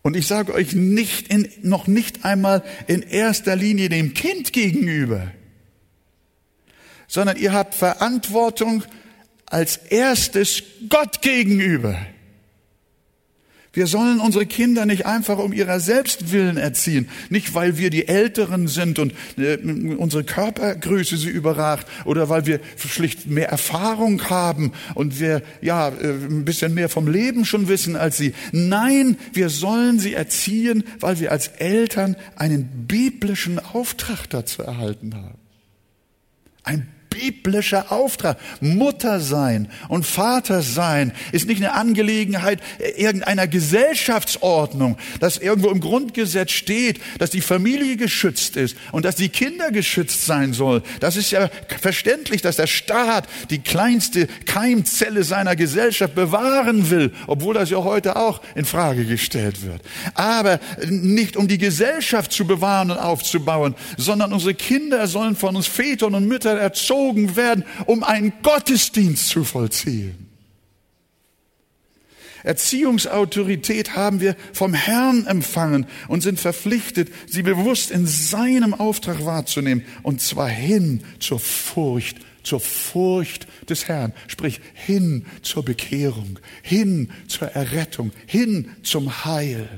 Und 0.00 0.16
ich 0.16 0.26
sage 0.26 0.54
euch 0.54 0.72
nicht 0.72 1.28
in, 1.28 1.46
noch 1.60 1.86
nicht 1.86 2.24
einmal 2.24 2.64
in 2.86 3.02
erster 3.02 3.56
Linie 3.56 3.90
dem 3.90 4.14
Kind 4.14 4.54
gegenüber, 4.54 5.30
sondern 7.08 7.36
ihr 7.36 7.52
habt 7.52 7.74
Verantwortung 7.74 8.84
als 9.44 9.76
erstes 9.76 10.62
Gott 10.88 11.20
gegenüber. 11.20 11.98
Wir 13.74 13.86
sollen 13.86 14.20
unsere 14.20 14.44
Kinder 14.44 14.84
nicht 14.84 15.06
einfach 15.06 15.38
um 15.38 15.52
ihrer 15.52 15.80
selbst 15.80 16.30
willen 16.30 16.58
erziehen, 16.58 17.08
nicht 17.30 17.54
weil 17.54 17.78
wir 17.78 17.88
die 17.88 18.06
Älteren 18.06 18.68
sind 18.68 18.98
und 18.98 19.14
äh, 19.38 19.56
unsere 19.96 20.24
Körpergröße 20.24 21.16
sie 21.16 21.30
überragt 21.30 21.86
oder 22.04 22.28
weil 22.28 22.44
wir 22.44 22.60
schlicht 22.76 23.26
mehr 23.26 23.48
Erfahrung 23.48 24.28
haben 24.28 24.72
und 24.94 25.20
wir 25.20 25.42
ja 25.62 25.88
äh, 25.88 26.10
ein 26.10 26.44
bisschen 26.44 26.74
mehr 26.74 26.90
vom 26.90 27.08
Leben 27.08 27.46
schon 27.46 27.68
wissen 27.68 27.96
als 27.96 28.18
sie. 28.18 28.34
Nein, 28.52 29.16
wir 29.32 29.48
sollen 29.48 29.98
sie 29.98 30.12
erziehen, 30.12 30.84
weil 31.00 31.18
wir 31.18 31.32
als 31.32 31.48
Eltern 31.48 32.16
einen 32.36 32.86
biblischen 32.86 33.58
Auftrag 33.58 34.28
dazu 34.28 34.62
erhalten 34.62 35.14
haben. 35.14 35.38
Ein 36.62 36.88
biblischer 37.12 37.92
Auftrag. 37.92 38.38
Mutter 38.60 39.20
sein 39.20 39.68
und 39.88 40.06
Vater 40.06 40.62
sein 40.62 41.12
ist 41.32 41.46
nicht 41.46 41.62
eine 41.62 41.74
Angelegenheit 41.74 42.60
irgendeiner 42.96 43.46
Gesellschaftsordnung, 43.46 44.96
dass 45.20 45.38
irgendwo 45.38 45.70
im 45.70 45.80
Grundgesetz 45.80 46.52
steht, 46.52 47.00
dass 47.18 47.30
die 47.30 47.40
Familie 47.40 47.96
geschützt 47.96 48.56
ist 48.56 48.76
und 48.92 49.04
dass 49.04 49.16
die 49.16 49.28
Kinder 49.28 49.70
geschützt 49.70 50.26
sein 50.26 50.52
soll. 50.52 50.82
Das 51.00 51.16
ist 51.16 51.30
ja 51.30 51.50
verständlich, 51.80 52.42
dass 52.42 52.56
der 52.56 52.66
Staat 52.66 53.28
die 53.50 53.58
kleinste 53.58 54.26
Keimzelle 54.46 55.24
seiner 55.24 55.56
Gesellschaft 55.56 56.14
bewahren 56.14 56.90
will, 56.90 57.12
obwohl 57.26 57.54
das 57.54 57.70
ja 57.70 57.78
heute 57.78 58.16
auch 58.16 58.40
in 58.54 58.64
Frage 58.64 59.04
gestellt 59.04 59.62
wird. 59.62 59.82
Aber 60.14 60.60
nicht 60.88 61.36
um 61.36 61.48
die 61.48 61.58
Gesellschaft 61.58 62.32
zu 62.32 62.46
bewahren 62.46 62.90
und 62.90 62.98
aufzubauen, 62.98 63.74
sondern 63.96 64.32
unsere 64.32 64.54
Kinder 64.54 65.06
sollen 65.06 65.36
von 65.36 65.56
uns 65.56 65.66
Vätern 65.66 66.14
und 66.14 66.26
Müttern 66.26 66.58
erzogen 66.58 67.01
erzogen 67.02 67.36
werden, 67.36 67.64
um 67.86 68.02
einen 68.02 68.32
Gottesdienst 68.42 69.28
zu 69.28 69.44
vollziehen. 69.44 70.28
Erziehungsautorität 72.44 73.94
haben 73.94 74.20
wir 74.20 74.34
vom 74.52 74.74
Herrn 74.74 75.26
empfangen 75.26 75.86
und 76.08 76.22
sind 76.22 76.40
verpflichtet, 76.40 77.12
sie 77.28 77.42
bewusst 77.42 77.92
in 77.92 78.06
seinem 78.06 78.74
Auftrag 78.74 79.24
wahrzunehmen, 79.24 79.84
und 80.02 80.20
zwar 80.20 80.48
hin 80.48 81.04
zur 81.20 81.38
Furcht, 81.38 82.18
zur 82.42 82.58
Furcht 82.58 83.46
des 83.70 83.86
Herrn, 83.86 84.12
sprich 84.26 84.60
hin 84.74 85.26
zur 85.42 85.64
Bekehrung, 85.64 86.40
hin 86.62 87.12
zur 87.28 87.48
Errettung, 87.48 88.10
hin 88.26 88.72
zum 88.82 89.24
Heil. 89.24 89.68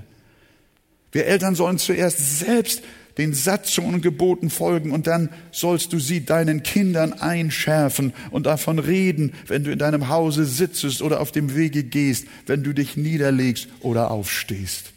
Wir 1.12 1.26
Eltern 1.26 1.54
sollen 1.54 1.78
zuerst 1.78 2.38
selbst 2.38 2.82
den 3.18 3.34
Satzungen 3.34 3.94
und 3.94 4.00
Geboten 4.00 4.50
folgen 4.50 4.90
und 4.90 5.06
dann 5.06 5.28
sollst 5.52 5.92
du 5.92 5.98
sie 5.98 6.24
deinen 6.24 6.62
Kindern 6.62 7.12
einschärfen 7.12 8.12
und 8.30 8.46
davon 8.46 8.78
reden, 8.78 9.32
wenn 9.46 9.64
du 9.64 9.72
in 9.72 9.78
deinem 9.78 10.08
Hause 10.08 10.44
sitzest 10.44 11.02
oder 11.02 11.20
auf 11.20 11.32
dem 11.32 11.54
Wege 11.54 11.84
gehst, 11.84 12.26
wenn 12.46 12.62
du 12.62 12.72
dich 12.72 12.96
niederlegst 12.96 13.68
oder 13.80 14.10
aufstehst. 14.10 14.94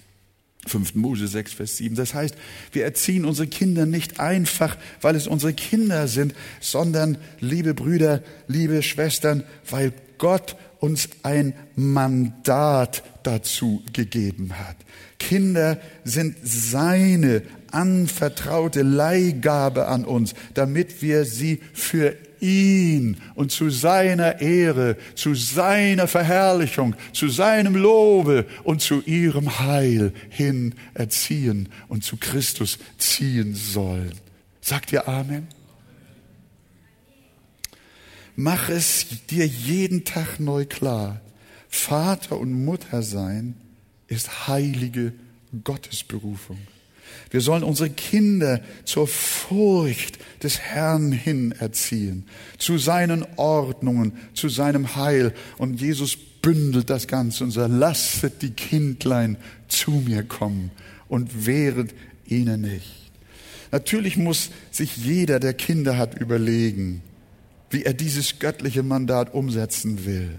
5. 0.66 0.96
Mose 0.96 1.28
6, 1.28 1.54
Vers 1.54 1.78
7. 1.78 1.96
Das 1.96 2.14
heißt, 2.14 2.36
wir 2.74 2.84
erziehen 2.84 3.26
unsere 3.26 3.48
Kinder 3.48 3.86
nicht 3.86 4.20
einfach, 4.20 4.78
weil 5.02 5.16
es 5.16 5.28
unsere 5.28 5.54
Kinder 5.54 6.08
sind, 6.08 6.36
sondern, 6.60 7.18
liebe 7.40 7.74
Brüder, 7.74 8.22
liebe 8.48 8.84
Schwestern, 8.84 9.44
weil 9.70 9.94
Gott 10.18 10.56
uns 10.80 11.10
ein 11.24 11.54
Mandat 11.76 13.04
dazu 13.24 13.84
gegeben 13.94 14.58
hat. 14.58 14.76
Kinder 15.20 15.80
sind 16.04 16.36
seine 16.44 17.42
anvertraute 17.72 18.82
Leihgabe 18.82 19.88
an 19.88 20.06
uns, 20.06 20.34
damit 20.54 21.02
wir 21.02 21.26
sie 21.26 21.62
für 21.74 22.16
ihn 22.40 23.18
und 23.36 23.52
zu 23.52 23.70
seiner 23.70 24.42
Ehre, 24.42 24.98
zu 25.16 25.34
seiner 25.34 26.08
Verherrlichung, 26.08 26.96
zu 27.14 27.30
seinem 27.30 27.76
Lobe 27.76 28.46
und 28.64 28.82
zu 28.82 29.02
ihrem 29.02 29.60
Heil 29.60 30.14
hin 30.30 30.76
erziehen 30.94 31.70
und 31.88 32.04
zu 32.04 32.18
Christus 32.18 32.78
ziehen 32.98 33.56
sollen. 33.56 34.14
Sagt 34.62 34.92
ihr 34.92 35.08
Amen? 35.08 35.48
Mach 38.36 38.70
es 38.70 39.08
dir 39.30 39.48
jeden 39.48 40.04
Tag 40.06 40.40
neu 40.40 40.66
klar. 40.66 41.22
Vater 41.70 42.38
und 42.40 42.54
Mutter 42.66 43.02
sein 43.02 43.56
ist 44.08 44.48
heilige 44.48 45.14
Gottesberufung. 45.64 46.60
Wir 47.30 47.42
sollen 47.42 47.64
unsere 47.64 47.90
Kinder 47.90 48.62
zur 48.86 49.08
Furcht 49.08 50.18
des 50.44 50.60
Herrn 50.60 51.12
hin 51.12 51.52
erziehen, 51.52 52.26
zu 52.58 52.78
seinen 52.78 53.26
Ordnungen, 53.36 54.14
zu 54.34 54.50
seinem 54.50 54.96
Heil. 54.96 55.34
Und 55.58 55.82
Jesus 55.82 56.18
bündelt 56.42 56.90
das 56.90 57.08
Ganze 57.08 57.44
und 57.44 57.52
sagt, 57.52 57.72
lasset 57.72 58.42
die 58.42 58.52
Kindlein 58.52 59.38
zu 59.68 59.92
mir 59.92 60.24
kommen 60.24 60.72
und 61.10 61.46
wehret 61.46 61.94
ihnen 62.26 62.62
nicht. 62.62 63.12
Natürlich 63.72 64.16
muss 64.16 64.52
sich 64.72 64.96
jeder, 64.96 65.40
der 65.40 65.54
Kinder 65.54 65.98
hat, 65.98 66.18
überlegen, 66.18 67.02
wie 67.70 67.84
er 67.84 67.94
dieses 67.94 68.40
göttliche 68.40 68.84
Mandat 68.84 69.34
umsetzen 69.34 70.06
will. 70.06 70.30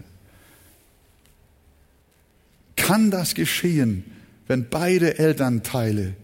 Kann 2.77 3.11
das 3.11 3.35
geschehen, 3.35 4.05
wenn 4.47 4.71
beide 4.71 5.19
Elternteile 5.19 6.15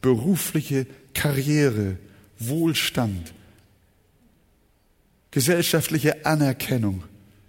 berufliche 0.00 0.86
Karriere, 1.14 1.96
Wohlstand, 2.38 3.32
gesellschaftliche 5.30 6.24
Anerkennung 6.26 7.04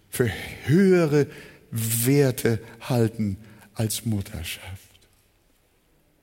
für 0.10 0.30
höhere 0.66 1.28
Werte 1.72 2.60
halten 2.82 3.38
als 3.74 4.06
Mutterschaft. 4.06 4.92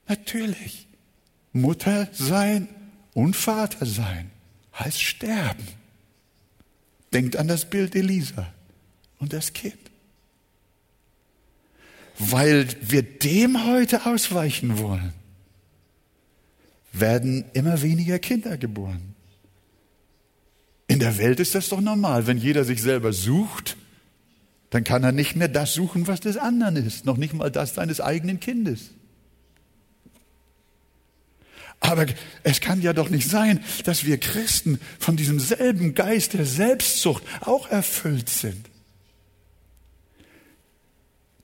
Natürlich, 0.07 0.87
Mutter 1.53 2.09
sein 2.13 2.69
und 3.15 3.35
Vater 3.35 3.87
sein 3.87 4.31
heißt 4.79 5.01
sterben. 5.01 5.67
Denkt 7.13 7.37
an 7.37 7.49
das 7.49 7.69
Bild 7.69 7.95
Elisa 7.95 8.53
und 9.19 9.33
das 9.33 9.53
Kind. 9.53 9.79
Weil 12.19 12.69
wir 12.81 13.03
dem 13.03 13.67
heute 13.67 14.07
ausweichen 14.07 14.79
wollen, 14.79 15.15
werden 16.93 17.45
immer 17.53 17.83
weniger 17.83 18.19
Kinder 18.19 18.57
geboren. 18.57 19.15
In 20.87 21.01
der 21.01 21.19
Welt 21.19 21.39
ist 21.39 21.55
das 21.55 21.69
doch 21.69 21.81
normal. 21.81 22.27
Wenn 22.27 22.39
jeder 22.39 22.65
sich 22.65 22.83
selber 22.83 23.13
sucht, 23.13 23.77
dann 24.71 24.85
kann 24.85 25.05
er 25.05 25.13
nicht 25.13 25.37
mehr 25.37 25.49
das 25.49 25.75
suchen, 25.75 26.07
was 26.07 26.21
des 26.21 26.37
anderen 26.37 26.77
ist, 26.77 27.05
noch 27.05 27.17
nicht 27.17 27.35
mal 27.35 27.51
das 27.51 27.75
seines 27.75 28.01
eigenen 28.01 28.41
Kindes. 28.41 28.91
Aber 31.81 32.07
es 32.43 32.61
kann 32.61 32.83
ja 32.83 32.93
doch 32.93 33.09
nicht 33.09 33.29
sein, 33.29 33.63
dass 33.85 34.05
wir 34.05 34.19
Christen 34.19 34.81
von 34.99 35.17
diesem 35.17 35.39
selben 35.39 35.95
Geist 35.95 36.35
der 36.35 36.45
Selbstsucht 36.45 37.23
auch 37.41 37.69
erfüllt 37.69 38.29
sind. 38.29 38.69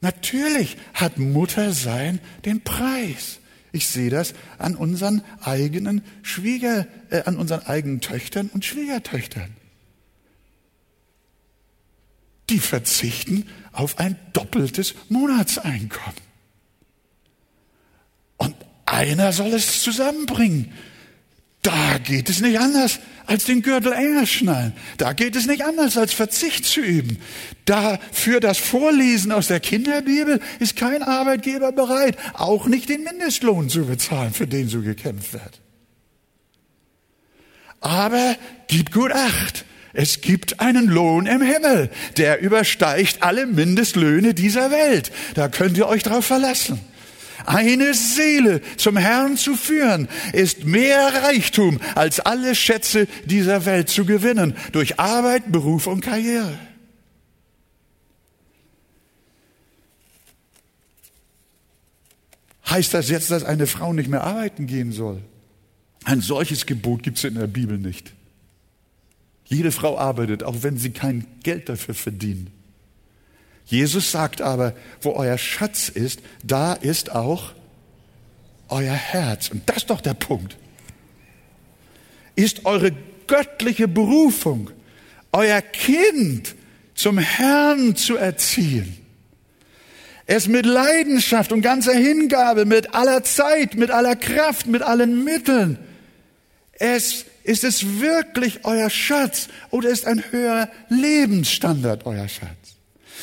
Natürlich 0.01 0.77
hat 0.93 1.19
Muttersein 1.19 2.21
den 2.45 2.63
Preis. 2.63 3.39
Ich 3.75 3.89
sehe 3.89 4.09
das 4.09 4.35
an 4.59 4.77
unseren 4.77 5.25
eigenen 5.43 6.05
Schwieger, 6.23 6.87
äh, 7.11 7.25
an 7.25 7.37
unseren 7.37 7.67
eigenen 7.67 8.01
Töchtern 8.01 8.49
und 8.55 8.65
Schwiegertöchtern. 8.65 9.51
Die 12.51 12.61
verzichten 12.61 13.49
auf 13.73 13.99
ein 13.99 14.17
doppeltes 14.33 14.95
Monatseinkommen. 15.09 16.21
Und 18.37 18.55
einer 18.87 19.33
soll 19.33 19.53
es 19.55 19.83
zusammenbringen. 19.83 20.71
Da 21.63 21.99
geht 21.99 22.31
es 22.31 22.41
nicht 22.41 22.61
anders, 22.61 23.01
als 23.27 23.45
den 23.45 23.63
Gürtel 23.63 23.93
enger 23.93 24.27
schnallen. 24.27 24.73
Da 24.97 25.13
geht 25.13 25.37
es 25.37 25.47
nicht 25.47 25.65
anders, 25.65 25.97
als 25.97 26.13
Verzicht 26.13 26.65
zu 26.65 26.81
üben. 26.81 27.19
Da 27.65 27.99
für 28.13 28.41
das 28.41 28.59
Vorlesen 28.59 29.33
aus 29.33 29.49
der 29.49 29.61
Kinderbibel 29.61 30.41
ist 30.61 30.77
kein 30.77 31.03
Arbeitgeber 31.03 31.73
bereit, 31.73 32.17
auch 32.35 32.67
nicht 32.67 32.89
den 32.89 33.05
Mindestlohn 33.05 33.69
zu 33.69 33.87
bezahlen, 33.87 34.33
für 34.33 34.47
den 34.47 34.69
so 34.69 34.83
gekämpft 34.83 35.33
wird. 35.33 35.61
Aber 37.81 38.37
gib 38.69 38.93
gut 38.93 39.13
Acht. 39.13 39.65
Es 39.93 40.21
gibt 40.21 40.59
einen 40.59 40.89
Lohn 40.89 41.27
im 41.27 41.41
Himmel, 41.41 41.89
der 42.17 42.41
übersteigt 42.41 43.23
alle 43.23 43.47
Mindestlöhne 43.47 44.35
dieser 44.35 44.73
Welt. 44.73 45.13
Da 45.35 45.49
könnt 45.49 45.79
ihr 45.79 45.87
euch 45.87 46.03
drauf 46.03 46.27
verlassen. 46.27 46.81
Eine 47.45 47.95
Seele 47.95 48.61
zum 48.77 48.97
Herrn 48.97 49.37
zu 49.37 49.55
führen, 49.55 50.09
ist 50.33 50.65
mehr 50.65 51.25
Reichtum, 51.25 51.81
als 51.95 52.21
alle 52.21 52.55
Schätze 52.55 53.07
dieser 53.27 53.67
Welt 53.67 53.89
zu 53.89 54.05
gewinnen, 54.05 54.55
durch 54.73 54.99
Arbeit, 54.99 55.53
Beruf 55.53 55.87
und 55.87 56.01
Karriere. 56.01 56.59
Heißt 62.69 62.95
das 62.95 63.11
jetzt, 63.11 63.31
dass 63.31 63.45
eine 63.45 63.67
Frau 63.67 63.93
nicht 63.93 64.09
mehr 64.09 64.25
arbeiten 64.25 64.67
gehen 64.67 64.91
soll? 64.91 65.23
Ein 66.05 66.21
solches 66.21 66.67
Gebot 66.67 67.03
gibt 67.03 67.19
es 67.19 67.25
in 67.25 67.35
der 67.35 67.47
Bibel 67.47 67.79
nicht. 67.79 68.13
Jede 69.47 69.71
Frau 69.71 69.99
arbeitet, 69.99 70.43
auch 70.43 70.63
wenn 70.63 70.79
sie 70.79 70.91
kein 70.91 71.27
Geld 71.43 71.69
dafür 71.69 71.95
verdient. 71.95 72.51
Jesus 73.67 74.11
sagt 74.11 74.43
aber, 74.43 74.75
wo 75.01 75.13
euer 75.13 75.39
Schatz 75.39 75.89
ist, 75.89 76.21
da 76.43 76.75
ist 76.75 77.13
auch 77.13 77.53
euer 78.69 78.93
Herz. 78.93 79.49
Und 79.49 79.63
das 79.69 79.79
ist 79.79 79.91
doch 79.91 80.01
der 80.01 80.15
Punkt. 80.15 80.57
Ist 82.37 82.67
eure 82.67 82.93
göttliche 83.27 83.89
Berufung, 83.89 84.71
euer 85.33 85.63
Kind 85.63 86.55
zum 86.95 87.19
Herrn 87.19 87.97
zu 87.97 88.17
erziehen. 88.17 88.99
Es 90.27 90.49
mit 90.49 90.65
Leidenschaft 90.65 91.53
und 91.53 91.61
ganzer 91.61 91.95
Hingabe, 91.95 92.65
mit 92.65 92.95
aller 92.95 93.25
Zeit, 93.25 93.75
mit 93.75 93.91
aller 93.91 94.17
Kraft, 94.17 94.67
mit 94.67 94.83
allen 94.83 95.23
Mitteln. 95.23 95.79
Es, 96.73 97.27
ist 97.45 97.63
es 97.63 98.01
wirklich 98.01 98.65
euer 98.65 98.89
Schatz 98.89 99.49
oder 99.71 99.91
ist 99.91 100.07
ein 100.07 100.25
höherer 100.31 100.71
Lebensstandard 100.89 102.07
euer 102.07 102.27
Schatz? 102.29 102.64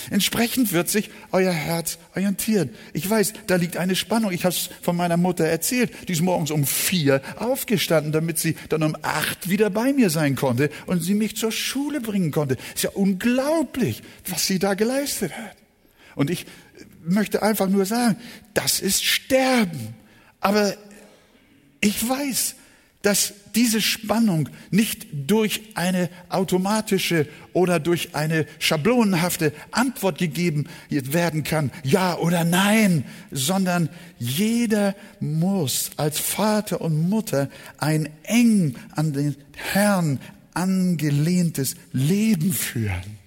Entsprechend 0.09 0.73
wird 0.73 0.89
sich 0.89 1.09
euer 1.31 1.51
Herz 1.51 1.97
orientieren. 2.15 2.69
Ich 2.93 3.09
weiß, 3.09 3.33
da 3.47 3.55
liegt 3.55 3.77
eine 3.77 3.95
Spannung. 3.95 4.31
Ich 4.31 4.45
habe 4.45 4.55
es 4.55 4.69
von 4.81 4.95
meiner 4.95 5.17
Mutter 5.17 5.45
erzählt. 5.45 5.91
Die 6.07 6.13
ist 6.13 6.21
morgens 6.21 6.51
um 6.51 6.65
vier 6.65 7.21
aufgestanden, 7.37 8.11
damit 8.11 8.39
sie 8.39 8.55
dann 8.69 8.83
um 8.83 8.97
acht 9.01 9.49
wieder 9.49 9.69
bei 9.69 9.93
mir 9.93 10.09
sein 10.09 10.35
konnte 10.35 10.69
und 10.87 11.01
sie 11.01 11.13
mich 11.13 11.37
zur 11.37 11.51
Schule 11.51 12.01
bringen 12.01 12.31
konnte. 12.31 12.57
Ist 12.73 12.83
ja 12.83 12.91
unglaublich, 12.91 14.01
was 14.27 14.47
sie 14.47 14.59
da 14.59 14.73
geleistet 14.73 15.31
hat. 15.33 15.55
Und 16.15 16.29
ich 16.29 16.45
möchte 17.03 17.41
einfach 17.41 17.69
nur 17.69 17.85
sagen, 17.85 18.17
das 18.53 18.79
ist 18.79 19.03
Sterben. 19.03 19.95
Aber 20.39 20.75
ich 21.79 22.07
weiß, 22.07 22.55
dass 23.01 23.33
diese 23.55 23.81
Spannung 23.81 24.49
nicht 24.69 25.07
durch 25.11 25.61
eine 25.75 26.09
automatische 26.29 27.27
oder 27.53 27.79
durch 27.79 28.15
eine 28.15 28.45
schablonenhafte 28.59 29.53
Antwort 29.71 30.17
gegeben 30.19 30.67
werden 30.89 31.43
kann, 31.43 31.71
ja 31.83 32.17
oder 32.17 32.43
nein, 32.43 33.05
sondern 33.31 33.89
jeder 34.19 34.95
muss 35.19 35.91
als 35.97 36.19
Vater 36.19 36.81
und 36.81 37.09
Mutter 37.09 37.49
ein 37.77 38.09
eng 38.23 38.75
an 38.95 39.13
den 39.13 39.35
Herrn 39.55 40.19
angelehntes 40.53 41.75
Leben 41.91 42.53
führen. 42.53 43.19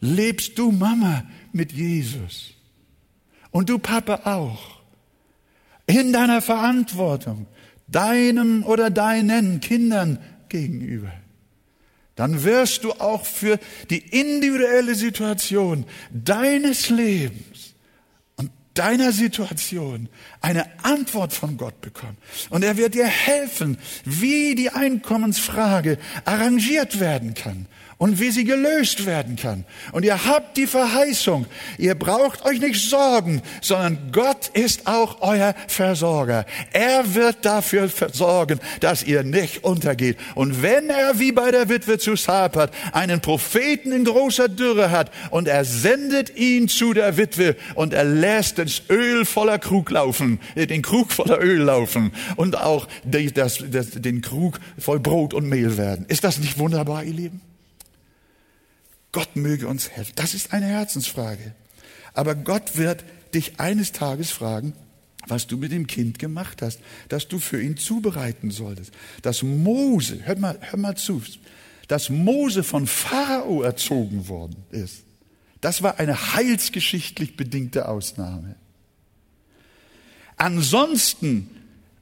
Lebst 0.00 0.58
du 0.58 0.70
Mama 0.70 1.24
mit 1.52 1.72
Jesus? 1.72 2.50
Und 3.50 3.68
du 3.68 3.78
Papa 3.78 4.22
auch? 4.24 4.80
In 5.86 6.12
deiner 6.12 6.42
Verantwortung 6.42 7.46
deinem 7.86 8.64
oder 8.64 8.90
deinen 8.90 9.60
Kindern 9.60 10.18
gegenüber, 10.48 11.12
dann 12.16 12.44
wirst 12.44 12.84
du 12.84 12.92
auch 12.92 13.24
für 13.24 13.58
die 13.90 13.98
individuelle 13.98 14.94
Situation 14.94 15.84
deines 16.12 16.88
Lebens 16.88 17.74
und 18.36 18.50
deiner 18.74 19.10
Situation 19.10 20.08
eine 20.40 20.66
Antwort 20.84 21.32
von 21.32 21.56
Gott 21.56 21.80
bekommen. 21.80 22.16
Und 22.50 22.62
er 22.62 22.76
wird 22.76 22.94
dir 22.94 23.06
helfen, 23.06 23.78
wie 24.04 24.54
die 24.54 24.70
Einkommensfrage 24.70 25.98
arrangiert 26.24 27.00
werden 27.00 27.34
kann 27.34 27.66
und 27.98 28.20
wie 28.20 28.30
sie 28.30 28.44
gelöst 28.44 29.06
werden 29.06 29.36
kann. 29.36 29.64
Und 29.92 30.04
ihr 30.04 30.24
habt 30.24 30.56
die 30.56 30.66
Verheißung, 30.66 31.46
ihr 31.78 31.94
braucht 31.94 32.44
euch 32.44 32.60
nicht 32.60 32.88
sorgen, 32.88 33.42
sondern 33.60 34.10
Gott 34.12 34.48
ist 34.52 34.86
auch 34.86 35.18
euer 35.20 35.54
Versorger. 35.68 36.46
Er 36.72 37.14
wird 37.14 37.44
dafür 37.44 37.88
sorgen, 38.12 38.60
dass 38.80 39.02
ihr 39.02 39.22
nicht 39.22 39.64
untergeht. 39.64 40.18
Und 40.34 40.62
wenn 40.62 40.90
er 40.90 41.18
wie 41.18 41.32
bei 41.32 41.50
der 41.50 41.68
Witwe 41.68 41.98
zu 41.98 42.16
Sapert 42.16 42.72
einen 42.92 43.20
Propheten 43.20 43.92
in 43.92 44.04
großer 44.04 44.48
Dürre 44.48 44.90
hat 44.90 45.10
und 45.30 45.48
er 45.48 45.64
sendet 45.64 46.36
ihn 46.36 46.68
zu 46.68 46.92
der 46.92 47.16
Witwe 47.16 47.56
und 47.74 47.92
er 47.92 48.04
lässt 48.04 48.58
das 48.58 48.82
Öl 48.90 49.24
voller 49.24 49.58
Krug 49.58 49.90
laufen, 49.90 50.40
äh, 50.54 50.66
den 50.66 50.82
Krug 50.82 51.12
voller 51.12 51.40
Öl 51.40 51.60
laufen 51.62 52.12
und 52.36 52.58
auch 52.58 52.88
das, 53.04 53.64
das, 53.70 53.90
den 53.90 54.20
Krug 54.20 54.60
voll 54.78 55.00
Brot 55.00 55.34
und 55.34 55.48
Mehl 55.48 55.76
werden. 55.76 56.06
Ist 56.08 56.24
das 56.24 56.38
nicht 56.38 56.58
wunderbar, 56.58 57.04
ihr 57.04 57.12
Lieben? 57.12 57.53
Gott 59.14 59.36
möge 59.36 59.68
uns 59.68 59.90
helfen. 59.90 60.12
Das 60.16 60.34
ist 60.34 60.52
eine 60.52 60.66
Herzensfrage. 60.66 61.54
Aber 62.14 62.34
Gott 62.34 62.76
wird 62.76 63.04
dich 63.32 63.60
eines 63.60 63.92
Tages 63.92 64.32
fragen, 64.32 64.74
was 65.28 65.46
du 65.46 65.56
mit 65.56 65.70
dem 65.70 65.86
Kind 65.86 66.18
gemacht 66.18 66.60
hast, 66.62 66.80
das 67.08 67.28
du 67.28 67.38
für 67.38 67.62
ihn 67.62 67.76
zubereiten 67.76 68.50
solltest. 68.50 68.92
Dass 69.22 69.44
Mose, 69.44 70.18
hör 70.24 70.36
mal, 70.36 70.58
hör 70.60 70.78
mal 70.80 70.96
zu, 70.96 71.22
dass 71.86 72.10
Mose 72.10 72.64
von 72.64 72.88
Pharao 72.88 73.62
erzogen 73.62 74.26
worden 74.26 74.56
ist. 74.72 75.04
Das 75.60 75.80
war 75.80 76.00
eine 76.00 76.34
heilsgeschichtlich 76.34 77.36
bedingte 77.36 77.88
Ausnahme. 77.88 78.56
Ansonsten 80.36 81.50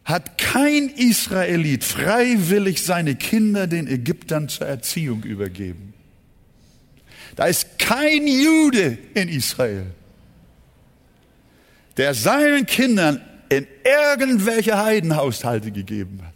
hat 0.04 0.38
kein 0.38 0.88
Israelit 0.88 1.84
freiwillig 1.84 2.82
seine 2.82 3.16
Kinder 3.16 3.66
den 3.66 3.86
Ägyptern 3.86 4.48
zur 4.48 4.66
Erziehung 4.66 5.24
übergeben. 5.24 5.91
Da 7.36 7.46
ist 7.46 7.78
kein 7.78 8.26
Jude 8.26 8.98
in 9.14 9.28
Israel, 9.28 9.86
der 11.96 12.14
seinen 12.14 12.66
Kindern 12.66 13.20
in 13.48 13.66
irgendwelche 13.84 14.82
Heidenhaushalte 14.82 15.72
gegeben 15.72 16.20
hat, 16.22 16.32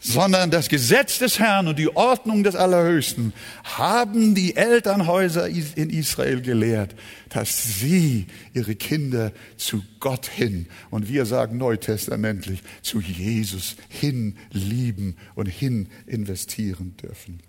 sondern 0.00 0.50
das 0.50 0.68
Gesetz 0.68 1.18
des 1.18 1.38
Herrn 1.38 1.68
und 1.68 1.78
die 1.78 1.94
Ordnung 1.94 2.42
des 2.42 2.56
Allerhöchsten 2.56 3.32
haben 3.64 4.34
die 4.34 4.56
Elternhäuser 4.56 5.46
in 5.46 5.90
Israel 5.90 6.40
gelehrt, 6.40 6.94
dass 7.28 7.80
sie 7.80 8.26
ihre 8.54 8.74
Kinder 8.74 9.32
zu 9.56 9.84
Gott 10.00 10.26
hin 10.26 10.66
und 10.90 11.08
wir 11.08 11.26
sagen 11.26 11.58
neutestamentlich 11.58 12.62
zu 12.80 13.00
Jesus 13.00 13.76
hin 13.88 14.36
lieben 14.52 15.16
und 15.34 15.46
hin 15.46 15.88
investieren 16.06 16.96
dürfen. 16.96 17.40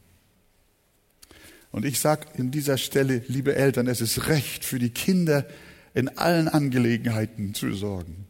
Und 1.71 1.85
ich 1.85 1.99
sage 1.99 2.27
in 2.37 2.51
dieser 2.51 2.77
Stelle, 2.77 3.23
liebe 3.27 3.55
Eltern, 3.55 3.87
es 3.87 4.01
ist 4.01 4.27
recht 4.27 4.65
für 4.65 4.79
die 4.79 4.89
Kinder 4.89 5.45
in 5.93 6.09
allen 6.17 6.47
Angelegenheiten 6.47 7.53
zu 7.53 7.73
sorgen. 7.73 8.25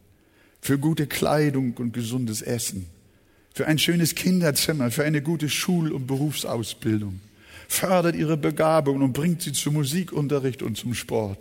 Für 0.61 0.77
gute 0.77 1.07
Kleidung 1.07 1.73
und 1.77 1.93
gesundes 1.93 2.41
Essen. 2.41 2.85
Für 3.53 3.67
ein 3.67 3.79
schönes 3.79 4.15
Kinderzimmer, 4.15 4.91
für 4.91 5.03
eine 5.03 5.21
gute 5.21 5.49
Schul- 5.49 5.91
und 5.91 6.07
Berufsausbildung. 6.07 7.19
Fördert 7.67 8.15
ihre 8.15 8.37
Begabung 8.37 9.01
und 9.01 9.13
bringt 9.13 9.41
sie 9.41 9.53
zum 9.53 9.73
Musikunterricht 9.73 10.61
und 10.61 10.77
zum 10.77 10.93
Sport. 10.93 11.39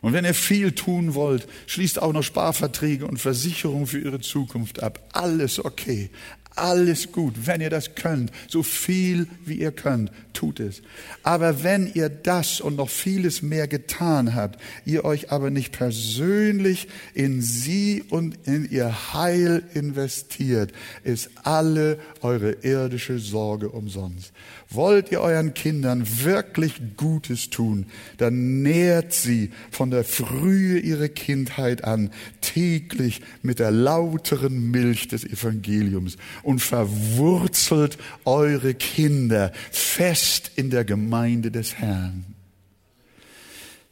Und 0.00 0.12
wenn 0.12 0.24
ihr 0.24 0.34
viel 0.34 0.72
tun 0.72 1.14
wollt, 1.14 1.48
schließt 1.66 2.00
auch 2.00 2.12
noch 2.12 2.22
Sparverträge 2.22 3.06
und 3.06 3.18
Versicherungen 3.18 3.86
für 3.86 3.98
ihre 3.98 4.20
Zukunft 4.20 4.82
ab. 4.82 5.00
Alles 5.12 5.64
okay 5.64 6.10
alles 6.58 7.12
gut, 7.12 7.46
wenn 7.46 7.60
ihr 7.60 7.70
das 7.70 7.94
könnt, 7.94 8.30
so 8.48 8.62
viel 8.62 9.26
wie 9.44 9.60
ihr 9.60 9.72
könnt, 9.72 10.10
tut 10.32 10.60
es. 10.60 10.82
Aber 11.22 11.62
wenn 11.62 11.90
ihr 11.92 12.08
das 12.08 12.60
und 12.60 12.76
noch 12.76 12.88
vieles 12.88 13.42
mehr 13.42 13.66
getan 13.66 14.34
habt, 14.34 14.60
ihr 14.84 15.04
euch 15.04 15.32
aber 15.32 15.50
nicht 15.50 15.72
persönlich 15.72 16.88
in 17.14 17.42
sie 17.42 18.04
und 18.08 18.46
in 18.46 18.70
ihr 18.70 19.12
Heil 19.14 19.62
investiert, 19.74 20.72
ist 21.02 21.30
alle 21.42 21.98
eure 22.20 22.52
irdische 22.62 23.18
Sorge 23.18 23.70
umsonst. 23.70 24.32
Wollt 24.70 25.10
ihr 25.10 25.22
euren 25.22 25.54
Kindern 25.54 26.06
wirklich 26.22 26.74
Gutes 26.96 27.48
tun, 27.48 27.86
dann 28.18 28.62
nährt 28.62 29.14
sie 29.14 29.50
von 29.70 29.90
der 29.90 30.04
Frühe 30.04 30.78
ihrer 30.78 31.08
Kindheit 31.08 31.84
an 31.84 32.10
täglich 32.42 33.22
mit 33.42 33.60
der 33.60 33.70
lauteren 33.70 34.70
Milch 34.70 35.08
des 35.08 35.24
Evangeliums 35.24 36.18
und 36.42 36.60
verwurzelt 36.60 37.96
eure 38.26 38.74
Kinder 38.74 39.52
fest 39.70 40.50
in 40.56 40.68
der 40.68 40.84
Gemeinde 40.84 41.50
des 41.50 41.76
Herrn. 41.76 42.37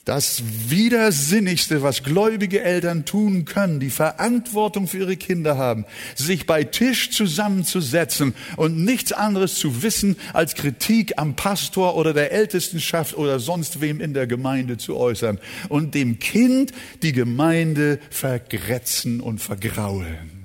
Das 0.07 0.41
Widersinnigste, 0.69 1.83
was 1.83 2.05
gläubige 2.05 2.63
Eltern 2.63 3.05
tun 3.05 3.45
können, 3.45 3.81
die 3.81 3.91
Verantwortung 3.91 4.87
für 4.87 4.99
ihre 4.99 5.17
Kinder 5.17 5.59
haben, 5.59 5.85
sich 6.15 6.47
bei 6.47 6.63
Tisch 6.63 7.11
zusammenzusetzen 7.11 8.33
und 8.57 8.85
nichts 8.85 9.13
anderes 9.13 9.57
zu 9.57 9.83
wissen, 9.83 10.15
als 10.33 10.55
Kritik 10.55 11.15
am 11.17 11.35
Pastor 11.35 11.97
oder 11.97 12.15
der 12.15 12.31
Ältestenschaft 12.31 13.17
oder 13.17 13.41
sonst 13.41 13.81
wem 13.81 14.01
in 14.01 14.15
der 14.15 14.29
Gemeinde 14.29 14.77
zu 14.77 14.97
äußern 14.97 15.41
und 15.69 15.97
dem 15.97 16.21
Kind 16.21 16.71
die 17.03 17.13
Gemeinde 17.13 17.99
vergrätzen 18.09 19.21
und 19.21 19.41
vergraulen. 19.41 20.36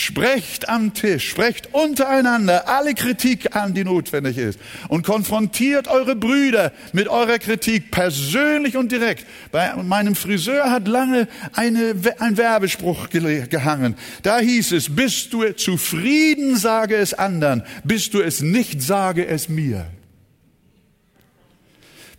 Sprecht 0.00 0.70
am 0.70 0.94
Tisch, 0.94 1.28
sprecht 1.28 1.74
untereinander 1.74 2.66
alle 2.70 2.94
Kritik 2.94 3.54
an, 3.54 3.74
die 3.74 3.84
notwendig 3.84 4.38
ist. 4.38 4.58
Und 4.88 5.04
konfrontiert 5.04 5.88
eure 5.88 6.16
Brüder 6.16 6.72
mit 6.94 7.06
eurer 7.06 7.38
Kritik 7.38 7.90
persönlich 7.90 8.78
und 8.78 8.90
direkt. 8.92 9.26
Bei 9.52 9.76
meinem 9.76 10.14
Friseur 10.14 10.70
hat 10.70 10.88
lange 10.88 11.28
eine, 11.52 11.94
ein 12.18 12.38
Werbespruch 12.38 13.10
gehangen. 13.10 13.94
Da 14.22 14.38
hieß 14.38 14.72
es, 14.72 14.96
bist 14.96 15.34
du 15.34 15.54
zufrieden, 15.54 16.56
sage 16.56 16.96
es 16.96 17.12
anderen. 17.12 17.62
Bist 17.84 18.14
du 18.14 18.22
es 18.22 18.40
nicht, 18.40 18.80
sage 18.80 19.26
es 19.26 19.50
mir. 19.50 19.86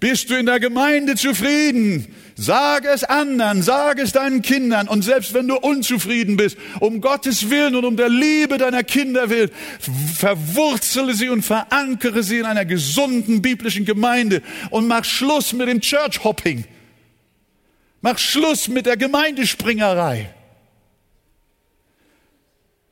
Bist 0.01 0.31
du 0.31 0.35
in 0.35 0.47
der 0.47 0.59
Gemeinde 0.59 1.15
zufrieden? 1.15 2.07
Sag 2.35 2.85
es 2.85 3.03
anderen, 3.03 3.61
sag 3.61 3.99
es 3.99 4.11
deinen 4.11 4.41
Kindern 4.41 4.87
und 4.87 5.03
selbst 5.03 5.35
wenn 5.35 5.47
du 5.47 5.57
unzufrieden 5.57 6.37
bist, 6.37 6.57
um 6.79 7.01
Gottes 7.01 7.51
Willen 7.51 7.75
und 7.75 7.85
um 7.85 7.97
der 7.97 8.09
Liebe 8.09 8.57
deiner 8.57 8.83
Kinder 8.83 9.29
willen, 9.29 9.51
verwurzele 10.15 11.13
sie 11.13 11.29
und 11.29 11.43
verankere 11.43 12.23
sie 12.23 12.39
in 12.39 12.45
einer 12.45 12.65
gesunden 12.65 13.43
biblischen 13.43 13.85
Gemeinde 13.85 14.41
und 14.71 14.87
mach 14.87 15.05
Schluss 15.05 15.53
mit 15.53 15.67
dem 15.67 15.81
Church 15.81 16.23
Hopping. 16.23 16.65
Mach 18.01 18.17
Schluss 18.17 18.67
mit 18.67 18.87
der 18.87 18.97
Gemeindespringerei. 18.97 20.33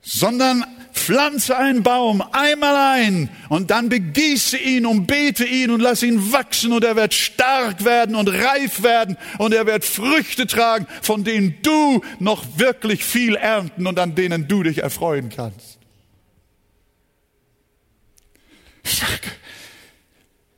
Sondern 0.00 0.64
Pflanze 0.92 1.56
einen 1.56 1.82
Baum 1.82 2.22
einmal 2.32 2.96
ein 2.96 3.28
und 3.48 3.70
dann 3.70 3.88
begieße 3.88 4.56
ihn 4.56 4.86
und 4.86 5.06
bete 5.06 5.44
ihn 5.44 5.70
und 5.70 5.80
lass 5.80 6.02
ihn 6.02 6.32
wachsen 6.32 6.72
und 6.72 6.84
er 6.84 6.96
wird 6.96 7.14
stark 7.14 7.84
werden 7.84 8.14
und 8.14 8.28
reif 8.28 8.82
werden 8.82 9.16
und 9.38 9.54
er 9.54 9.66
wird 9.66 9.84
Früchte 9.84 10.46
tragen, 10.46 10.86
von 11.02 11.24
denen 11.24 11.56
du 11.62 12.02
noch 12.18 12.44
wirklich 12.56 13.04
viel 13.04 13.34
ernten 13.34 13.86
und 13.86 13.98
an 13.98 14.14
denen 14.14 14.48
du 14.48 14.62
dich 14.62 14.78
erfreuen 14.78 15.30
kannst. 15.34 15.78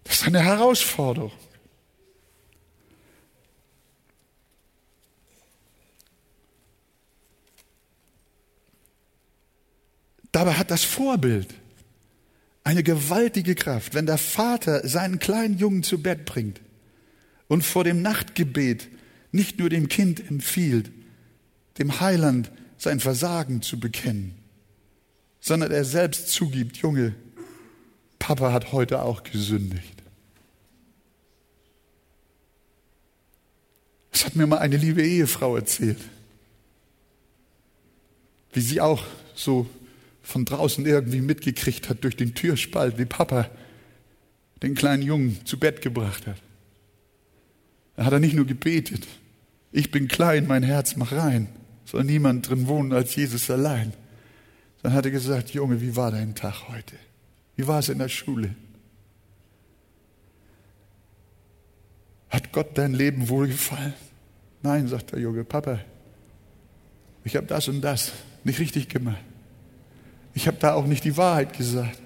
Das 0.04 0.20
ist 0.20 0.26
eine 0.26 0.40
Herausforderung. 0.40 1.32
Dabei 10.32 10.54
hat 10.54 10.70
das 10.70 10.82
Vorbild 10.82 11.54
eine 12.64 12.82
gewaltige 12.82 13.54
Kraft, 13.54 13.94
wenn 13.94 14.06
der 14.06 14.18
Vater 14.18 14.86
seinen 14.88 15.18
kleinen 15.18 15.58
Jungen 15.58 15.82
zu 15.82 16.02
Bett 16.02 16.24
bringt 16.24 16.60
und 17.48 17.62
vor 17.62 17.84
dem 17.84 18.02
Nachtgebet 18.02 18.88
nicht 19.30 19.58
nur 19.58 19.68
dem 19.68 19.88
Kind 19.88 20.26
empfiehlt, 20.30 20.90
dem 21.78 22.00
Heiland 22.00 22.50
sein 22.78 23.00
Versagen 23.00 23.62
zu 23.62 23.78
bekennen, 23.78 24.34
sondern 25.40 25.70
er 25.70 25.84
selbst 25.84 26.28
zugibt, 26.28 26.78
Junge, 26.78 27.14
Papa 28.18 28.52
hat 28.52 28.72
heute 28.72 29.02
auch 29.02 29.24
gesündigt. 29.24 30.02
Das 34.12 34.24
hat 34.24 34.36
mir 34.36 34.46
mal 34.46 34.58
eine 34.58 34.76
liebe 34.76 35.02
Ehefrau 35.02 35.56
erzählt, 35.56 35.98
wie 38.52 38.60
sie 38.60 38.80
auch 38.80 39.04
so 39.34 39.66
von 40.22 40.44
draußen 40.44 40.86
irgendwie 40.86 41.20
mitgekriegt 41.20 41.88
hat 41.88 42.04
durch 42.04 42.16
den 42.16 42.34
Türspalt, 42.34 42.98
wie 42.98 43.04
Papa 43.04 43.50
den 44.62 44.74
kleinen 44.74 45.02
Jungen 45.02 45.44
zu 45.44 45.58
Bett 45.58 45.82
gebracht 45.82 46.26
hat. 46.26 46.40
Da 47.96 48.04
hat 48.04 48.12
er 48.12 48.20
nicht 48.20 48.34
nur 48.34 48.46
gebetet, 48.46 49.06
ich 49.72 49.90
bin 49.90 50.06
klein, 50.06 50.46
mein 50.46 50.62
Herz 50.62 50.96
mach 50.96 51.12
rein, 51.12 51.48
soll 51.84 52.04
niemand 52.04 52.48
drin 52.48 52.68
wohnen 52.68 52.92
als 52.92 53.16
Jesus 53.16 53.50
allein. 53.50 53.92
Dann 54.82 54.92
hat 54.92 55.04
er 55.06 55.10
gesagt, 55.10 55.50
Junge, 55.50 55.80
wie 55.80 55.96
war 55.96 56.10
dein 56.10 56.34
Tag 56.34 56.68
heute? 56.68 56.96
Wie 57.56 57.66
war 57.66 57.78
es 57.78 57.88
in 57.88 57.98
der 57.98 58.08
Schule? 58.08 58.54
Hat 62.28 62.52
Gott 62.52 62.76
dein 62.78 62.94
Leben 62.94 63.28
wohlgefallen? 63.28 63.94
Nein, 64.62 64.88
sagt 64.88 65.12
der 65.12 65.20
Junge, 65.20 65.44
Papa, 65.44 65.80
ich 67.24 67.36
habe 67.36 67.46
das 67.46 67.68
und 67.68 67.80
das 67.80 68.12
nicht 68.44 68.58
richtig 68.58 68.88
gemacht. 68.88 69.22
Ich 70.34 70.46
habe 70.46 70.56
da 70.58 70.74
auch 70.74 70.86
nicht 70.86 71.04
die 71.04 71.16
Wahrheit 71.16 71.56
gesagt. 71.56 71.98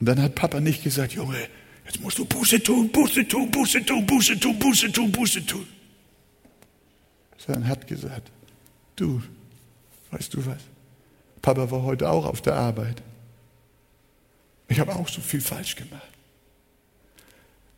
Und 0.00 0.06
dann 0.06 0.22
hat 0.22 0.34
Papa 0.34 0.60
nicht 0.60 0.82
gesagt, 0.82 1.12
Junge, 1.12 1.48
jetzt 1.84 2.00
musst 2.00 2.18
du 2.18 2.24
Buße 2.24 2.62
tun, 2.62 2.90
Buße 2.90 3.26
tun, 3.26 3.50
Buße 3.50 3.84
tun, 3.84 4.06
Buße 4.06 4.38
tun, 4.38 4.58
Buße 4.58 4.92
tun, 4.92 5.12
Buße 5.12 5.44
tun. 5.44 5.66
Sondern 7.36 7.68
hat 7.68 7.86
gesagt, 7.86 8.30
du, 8.96 9.22
weißt 10.10 10.34
du 10.34 10.46
was? 10.46 10.62
Papa 11.42 11.70
war 11.70 11.82
heute 11.82 12.08
auch 12.10 12.26
auf 12.26 12.40
der 12.40 12.54
Arbeit. 12.54 13.02
Ich 14.68 14.80
habe 14.80 14.94
auch 14.94 15.08
so 15.08 15.20
viel 15.20 15.40
falsch 15.40 15.76
gemacht. 15.76 16.02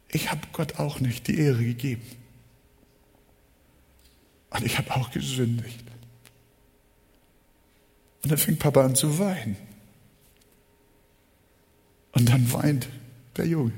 Ich 0.08 0.30
habe 0.30 0.40
Gott 0.52 0.78
auch 0.78 1.00
nicht 1.00 1.28
die 1.28 1.38
Ehre 1.38 1.62
gegeben. 1.62 2.02
Und 4.50 4.64
ich 4.64 4.76
habe 4.76 4.94
auch 4.96 5.10
gesündigt. 5.10 5.89
Und 8.22 8.30
dann 8.30 8.38
fängt 8.38 8.58
Papa 8.58 8.84
an 8.84 8.94
zu 8.94 9.18
weinen. 9.18 9.56
Und 12.12 12.28
dann 12.28 12.52
weint 12.52 12.88
der 13.36 13.46
Junge. 13.46 13.72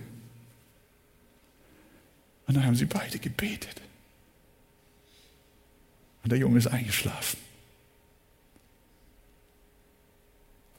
Und 2.46 2.56
dann 2.56 2.66
haben 2.66 2.74
sie 2.74 2.86
beide 2.86 3.18
gebetet. 3.18 3.80
Und 6.22 6.30
der 6.30 6.38
Junge 6.38 6.58
ist 6.58 6.66
eingeschlafen. 6.66 7.38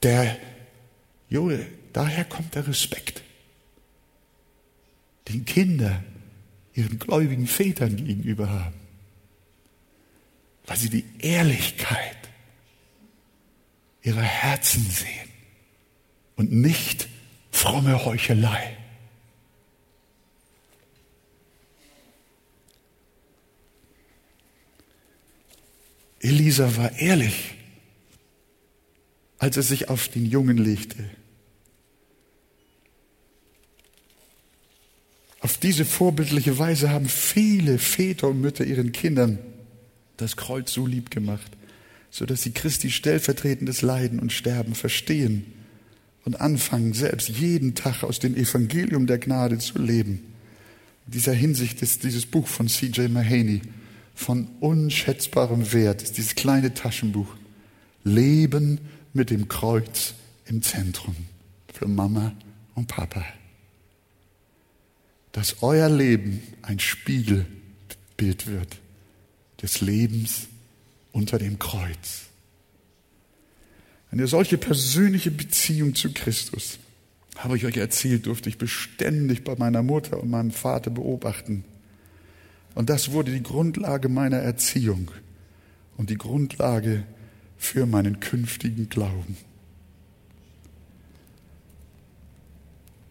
Der 0.01 0.37
Junge, 1.29 1.65
daher 1.93 2.25
kommt 2.25 2.55
der 2.55 2.67
Respekt, 2.67 3.23
den 5.29 5.45
Kinder 5.45 6.03
ihren 6.73 6.99
gläubigen 6.99 7.47
Vätern 7.47 7.95
gegenüber 7.95 8.49
haben, 8.49 8.75
weil 10.65 10.77
sie 10.77 10.89
die 10.89 11.05
Ehrlichkeit 11.19 12.22
ihre 14.03 14.21
Herzen 14.21 14.85
sehen 14.85 15.29
und 16.35 16.51
nicht 16.51 17.07
fromme 17.51 18.05
Heuchelei. 18.05 18.77
Elisa 26.19 26.77
war 26.77 26.97
ehrlich, 26.99 27.55
als 29.39 29.57
er 29.57 29.63
sich 29.63 29.89
auf 29.89 30.07
den 30.07 30.25
Jungen 30.25 30.57
legte. 30.57 31.09
Auf 35.41 35.57
diese 35.57 35.83
vorbildliche 35.83 36.57
Weise 36.57 36.89
haben 36.89 37.09
viele 37.09 37.77
Väter 37.77 38.29
und 38.29 38.39
Mütter 38.39 38.63
ihren 38.63 38.93
Kindern 38.93 39.39
das 40.15 40.37
Kreuz 40.37 40.71
so 40.71 40.87
lieb 40.87 41.11
gemacht 41.11 41.51
so 42.13 42.27
dass 42.27 42.43
sie 42.43 42.51
Christi 42.51 42.91
stellvertretendes 42.91 43.81
Leiden 43.81 44.19
und 44.19 44.31
Sterben 44.31 44.75
verstehen 44.75 45.45
und 46.25 46.39
anfangen, 46.39 46.93
selbst 46.93 47.27
jeden 47.27 47.73
Tag 47.73 48.03
aus 48.03 48.19
dem 48.19 48.35
Evangelium 48.35 49.07
der 49.07 49.17
Gnade 49.17 49.57
zu 49.57 49.79
leben. 49.79 50.23
In 51.07 51.11
dieser 51.11 51.33
Hinsicht 51.33 51.81
ist 51.81 52.03
dieses 52.03 52.27
Buch 52.27 52.47
von 52.47 52.67
C.J. 52.67 53.09
Mahaney 53.09 53.61
von 54.13 54.47
unschätzbarem 54.59 55.73
Wert, 55.73 56.03
ist 56.03 56.17
dieses 56.17 56.35
kleine 56.35 56.75
Taschenbuch. 56.75 57.35
Leben 58.03 58.79
mit 59.13 59.31
dem 59.31 59.47
Kreuz 59.47 60.13
im 60.45 60.61
Zentrum 60.61 61.15
für 61.73 61.87
Mama 61.87 62.33
und 62.75 62.87
Papa. 62.89 63.25
Dass 65.31 65.63
euer 65.63 65.89
Leben 65.89 66.43
ein 66.61 66.77
Spiegelbild 66.77 68.45
wird 68.45 68.77
des 69.63 69.81
Lebens 69.81 70.47
unter 71.13 71.39
dem 71.39 71.57
Kreuz. 71.59 72.23
Eine 74.11 74.27
solche 74.27 74.57
persönliche 74.57 75.31
Beziehung 75.31 75.95
zu 75.95 76.11
Christus, 76.13 76.77
habe 77.37 77.57
ich 77.57 77.65
euch 77.65 77.77
erzählt, 77.77 78.25
durfte 78.25 78.49
ich 78.49 78.57
beständig 78.57 79.43
bei 79.43 79.55
meiner 79.55 79.81
Mutter 79.81 80.21
und 80.21 80.29
meinem 80.29 80.51
Vater 80.51 80.91
beobachten. 80.91 81.63
Und 82.75 82.89
das 82.89 83.11
wurde 83.11 83.31
die 83.31 83.41
Grundlage 83.41 84.09
meiner 84.09 84.37
Erziehung 84.37 85.11
und 85.97 86.09
die 86.09 86.17
Grundlage 86.17 87.03
für 87.57 87.85
meinen 87.85 88.19
künftigen 88.19 88.89
Glauben. 88.89 89.37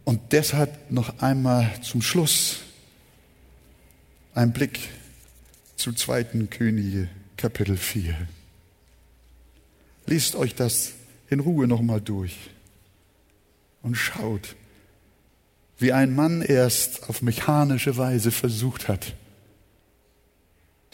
Und 0.05 0.20
deshalb 0.33 0.91
noch 0.91 1.20
einmal 1.20 1.70
zum 1.83 2.03
Schluss 2.03 2.61
ein 4.35 4.53
Blick 4.53 4.81
zu 5.77 5.93
zweiten 5.93 6.51
Könige 6.51 7.09
Kapitel 7.43 7.77
4. 7.77 8.14
Lest 10.06 10.36
euch 10.36 10.55
das 10.55 10.93
in 11.28 11.40
Ruhe 11.40 11.66
nochmal 11.66 12.01
durch 12.01 12.36
und 13.82 13.97
schaut, 13.97 14.55
wie 15.77 15.93
ein 15.93 16.14
Mann 16.14 16.43
erst 16.43 17.09
auf 17.09 17.20
mechanische 17.20 17.97
Weise 17.97 18.31
versucht 18.31 18.86
hat, 18.86 19.16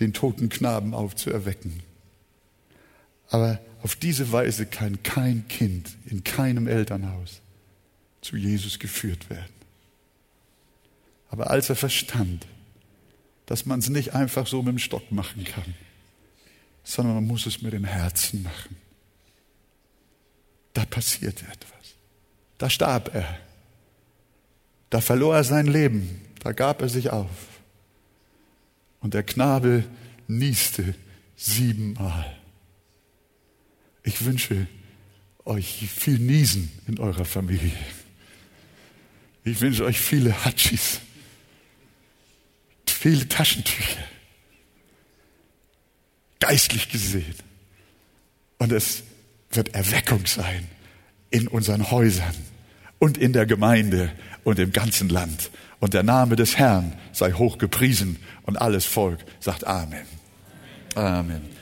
den 0.00 0.14
toten 0.14 0.48
Knaben 0.48 0.94
aufzuerwecken. 0.94 1.82
Aber 3.28 3.60
auf 3.82 3.94
diese 3.94 4.32
Weise 4.32 4.64
kann 4.64 5.02
kein 5.02 5.46
Kind 5.48 5.98
in 6.06 6.24
keinem 6.24 6.66
Elternhaus 6.66 7.42
zu 8.22 8.38
Jesus 8.38 8.78
geführt 8.78 9.28
werden. 9.28 9.52
Aber 11.28 11.50
als 11.50 11.68
er 11.68 11.76
verstand, 11.76 12.46
dass 13.44 13.66
man 13.66 13.80
es 13.80 13.90
nicht 13.90 14.14
einfach 14.14 14.46
so 14.46 14.62
mit 14.62 14.72
dem 14.72 14.78
Stock 14.78 15.12
machen 15.12 15.44
kann, 15.44 15.74
sondern 16.88 17.16
man 17.16 17.26
muss 17.26 17.44
es 17.44 17.60
mit 17.60 17.74
dem 17.74 17.84
Herzen 17.84 18.42
machen, 18.42 18.74
da 20.72 20.86
passierte 20.86 21.44
etwas. 21.44 21.96
Da 22.56 22.70
starb 22.70 23.14
er. 23.14 23.38
Da 24.88 25.02
verlor 25.02 25.36
er 25.36 25.44
sein 25.44 25.66
Leben. 25.66 26.22
Da 26.40 26.52
gab 26.52 26.80
er 26.80 26.88
sich 26.88 27.10
auf. 27.10 27.28
Und 29.00 29.12
der 29.12 29.22
Knabe 29.22 29.84
nieste 30.28 30.94
siebenmal. 31.36 32.34
Ich 34.02 34.24
wünsche 34.24 34.66
euch 35.44 35.90
viel 35.90 36.18
Niesen 36.18 36.72
in 36.86 36.98
eurer 36.98 37.26
Familie. 37.26 37.76
Ich 39.44 39.60
wünsche 39.60 39.84
euch 39.84 40.00
viele 40.00 40.44
Hatschis, 40.46 41.00
viele 42.86 43.28
Taschentücher, 43.28 44.04
geistlich 46.40 46.88
gesehen. 46.90 47.34
Und 48.58 48.72
es 48.72 49.02
wird 49.50 49.74
Erweckung 49.74 50.26
sein 50.26 50.66
in 51.30 51.48
unseren 51.48 51.90
Häusern 51.90 52.34
und 52.98 53.18
in 53.18 53.32
der 53.32 53.46
Gemeinde 53.46 54.12
und 54.44 54.58
im 54.58 54.72
ganzen 54.72 55.08
Land. 55.08 55.50
Und 55.80 55.94
der 55.94 56.02
Name 56.02 56.36
des 56.36 56.56
Herrn 56.58 56.92
sei 57.12 57.32
hoch 57.32 57.58
gepriesen 57.58 58.18
und 58.42 58.56
alles 58.60 58.84
Volk 58.84 59.20
sagt 59.40 59.66
Amen. 59.66 60.06
Amen. 60.94 61.57